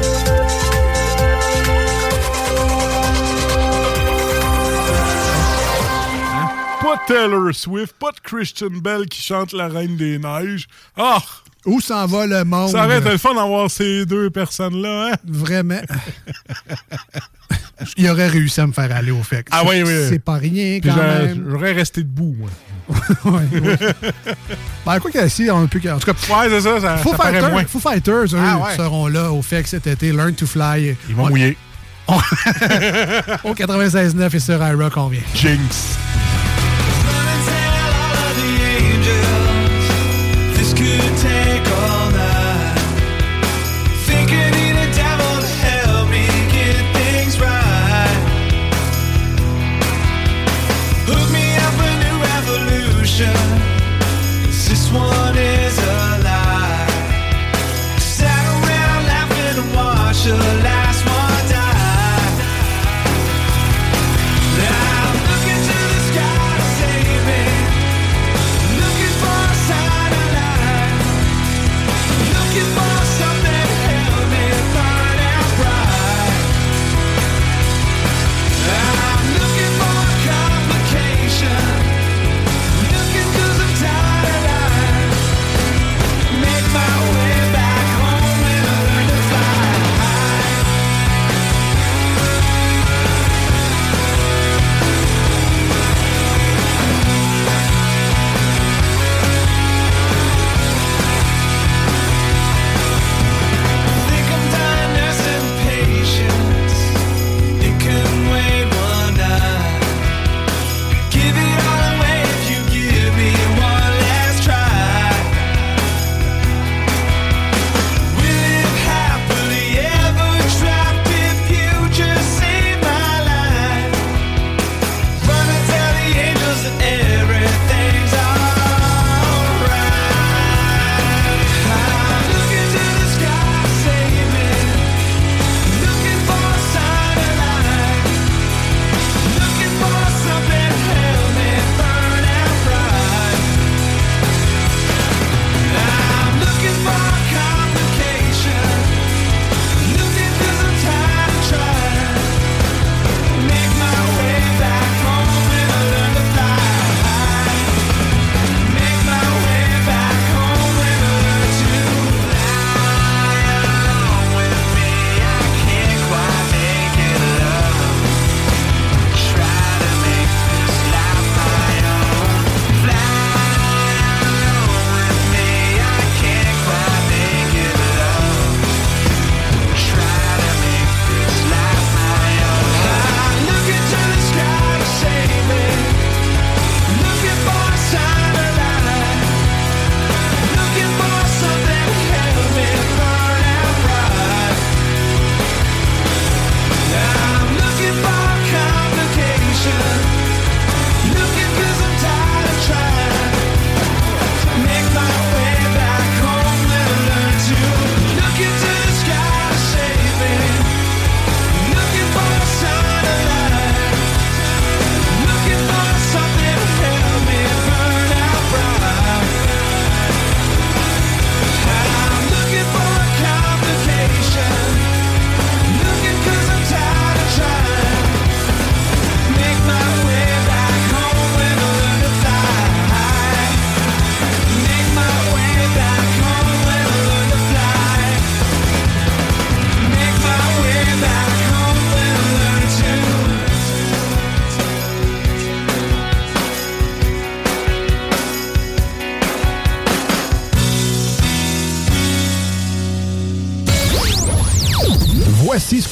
[6.34, 6.50] Hein?
[6.82, 10.68] Pas Taylor Swift, pas de Christian Bell qui chante La Reine des Neiges.
[10.96, 11.22] Ah!
[11.66, 12.72] Où s'en va le monde?
[12.72, 15.16] Ça aurait été le fun d'avoir ces deux personnes-là, hein?
[15.28, 15.82] Vraiment.
[17.98, 19.48] Il aurait réussi à me faire aller au FEC.
[19.52, 19.92] Ah oui, oui.
[20.10, 21.46] C'est pas rien, quand j'aurais- même.
[21.50, 22.50] J'aurais resté debout, moi.
[23.26, 23.78] Ouais, ouais.
[24.86, 25.80] ben, quoi qu'il y on peut.
[25.92, 27.66] En tout cas, Ouais, c'est ça, ça, Foo, ça Fighters, moins.
[27.66, 28.76] Foo Fighters, eux, Ah ouais.
[28.78, 30.14] seront là au FEC cet été.
[30.14, 30.96] Learn to Fly.
[31.10, 31.58] Ils vont On- mouiller.
[33.44, 35.20] au 96.9 et sur iRock, on vient.
[35.36, 35.98] Jinx.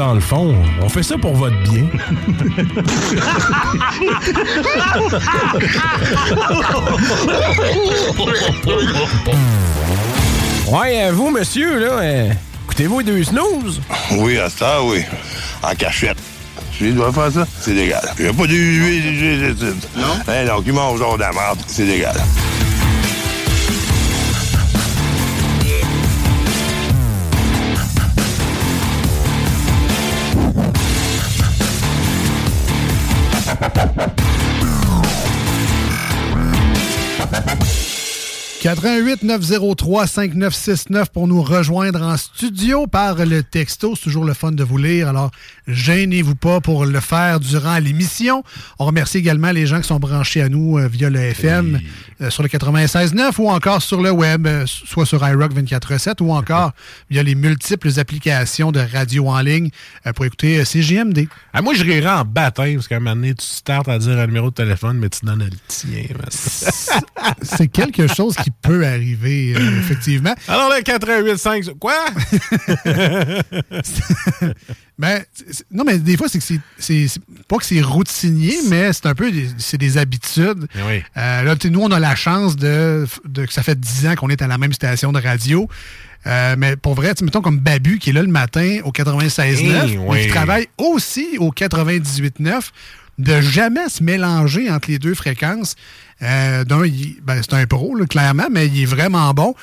[0.00, 1.84] Dans le fond, on fait ça pour votre bien.
[10.68, 12.32] Ouais, euh, vous, monsieur, là, euh,
[12.64, 13.82] écoutez-vous les deux snooze?
[14.12, 15.02] Oui, à ça, oui.
[15.62, 16.16] En cachette.
[16.72, 17.46] Tu dois faire ça?
[17.60, 18.00] C'est légal.
[18.18, 20.14] Il n'y a pas de Non?
[20.28, 21.58] Hein, donc, ils mangent genre de la merde.
[21.66, 22.16] C'est légal.
[38.60, 43.94] «88 903 5969 pour nous rejoindre en studio par le texto.
[43.96, 45.08] C'est toujours le fun de vous lire.
[45.08, 45.30] Alors,
[45.66, 48.44] gênez-vous pas pour le faire durant l'émission.
[48.78, 51.80] On remercie également les gens qui sont branchés à nous euh, via le FM
[52.20, 56.32] euh, sur le 96.9 ou encore sur le web, euh, soit sur iRock 24.7 ou
[56.32, 56.72] encore
[57.08, 59.70] via les multiples applications de radio en ligne
[60.06, 61.28] euh, pour écouter CGMD.
[61.54, 64.18] Ah, moi, je rirais en bataille parce qu'à un moment donné, tu startes à dire
[64.18, 66.02] un numéro de téléphone, mais tu donnes le tien.
[67.42, 70.34] C'est quelque chose qui peut arriver, euh, effectivement.
[70.48, 71.94] Alors, le 88.5, quoi?
[74.98, 75.22] Ben,
[75.72, 76.44] non, mais des fois, c'est que
[76.78, 77.18] c'est-
[77.48, 79.48] pas que c'est routinier, mais c'est un peu des,
[79.78, 80.66] des habitudes.
[80.86, 81.02] oui.
[81.16, 84.08] Euh, là, tu sais, nous, on a la chance de, de que ça fait 10
[84.08, 85.66] ans qu'on est à la même station de radio.
[86.26, 89.42] Euh, mais pour vrai, mettons comme Babu qui est là le matin au 96.9,
[89.86, 90.22] Hey, mais oui.
[90.24, 92.60] qui travaille aussi au 98.9,
[93.20, 95.76] de jamais se mélanger entre les deux fréquences.
[96.22, 99.54] Euh, ben, c'est un pro, là, clairement, mais il est vraiment bon.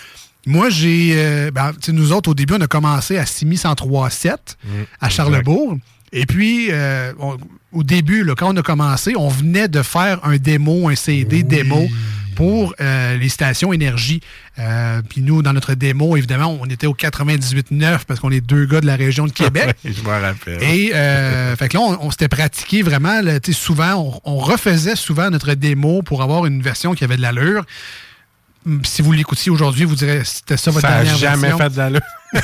[0.45, 1.13] Moi, j'ai.
[1.15, 4.55] euh, ben, nous autres, au début, on a commencé à 6103.7
[5.01, 5.77] à Charlebourg.
[6.13, 7.37] Et puis, euh, on-
[7.73, 11.43] au début, là, quand on a commencé, on venait de faire un démo, un CD
[11.43, 11.87] démo
[12.37, 14.21] pour euh, les stations énergie.
[14.59, 18.67] Euh, puis nous, dans notre démo, évidemment, on était au 98.9 parce qu'on est deux
[18.67, 19.75] gars de la région de Québec.
[19.83, 20.61] je me rappelle.
[20.61, 23.21] Et euh, fait que là, on, on s'était pratiqué vraiment.
[23.21, 27.03] là, tu sais, souvent, on, on refaisait souvent notre démo pour avoir une version qui
[27.03, 27.65] avait de l'allure.
[28.83, 31.57] Si vous l'écoutiez aujourd'hui, vous direz c'était ça votre Ça dernière jamais version.
[31.57, 32.01] fait d'allure.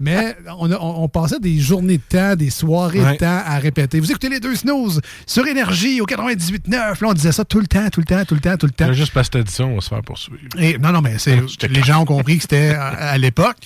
[0.00, 3.12] Mais on, a- on- on passait des journées de temps, des soirées Ouais.
[3.14, 4.00] de temps à répéter.
[4.00, 6.70] Vous écoutez les deux snooze sur Énergie au 98.9.
[6.70, 8.72] Là, on disait ça tout le temps, tout le temps, tout le temps, tout le
[8.72, 8.86] temps.
[8.86, 10.38] Là, juste parce que t'as dit ça, on va se faire poursuivre.
[10.58, 13.56] Et, non, non, mais c'est, les gens ont compris que c'était à, à l'époque.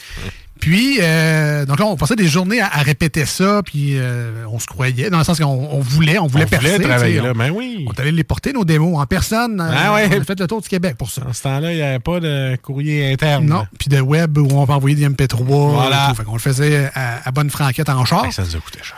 [0.61, 4.59] Puis, euh, donc là, on passait des journées à, à répéter ça, puis euh, on
[4.59, 7.39] se croyait, dans le sens qu'on on voulait, on voulait On voulait travailler là, on-
[7.39, 7.85] ben oui.
[7.89, 9.61] On allé les porter, nos démos, en personne.
[9.61, 10.09] euh, Ah ouais.
[10.17, 11.23] On a fait le tour du Québec pour ça.
[11.29, 13.47] En ce temps-là, il n'y avait pas de courrier interne.
[13.47, 15.45] Non, puis de web où on va envoyer des MP3.
[15.45, 16.13] Voilà.
[16.17, 18.33] Fait qu'on le faisait à, à bonne franquette en char.
[18.33, 18.97] Ça nous a coûté cher.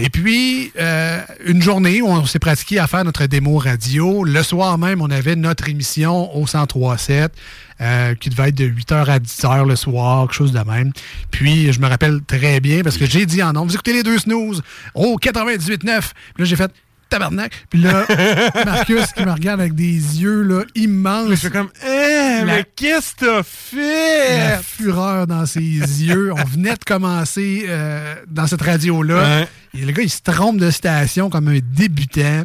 [0.00, 4.22] Et puis, euh, une journée où on s'est pratiqué à faire notre démo radio.
[4.22, 7.32] Le soir même, on avait notre émission au 1037
[7.80, 10.92] euh, qui devait être de 8h à 10h le soir, quelque chose de même.
[11.30, 14.02] Puis, je me rappelle très bien parce que j'ai dit en nom, vous écoutez les
[14.02, 14.62] deux snooze
[14.94, 15.78] au 98.9.
[15.78, 15.92] Puis
[16.38, 16.72] là, j'ai fait
[17.08, 17.52] tabarnak.
[17.70, 18.06] Puis là,
[18.64, 21.30] Marcus qui me regarde avec des yeux là, immenses.
[21.30, 24.38] Je fais comme, eh, mais qu'est-ce que t'as fait?
[24.38, 26.32] La fureur dans ses yeux.
[26.32, 29.40] On venait de commencer euh, dans cette radio-là.
[29.40, 29.48] Ouais.
[29.74, 32.44] Et le gars, il se trompe de station comme un débutant.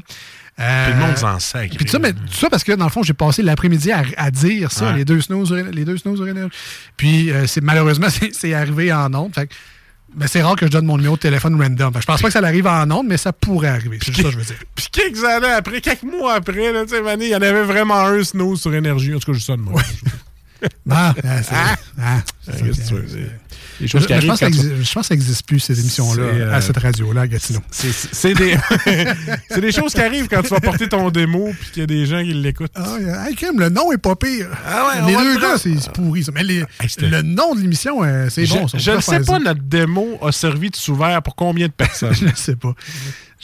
[0.60, 1.76] Euh, Puis le monde s'en sacre.
[1.76, 4.04] Puis tout ça, mais tout ça parce que dans le fond, j'ai passé l'après-midi à,
[4.18, 4.98] à dire ça, Ouais.
[4.98, 6.16] les deux snows, sur- les deux snows.
[6.96, 9.34] Puis euh, c'est malheureusement, c'est c'est arrivé en ondes.
[9.34, 9.50] Fait
[10.16, 11.92] Mais c'est rare que je donne mon numéro de téléphone random.
[12.00, 13.98] Je pense pas que ça arrive en ondes, mais ça pourrait arriver.
[14.00, 14.60] C'est juste ça que je veux dire.
[14.76, 17.64] Puis quelques années après, quelques mois après, là, tu sais, Mané, il y en avait
[17.64, 19.16] vraiment un snow sur énergie.
[19.16, 19.82] En tout cas, je sonne moi.
[20.90, 21.76] Ah, ah, c'est- Ah.
[22.02, 22.22] ah,
[23.80, 23.88] Dire?
[24.22, 26.62] Je, pense que ça exi- je pense que ça n'existe plus, ces émissions-là, euh, à
[26.62, 27.62] cette radio-là, à Gatineau.
[27.72, 28.56] C'est des,
[29.62, 32.06] des choses qui arrivent quand tu vas porter ton démo puis qu'il y a des
[32.06, 32.72] gens qui l'écoutent.
[32.76, 34.48] Ah, hey, Kim, le nom est pas pire.
[34.66, 36.24] Ah ouais, les deux gars, c'est pourri.
[36.24, 36.32] Ça.
[36.34, 36.64] Mais les-
[37.00, 38.68] le nom de l'émission, euh, c'est bon.
[38.68, 39.40] ça, Je ne sais pas, ça.
[39.40, 42.14] notre démo a servi de sous-verre pour combien de personnes?
[42.20, 42.74] je ne sais pas.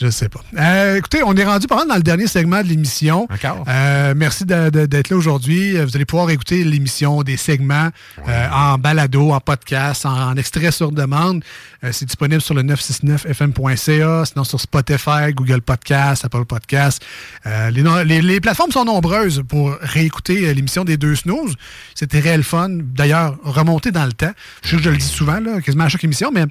[0.00, 0.40] Je sais pas.
[0.58, 3.28] Euh, écoutez, on est rendu pas mal dans le dernier segment de l'émission.
[3.30, 3.64] Encore?
[3.68, 5.76] Euh, merci d'être là aujourd'hui.
[5.76, 7.90] Euh, Vous allez pouvoir écouter l'émission des segments
[8.26, 11.44] euh, en balado, en podcast, en, en extrait sur demande.
[11.84, 17.02] Euh, C'est disponible sur le 969fm.ca, sinon sur Spotify, Google Podcast, Apple Podcast.
[17.46, 21.54] Euh, les, les- les plateformes sont nombreuses pour réécouter l'émission des deux snooze.
[21.94, 22.68] C'était réel fun.
[22.70, 24.32] D'ailleurs, remonter dans le temps.
[24.62, 26.44] Je sais que je le dis souvent, là, quasiment à chaque émission, mais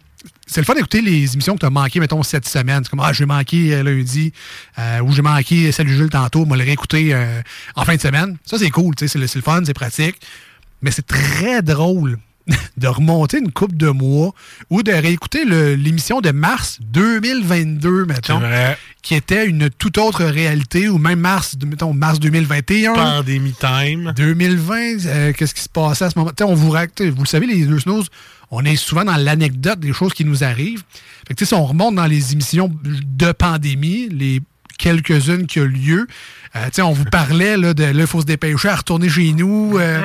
[0.46, 2.84] c'est le fun d'écouter les émissions que tu as manquées, mettons, cette semaine.
[2.84, 4.34] C'est comme, ah, j'ai manqué euh, lundi,
[4.78, 7.42] euh, ou j'ai manqué Salut Jules tantôt, moi le réécouter euh,
[7.76, 8.38] en fin de semaine.
[8.46, 10.16] Ça, c'est cool, tu sais, c'est le, c'est le fun, c'est pratique.
[10.82, 12.18] Mais c'est très drôle
[12.78, 14.34] de remonter une coupe de mois
[14.70, 18.78] ou de réécouter l'émission de mars 2022, mettons, vrai.
[19.02, 22.94] qui était une toute autre réalité, ou même mars, mettons, mars 2021.
[22.94, 24.14] Pandémie time.
[24.16, 26.32] 2020, euh, qu'est-ce qui se passait à ce moment?
[26.32, 28.10] Tu sais, on vous, vous le savez, les deux snooze,
[28.52, 30.84] on est souvent dans l'anecdote des choses qui nous arrivent.
[31.36, 34.42] Que, si on remonte dans les émissions de pandémie, les
[34.78, 36.08] quelques-unes qui ont lieu,
[36.56, 39.78] euh, on vous parlait là, de là, il faut se dépêcher à retourner chez nous,
[39.78, 40.02] euh,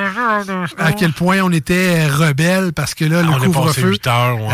[0.77, 3.89] à quel point on était rebelles parce que là, le couvre-feu.
[3.91, 4.53] 8 heures, ouais,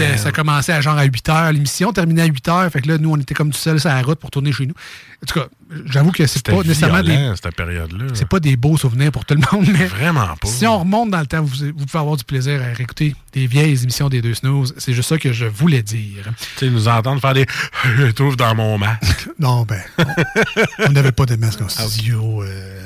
[0.00, 2.88] euh, ça commençait à genre à 8 heures, l'émission terminait à 8 heures, fait que
[2.88, 4.74] là, nous, on était comme tout seuls sur la route pour tourner chez nous.
[5.22, 5.46] En tout cas,
[5.86, 8.06] j'avoue que c'est pas nécessairement des cette période-là.
[8.14, 10.48] c'est pas des beaux souvenirs pour tout le monde, mais Vraiment pas.
[10.48, 13.46] si on remonte dans le temps, vous, vous pouvez avoir du plaisir à réécouter des
[13.46, 14.74] vieilles émissions des deux snooze.
[14.78, 16.24] C'est juste ça que je voulais dire.
[16.56, 17.46] Tu sais, nous entendre faire des
[17.98, 20.04] «Je trouve dans mon masque Non, ben, on-
[20.88, 22.80] on n'avait pas en studio euh,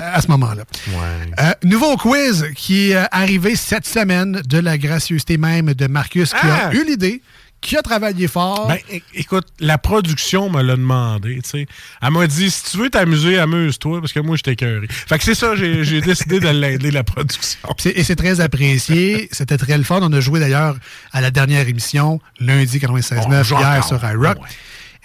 [0.00, 0.64] à ce moment-là.».
[0.88, 0.94] Ouais.
[1.40, 6.30] Euh, nouveau quiz qui est euh, arrivé cette semaine de la gracieuseté même de Marcus
[6.30, 6.68] qui Ah!
[6.68, 7.22] a eu l'idée,
[7.60, 8.68] qui a travaillé fort.
[8.68, 8.76] Ben,
[9.14, 11.66] écoute, la production me l'a demandé, tu sais.
[12.02, 14.86] Elle m'a dit, si tu veux t'amuser, amuse-toi, parce que moi, j'étais cœuré.
[14.90, 17.58] Fait que c'est ça, j'ai décidé de l'aider, la production.
[17.86, 19.28] Et c'est très apprécié.
[19.32, 20.00] C'était très le fun.
[20.02, 20.76] On a joué d'ailleurs
[21.12, 23.84] à la dernière émission, lundi 96.9, On joue hier encore.
[23.84, 24.38] sur iRock.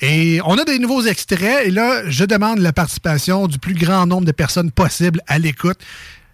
[0.01, 1.67] Et on a des nouveaux extraits.
[1.67, 5.79] Et là, je demande la participation du plus grand nombre de personnes possible à l'écoute.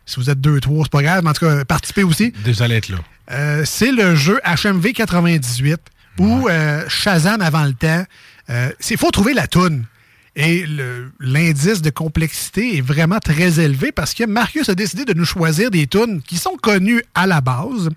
[0.05, 2.31] Si vous êtes deux, trois, c'est pas grave, mais en tout cas, participez aussi.
[2.43, 2.97] Désolé d'être là.
[3.31, 5.79] Euh, c'est le jeu HMV 98
[6.19, 8.05] ou euh, Shazam avant le temps.
[8.49, 9.85] Euh, Il faut trouver la toune.
[10.37, 10.65] Et
[11.21, 15.71] l'indice de complexité est vraiment très élevé parce que Marcus a décidé de nous choisir
[15.71, 17.89] des tunes qui sont connues à la base,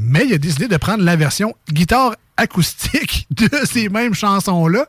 [0.00, 4.86] mais il a décidé de prendre la version guitare acoustique de ces mêmes chansons-là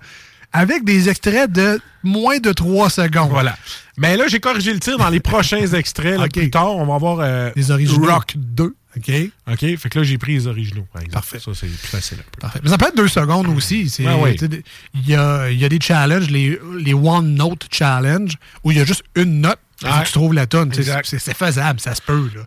[0.53, 3.29] avec des extraits de moins de 3 secondes.
[3.29, 3.55] Voilà.
[3.97, 6.17] Mais là, j'ai corrigé le tir dans les prochains extraits.
[6.17, 6.31] là, Ok.
[6.31, 8.07] Plus tard, on va avoir euh, Les.
[8.07, 8.75] Rock 2.
[8.97, 9.11] OK?
[9.51, 9.59] OK?
[9.77, 11.13] Fait que là, j'ai pris les originaux, par exemple.
[11.13, 11.39] Parfait.
[11.39, 12.39] Ça, c'est plus facile un peu.
[12.41, 12.59] Parfait.
[12.63, 13.91] Mais ça peut être deux secondes aussi.
[14.05, 14.35] Ah oui.
[14.35, 14.63] des-
[14.93, 18.81] Il y, a, y a des challenges, les, les One Note Challenge, où il y
[18.81, 19.59] a juste une note.
[19.81, 20.71] Que tu trouves la tonne.
[20.71, 22.29] C'est faisable, ça se peut.
[22.35, 22.41] là.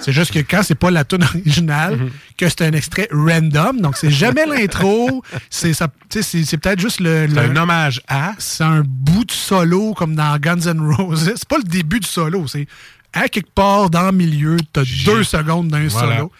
[0.00, 2.10] C'est juste que quand c'est pas la tonne originale, Mhm.
[2.36, 7.28] que c'est un extrait random, donc c'est jamais l'intro, c'est peut-être juste le.
[7.28, 8.32] C'est le- un hommage à.
[8.38, 11.32] c'est un bout de solo comme dans Guns N' Roses.
[11.36, 12.66] C'est pas le début du solo, c'est
[13.14, 16.16] à quelque part dans le milieu, t'as deux secondes d'un Voilà.
[16.16, 16.32] solo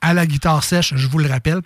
[0.00, 1.60] à la guitare sèche, je vous le rappelle.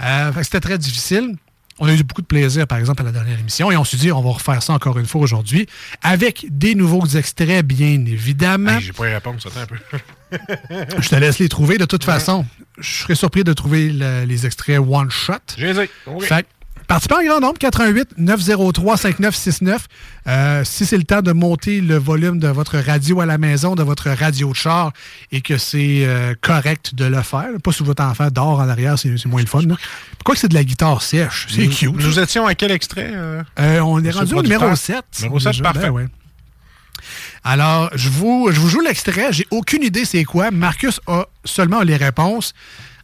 [0.00, 1.36] Euh, C'était très difficile.
[1.80, 3.96] On a eu beaucoup de plaisir, par exemple, à la dernière émission, et on s'est
[3.96, 5.68] dit, on va refaire ça encore une fois aujourd'hui,
[6.02, 8.72] avec des nouveaux extraits, bien évidemment.
[8.72, 9.76] Hey, j'ai pas les réponses, attends un peu.
[11.00, 11.78] Je te laisse les trouver.
[11.78, 12.44] De toute façon,
[12.78, 15.34] je serais surpris de trouver le- les extraits one shot.
[15.56, 15.72] J'ai.
[15.72, 15.86] Fait
[16.42, 16.46] que,
[16.88, 19.86] participez en grand nombre, 88 903 5969.
[20.26, 23.74] Euh, si c'est le temps de monter le volume de votre radio à la maison,
[23.76, 24.92] de votre radio de char,
[25.30, 28.98] et que c'est euh, correct de le faire, pas si votre enfant dort en arrière,
[28.98, 29.62] c'est moins le fun.
[29.62, 29.76] là.
[30.18, 31.46] Pourquoi que c'est de la guitare sèche?
[31.48, 31.94] C'est cute.
[31.94, 33.10] Nous étions à quel extrait?
[33.14, 33.42] euh?
[33.60, 35.04] Euh, on est rendu au numéro producteur?
[35.12, 35.22] 7.
[35.22, 35.62] Numéro 7, déjà.
[35.62, 35.80] parfait.
[35.82, 36.06] Ben ouais.
[37.44, 39.32] Alors, je vous, je vous joue l'extrait.
[39.32, 40.50] J'ai aucune idée c'est quoi.
[40.50, 42.52] Marcus a seulement les réponses.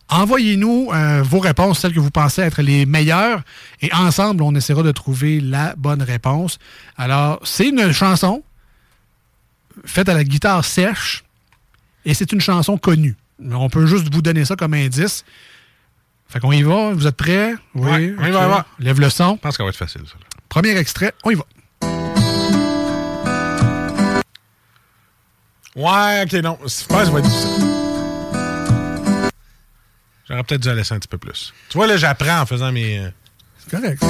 [0.08, 3.42] Envoyez-nous euh, vos réponses, celles que vous pensez être les meilleures,
[3.80, 6.58] et ensemble, on essaiera de trouver la bonne réponse.
[6.96, 8.42] Alors, c'est une chanson
[9.84, 11.24] faite à la guitare sèche,
[12.04, 13.16] et c'est une chanson connue.
[13.50, 15.24] On peut juste vous donner ça comme indice.
[16.28, 16.92] Fait qu'on y va.
[16.92, 17.54] Vous êtes prêts?
[17.74, 17.90] Oui.
[17.90, 18.82] Ouais, on y va, on.
[18.82, 19.34] Lève le son.
[19.36, 20.14] Je pense ça va être facile, ça.
[20.14, 20.26] là.
[20.48, 21.44] Premier extrait, on y va.
[25.76, 26.58] Ouais, ok, non.
[26.60, 27.83] Je pense que ça va être difficile.
[30.28, 31.52] J'aurais peut-être dû la laisser un petit peu plus.
[31.68, 32.98] Tu vois, là, j'apprends en faisant mes.
[32.98, 33.08] euh,
[33.58, 34.02] C'est correct.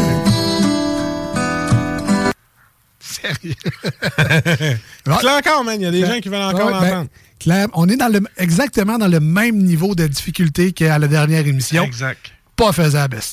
[3.00, 3.54] Sérieux?
[5.06, 7.08] Là encore, man, il y a des gens qui veulent encore Ouais, ben, l'entendre.
[7.38, 11.46] Claire, on est dans le, exactement dans le même niveau de difficulté qu'à la dernière
[11.46, 11.84] émission.
[11.84, 12.32] Exact.
[12.56, 13.18] Pas faisable.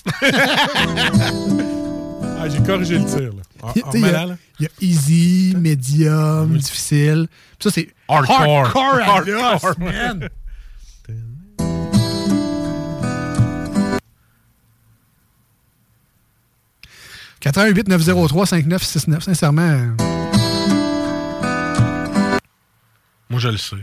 [2.44, 3.44] Ah, j'ai corrigé le tir, là.
[3.62, 4.06] Ah, sais, Il y,
[4.66, 7.28] a- y easy, medium, difficile.
[7.60, 8.66] Puis ça, c'est Hardcore.
[8.66, 9.60] hardcore Hardcore.
[9.64, 10.30] l'os, man.
[17.42, 19.96] «88 903 5969 Sincèrement,
[23.30, 23.78] Moi, je le sais.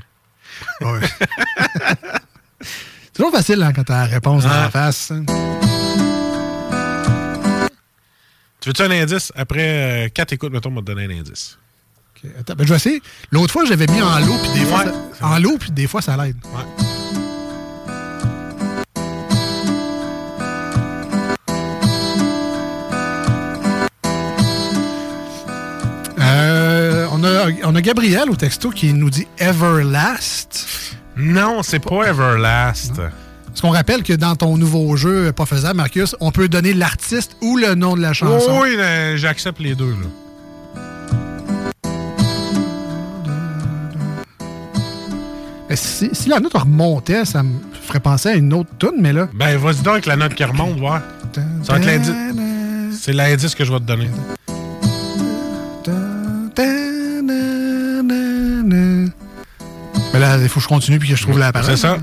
[0.83, 1.01] ouais.
[2.61, 4.71] c'est toujours facile hein, quand t'as la réponse dans la Ah.
[4.71, 5.11] face.
[5.11, 5.25] hein.
[8.61, 9.33] Tu veux-tu un indice?
[9.37, 11.59] Après euh, quatre écoutes, mettons, on va te donner un indice.
[12.17, 13.03] Ok, attends, ben, je vais essayer.
[13.31, 14.93] L'autre fois, j'avais mis en lot, puis des fois, Ouais.
[15.19, 16.37] ça, en lot, puis des fois, ça l'aide.
[16.45, 16.49] Euh,
[27.49, 30.67] a, on a Gabriel au texto qui nous dit Everlast.
[31.17, 32.93] Non, c'est pas Everlast.
[32.99, 37.37] Est-ce qu'on rappelle que dans ton nouveau jeu, pas faisable, Marcus, on peut donner l'artiste
[37.41, 38.61] ou le nom de la chanson?
[38.63, 38.77] Oui,
[39.17, 39.91] j'accepte les deux.
[39.91, 40.07] Là.
[45.69, 49.13] Ben, Si, si la note remontait, ça me ferait penser à une autre tune, mais
[49.13, 49.29] là.
[49.35, 51.03] Ben, vas-y donc avec la note qui remonte, voir.
[51.63, 52.15] Ça va être l'indice.
[53.01, 54.09] C'est l'indice que je vais te donner.
[60.43, 61.71] Il faut que je continue puis que je trouve la parole.
[61.71, 61.99] C'est ça.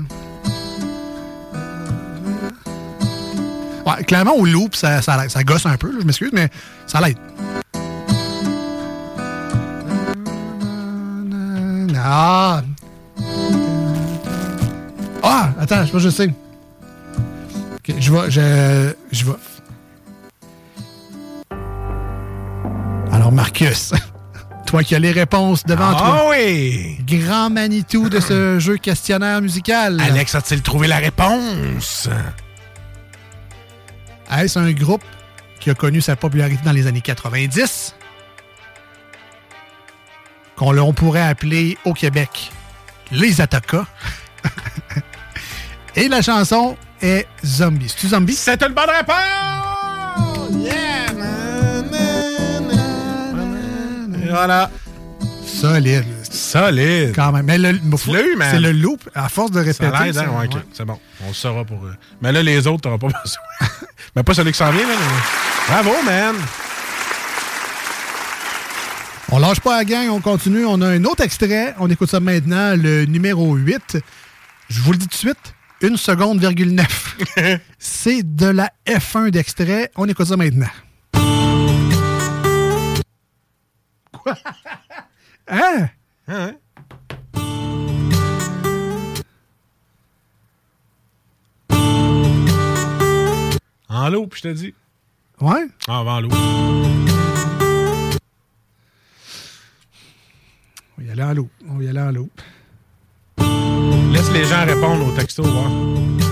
[3.86, 6.48] Ouais, clairement, au loop, ça, ça, ça gosse un peu, là, je m'excuse, mais
[6.86, 7.16] ça l'aide.
[12.08, 12.62] Ah!
[15.22, 15.50] Ah!
[15.58, 16.34] Attends, je sais pas, je sais.
[17.76, 19.32] Ok, je vais, je, je vais.
[23.12, 23.92] Alors, Marcus,
[24.66, 26.30] toi qui as les réponses devant Ah toi.
[26.30, 26.98] oui!
[27.06, 30.00] Grand Manitou de ce jeu questionnaire musical.
[30.00, 32.08] Alex a-t-il trouvé la réponse?
[34.30, 35.04] Est-ce un groupe
[35.60, 37.94] qui a connu sa popularité dans les années 90?
[40.56, 42.50] Qu'on pourrait appeler au Québec
[43.12, 43.86] les Ataka.
[45.96, 47.88] Et la chanson est Zombie.
[47.88, 48.34] C'est-tu Zombie?
[48.34, 49.55] C'est une bonne réponse!
[54.36, 54.70] Voilà.
[55.46, 56.04] Solide.
[56.30, 57.12] Solide.
[57.14, 57.46] Quand même.
[57.46, 58.48] Mais le, l'as eu, man.
[58.50, 59.08] C'est le loop.
[59.14, 59.90] À force de répéter.
[59.90, 60.26] Ça l'aide, hein?
[60.40, 60.48] Ouais.
[60.72, 60.98] C'est bon.
[61.24, 61.82] On le saura pour.
[61.84, 63.68] euh, Mais là, les autres, t'auras pas besoin.
[64.14, 64.96] Mais pas celui qui s'en vient, man.
[65.68, 66.34] Bravo, man.
[69.32, 70.64] On lâche pas la gang, on continue.
[70.66, 71.74] On a un autre extrait.
[71.78, 73.98] On écoute ça maintenant, le numéro 8.
[74.68, 77.16] Je vous le dis tout de suite, une seconde, virgule 9.
[77.78, 79.90] C'est de la F1 d'extrait.
[79.96, 80.68] On écoute ça maintenant.
[85.48, 85.88] Hein?
[86.26, 86.56] Hein?
[93.88, 94.74] En l'eau, puis je te dis.
[95.40, 95.68] Ouais?
[95.88, 96.30] Ah, en l'eau.
[100.98, 101.48] On y aller en loup.
[101.68, 102.30] On y aller en loup.
[104.12, 105.70] Laisse les gens répondre au texto, voir.
[105.70, 106.25] Moi,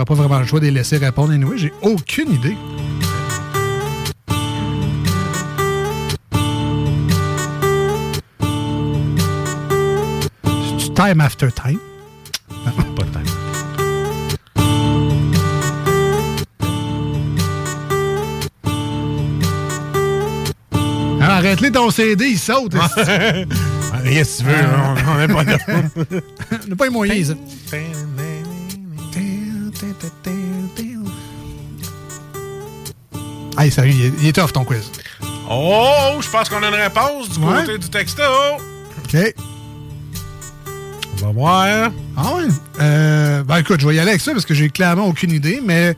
[0.00, 1.32] j'aurais pas vraiment le choix de les laisser répondre.
[1.32, 2.56] Anyway, j'ai aucune idée.
[10.94, 11.78] Time after time?
[12.96, 13.26] Pas de time.
[21.20, 22.74] Alors, arrête-les ton CD, il saute.
[22.80, 22.88] Ah,
[24.04, 24.54] Qu'est-ce que tu veux?
[24.56, 24.94] Ah.
[25.30, 25.58] On pas là.
[26.64, 27.76] On n'a pas les moyens, ça.
[33.58, 34.90] Hey, sérieux, il est, il est tough ton quiz.
[35.50, 37.64] Oh, je pense qu'on a une réponse du Ouais.
[37.66, 38.22] côté du texto.
[39.04, 39.16] OK.
[41.22, 41.90] On va voir.
[42.16, 42.44] Ah ouais?
[42.80, 45.60] Euh, ben écoute, je vais y aller avec ça parce que j'ai clairement aucune idée,
[45.64, 45.96] mais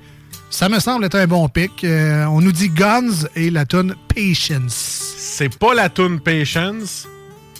[0.50, 1.84] ça me semble être un bon pic.
[1.84, 5.14] Euh, on nous dit Guns et la tune Patience.
[5.18, 7.06] C'est pas la tune Patience.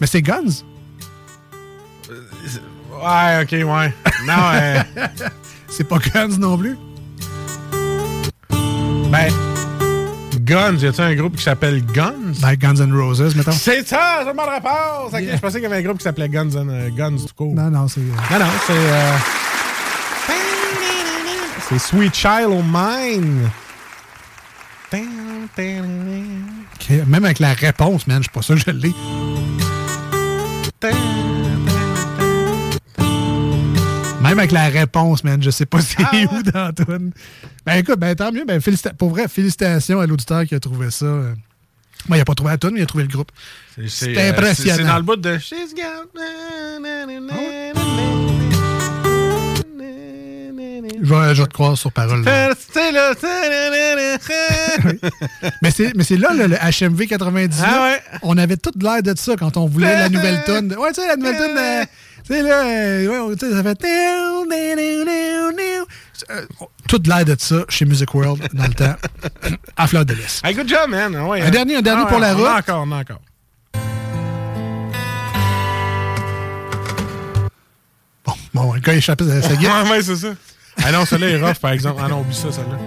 [0.01, 0.63] Mais c'est Guns?
[2.11, 3.95] Ouais, ok, ouais.
[4.27, 4.83] Non, euh,
[5.77, 6.77] c'est pas Guns non plus?
[9.11, 9.31] ben,
[10.41, 12.35] Guns, y a-t-il un groupe qui s'appelle Guns?
[12.41, 13.53] Ben Guns N' Roses, mettons.
[13.53, 15.13] C'est ça, c'est une bonne réponse.
[15.13, 15.37] Ok, Yeah.
[15.37, 17.55] Je pensais qu'il y avait un groupe qui s'appelait Guns, and, euh, Guns tout court.
[17.55, 18.01] Non, non, c'est.
[18.01, 18.73] Non, non, c'est.
[18.73, 19.13] euh,
[21.69, 23.49] C'est Sweet Child O' Mine.
[27.07, 28.93] Même avec la réponse, man, je suis pas sûr que je l'ai.
[34.33, 37.13] Même avec la réponse, man, je sais pas c'est où dans la toune.
[37.67, 38.45] Ben écoute, ben tant mieux.
[38.47, 38.63] Ben,
[38.97, 41.05] pour vrai, félicitations à l'auditeur qui a trouvé ça.
[41.05, 41.35] euh.
[42.09, 43.31] Moi, il n'a pas trouvé la mais il a trouvé le groupe.
[43.89, 44.77] C'est euh, impressionnant.
[44.79, 46.09] C'est dans le bout de She's got-
[51.05, 52.25] Je vais, je te croire sur parole.
[52.25, 52.55] là.
[55.61, 57.63] mais c'est mais c'est là le, le HMV 98.
[57.65, 58.01] Ah ouais.
[58.23, 60.75] On avait toute l'air de ça quand on voulait la nouvelle tonne.
[60.79, 61.87] Ouais, tu sais, la nouvelle tonne.
[62.25, 63.85] Tu sais, là, euh, ouais, ça fait.
[66.31, 66.47] Euh,
[66.89, 68.95] Toute l'air de ça chez Music World dans le temps.
[69.77, 70.41] à fleur de lys.
[70.45, 71.17] Hey, good job, man.
[71.17, 71.51] Ah ouais, Un hein.
[71.51, 72.47] dernier, un dernier Ah pour ouais, la route.
[72.47, 73.21] encore, encore.
[78.55, 79.85] Bon, le gars a échappé sa, sa guitare.
[79.85, 80.35] Ouais, ouais, c'est ça.
[80.83, 82.01] Ah non, celui-là est rough, par exemple.
[82.05, 82.79] Ah non, oublie ça, celle-là.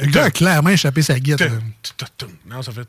[0.00, 1.48] Le gars a clairement échappé sa guitare.
[2.46, 2.88] Non, ça fait.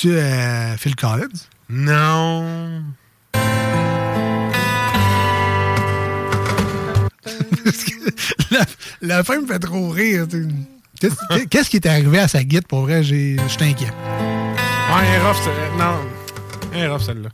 [0.00, 1.26] Tu euh, Phil Collins?
[1.68, 2.84] Non.
[8.50, 8.60] la,
[9.02, 10.26] la fin me fait trop rire.
[11.50, 13.02] Qu'est-ce qui est arrivé à sa guitare pour vrai?
[13.02, 13.86] Je inquiet.
[13.86, 15.96] Ouais, elle est rough, celle- Non.
[16.72, 17.28] Elle est rough, celle-là.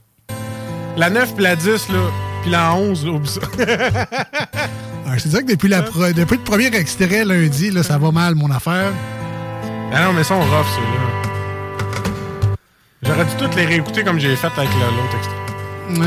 [0.97, 1.99] La 9 puis la 10, là.
[2.41, 3.41] Puis la 11, là, oublie ça.
[5.17, 8.35] C'est ça que depuis, la pro- depuis le premier extrait lundi, là, ça va mal,
[8.35, 8.91] mon affaire.
[9.93, 11.24] ah non, mais ils sont rough, ceux-là.
[13.05, 15.35] J'aurais dû toutes les réécouter comme j'ai fait avec le- l'autre extrait.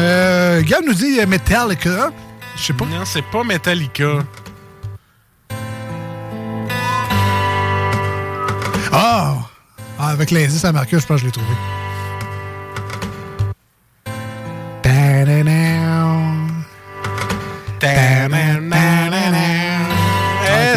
[0.00, 2.10] Euh, Gab nous dit euh, Metallica.
[2.56, 2.84] Je sais pas.
[2.86, 4.18] Non, c'est pas Metallica.
[8.92, 9.34] Ah!
[10.00, 11.46] Ah, avec l'indice à Marcus, je pense que je l'ai trouvé.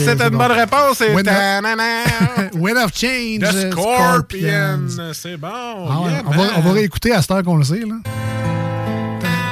[0.06, 0.38] C'est une bon.
[0.38, 0.98] bonne réponse.
[0.98, 1.28] C'est Wind
[2.78, 3.40] of- Change.
[3.40, 4.80] The Scorpion.
[5.14, 5.48] C'est bon.
[5.50, 6.50] Ah ouais, yeah, on, va, man.
[6.58, 7.80] on va réécouter à cette heure qu'on le sait.
[7.80, 7.96] Là.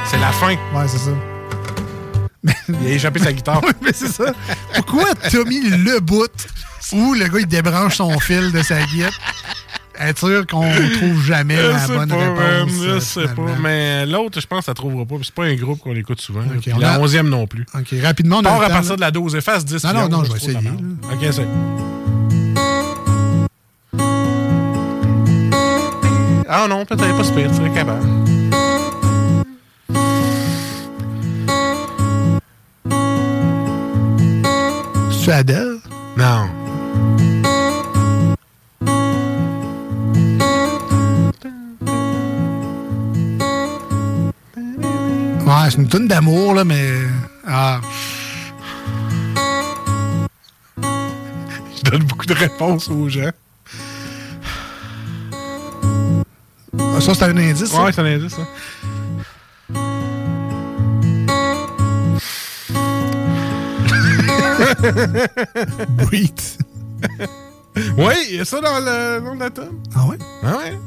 [0.10, 0.52] C'est la fin.
[0.52, 1.12] Ouais, c'est ça.
[2.82, 3.62] Il a échappé sa guitare.
[3.64, 4.34] Oui, mais c'est ça.
[4.76, 5.06] Pourquoi
[5.46, 6.30] mis le bout
[6.94, 9.12] où le gars il débranche son fil de sa guitare?
[10.02, 10.62] Être sûr qu'on
[10.98, 12.72] trouve jamais la bonne pas, réponse.
[12.82, 13.34] Je euh, sais pas.
[13.34, 13.56] finalement.
[13.62, 15.16] Mais l'autre, je pense ça trouvera pas.
[15.24, 16.42] C'est pas un groupe qu'on écoute souvent.
[16.62, 17.66] Puis on la a- 11e non plus.
[17.78, 18.96] OK, rapidement, on a Part à partir là.
[18.96, 19.36] de la 12.
[19.36, 19.84] Efface 10.
[19.84, 20.70] Non, non, non, 11, je vais essayer.
[21.14, 21.48] OK, essaye.
[26.48, 28.06] Ah non, peut-être pas super, serais capable.
[35.12, 35.78] C'est Adele?
[36.18, 36.48] Non.
[45.50, 46.92] Ouais, c'est une tonne d'amour, là, mais.
[47.48, 47.82] Ah.
[50.78, 53.32] Je donne beaucoup de réponses aux gens.
[56.78, 57.74] Ah, Ça, c'est un indice.
[57.74, 58.46] Ouais, c'est un indice, ça.
[65.90, 66.58] Breathe.
[67.98, 69.82] Oui, il y a ça dans le nom de la tome.
[69.96, 70.18] Ah ouais?
[70.44, 70.78] Ah ouais?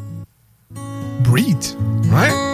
[1.24, 1.76] Breathe.
[2.12, 2.51] Ouais?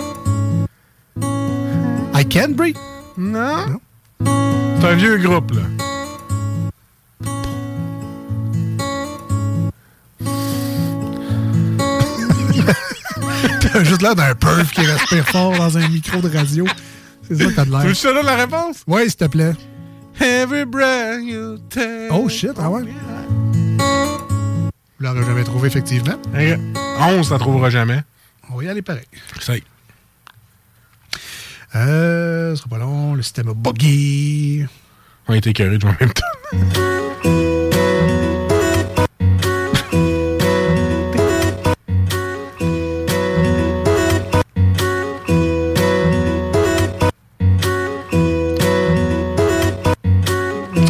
[2.28, 2.76] I can breathe?
[3.16, 3.80] Non.
[4.22, 5.62] C'est un vieux groupe, là.
[13.72, 16.66] T'as juste l'air d'un perf qui respire fort dans un micro de radio.
[17.26, 17.94] C'est ça que t'as de Tu veux que l'air.
[17.94, 18.82] je te donne la réponse?
[18.86, 19.52] Oui, s'il te plaît.
[20.20, 22.08] Every breath you take.
[22.10, 22.82] Oh shit, ah ouais?
[22.82, 26.14] Vous l'aurez jamais trouvé, effectivement.
[26.34, 26.58] Ok.
[27.00, 28.02] 11, t'en trouveras jamais.
[28.50, 29.04] On va y aller pareil.
[29.40, 29.62] Ça y est.
[31.74, 33.14] Euh, ce sera pas long.
[33.14, 34.64] Le système a buggy.
[35.28, 36.58] On a été écœurés en même temps.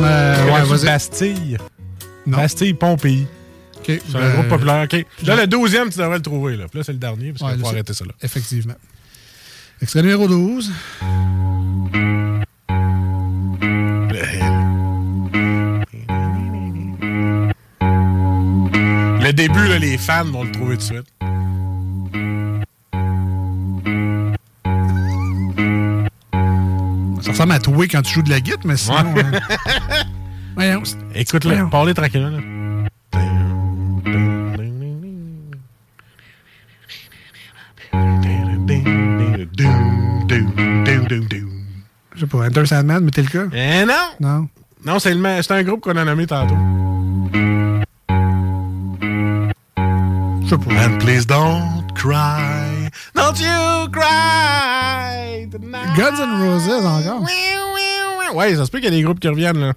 [0.00, 0.84] Euh.
[0.84, 1.58] Bastille.
[2.26, 2.36] Non.
[2.38, 3.26] Bastille Pompéi.
[3.78, 3.84] OK.
[3.86, 4.84] C'est un Euh, groupe populaire.
[4.84, 5.06] OK.
[5.24, 6.56] Là, le 12e, tu devrais le trouver.
[6.56, 8.12] Là, là c'est le dernier, parce Ouais, qu'il faut arrêter ça là.
[8.22, 8.74] Effectivement.
[9.80, 10.72] Extrait numéro 12.
[19.20, 21.06] Le début, là, les fans vont le trouver tout de suite.
[27.22, 29.12] Ça ressemble à toi quand tu joues de la guitare, mais sinon.
[29.14, 29.22] Ouais.
[29.24, 29.40] euh,
[30.54, 30.82] Voyons.
[31.14, 32.30] Écoute-le, parlez tranquillement.
[32.30, 32.38] Là.
[42.38, 43.44] Pas, Enter Sandman, Metallica?
[43.52, 43.94] Eh non!
[44.20, 44.48] Non.
[44.84, 46.54] Non, c'est le ma- c'est un groupe qu'on a nommé tantôt.
[50.42, 50.86] Je sais pas.
[50.86, 52.88] And please don't cry.
[53.14, 55.96] Don't you cry tonight.
[55.96, 57.26] Guns N' Roses encore?
[58.34, 59.72] Ouais, ça se peut qu'il y ait des groupes qui reviennent, là.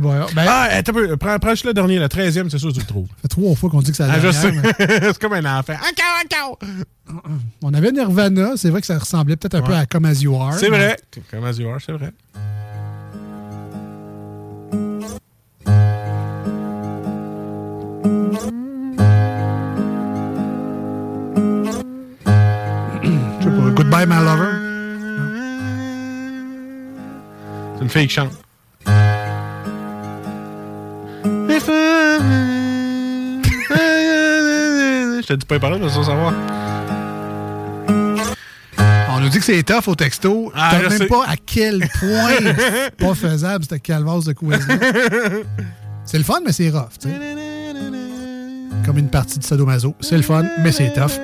[0.00, 1.16] Bon, ben, Ah, attends un peu.
[1.16, 3.06] Prends, le dernier, le 13e, c'est sûr que tu le trouves.
[3.08, 4.52] ça fait trois fois qu'on dit que ça Ah, je sais.
[4.52, 4.62] mais-
[5.02, 5.74] c'est comme un enfant.
[5.74, 7.22] Encore, encore!
[7.62, 10.34] On avait Nirvana, c'est vrai que ça ressemblait peut-être un peu à Come As You
[10.36, 10.54] Are.
[10.54, 10.96] C'est mais- vrai.
[11.30, 12.12] Comme as you are, c'est vrai.
[23.76, 24.52] Goodbye My Lover.
[27.76, 28.32] C'est une fille qui chante.
[35.28, 35.58] Je te dis pas
[36.04, 36.32] savoir.
[39.10, 40.50] On nous dit que c'est tough au texto.
[40.54, 41.06] Ah, je même sais.
[41.06, 44.76] pas à quel point c'est pas faisable, cette calvasse de quiz-là.
[46.06, 46.88] c'est le fun, mais c'est rough.
[48.86, 49.94] Comme une partie de Sadomaso.
[50.00, 51.20] C'est le fun, mais c'est tough.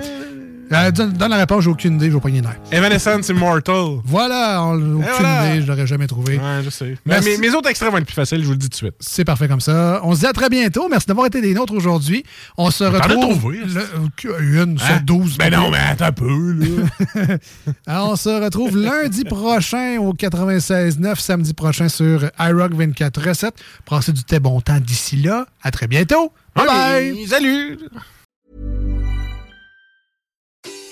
[0.73, 2.57] Euh, donne, donne la réponse, j'ai aucune idée, je vais pas nerfs.
[2.73, 3.99] Evanescence Immortal.
[4.05, 5.51] Voilà, on- aucune voilà.
[5.55, 6.36] idée, je l'aurais jamais trouvé.
[6.39, 6.97] Ouais, je sais.
[7.05, 8.74] Mais mes, mes autres extraits vont être plus faciles, je vous le dis tout de
[8.77, 8.95] suite.
[8.99, 10.01] C'est parfait comme ça.
[10.05, 10.89] On se dit à très bientôt.
[10.89, 12.24] Merci d'avoir été des nôtres aujourd'hui.
[12.57, 13.39] On se as retrouve.
[13.39, 14.86] trouvé, le- une Hein?
[14.86, 15.39] sur 12.
[15.39, 17.36] Ben non, mais attends un peu, là.
[17.86, 23.57] Alors, on se retrouve lundi prochain au 96.9, samedi prochain sur iRock 24 recettes.
[23.89, 25.47] Passez du très bon temps d'ici là.
[25.62, 26.32] À très bientôt.
[26.57, 27.27] Bye bye.
[27.28, 27.78] Salut.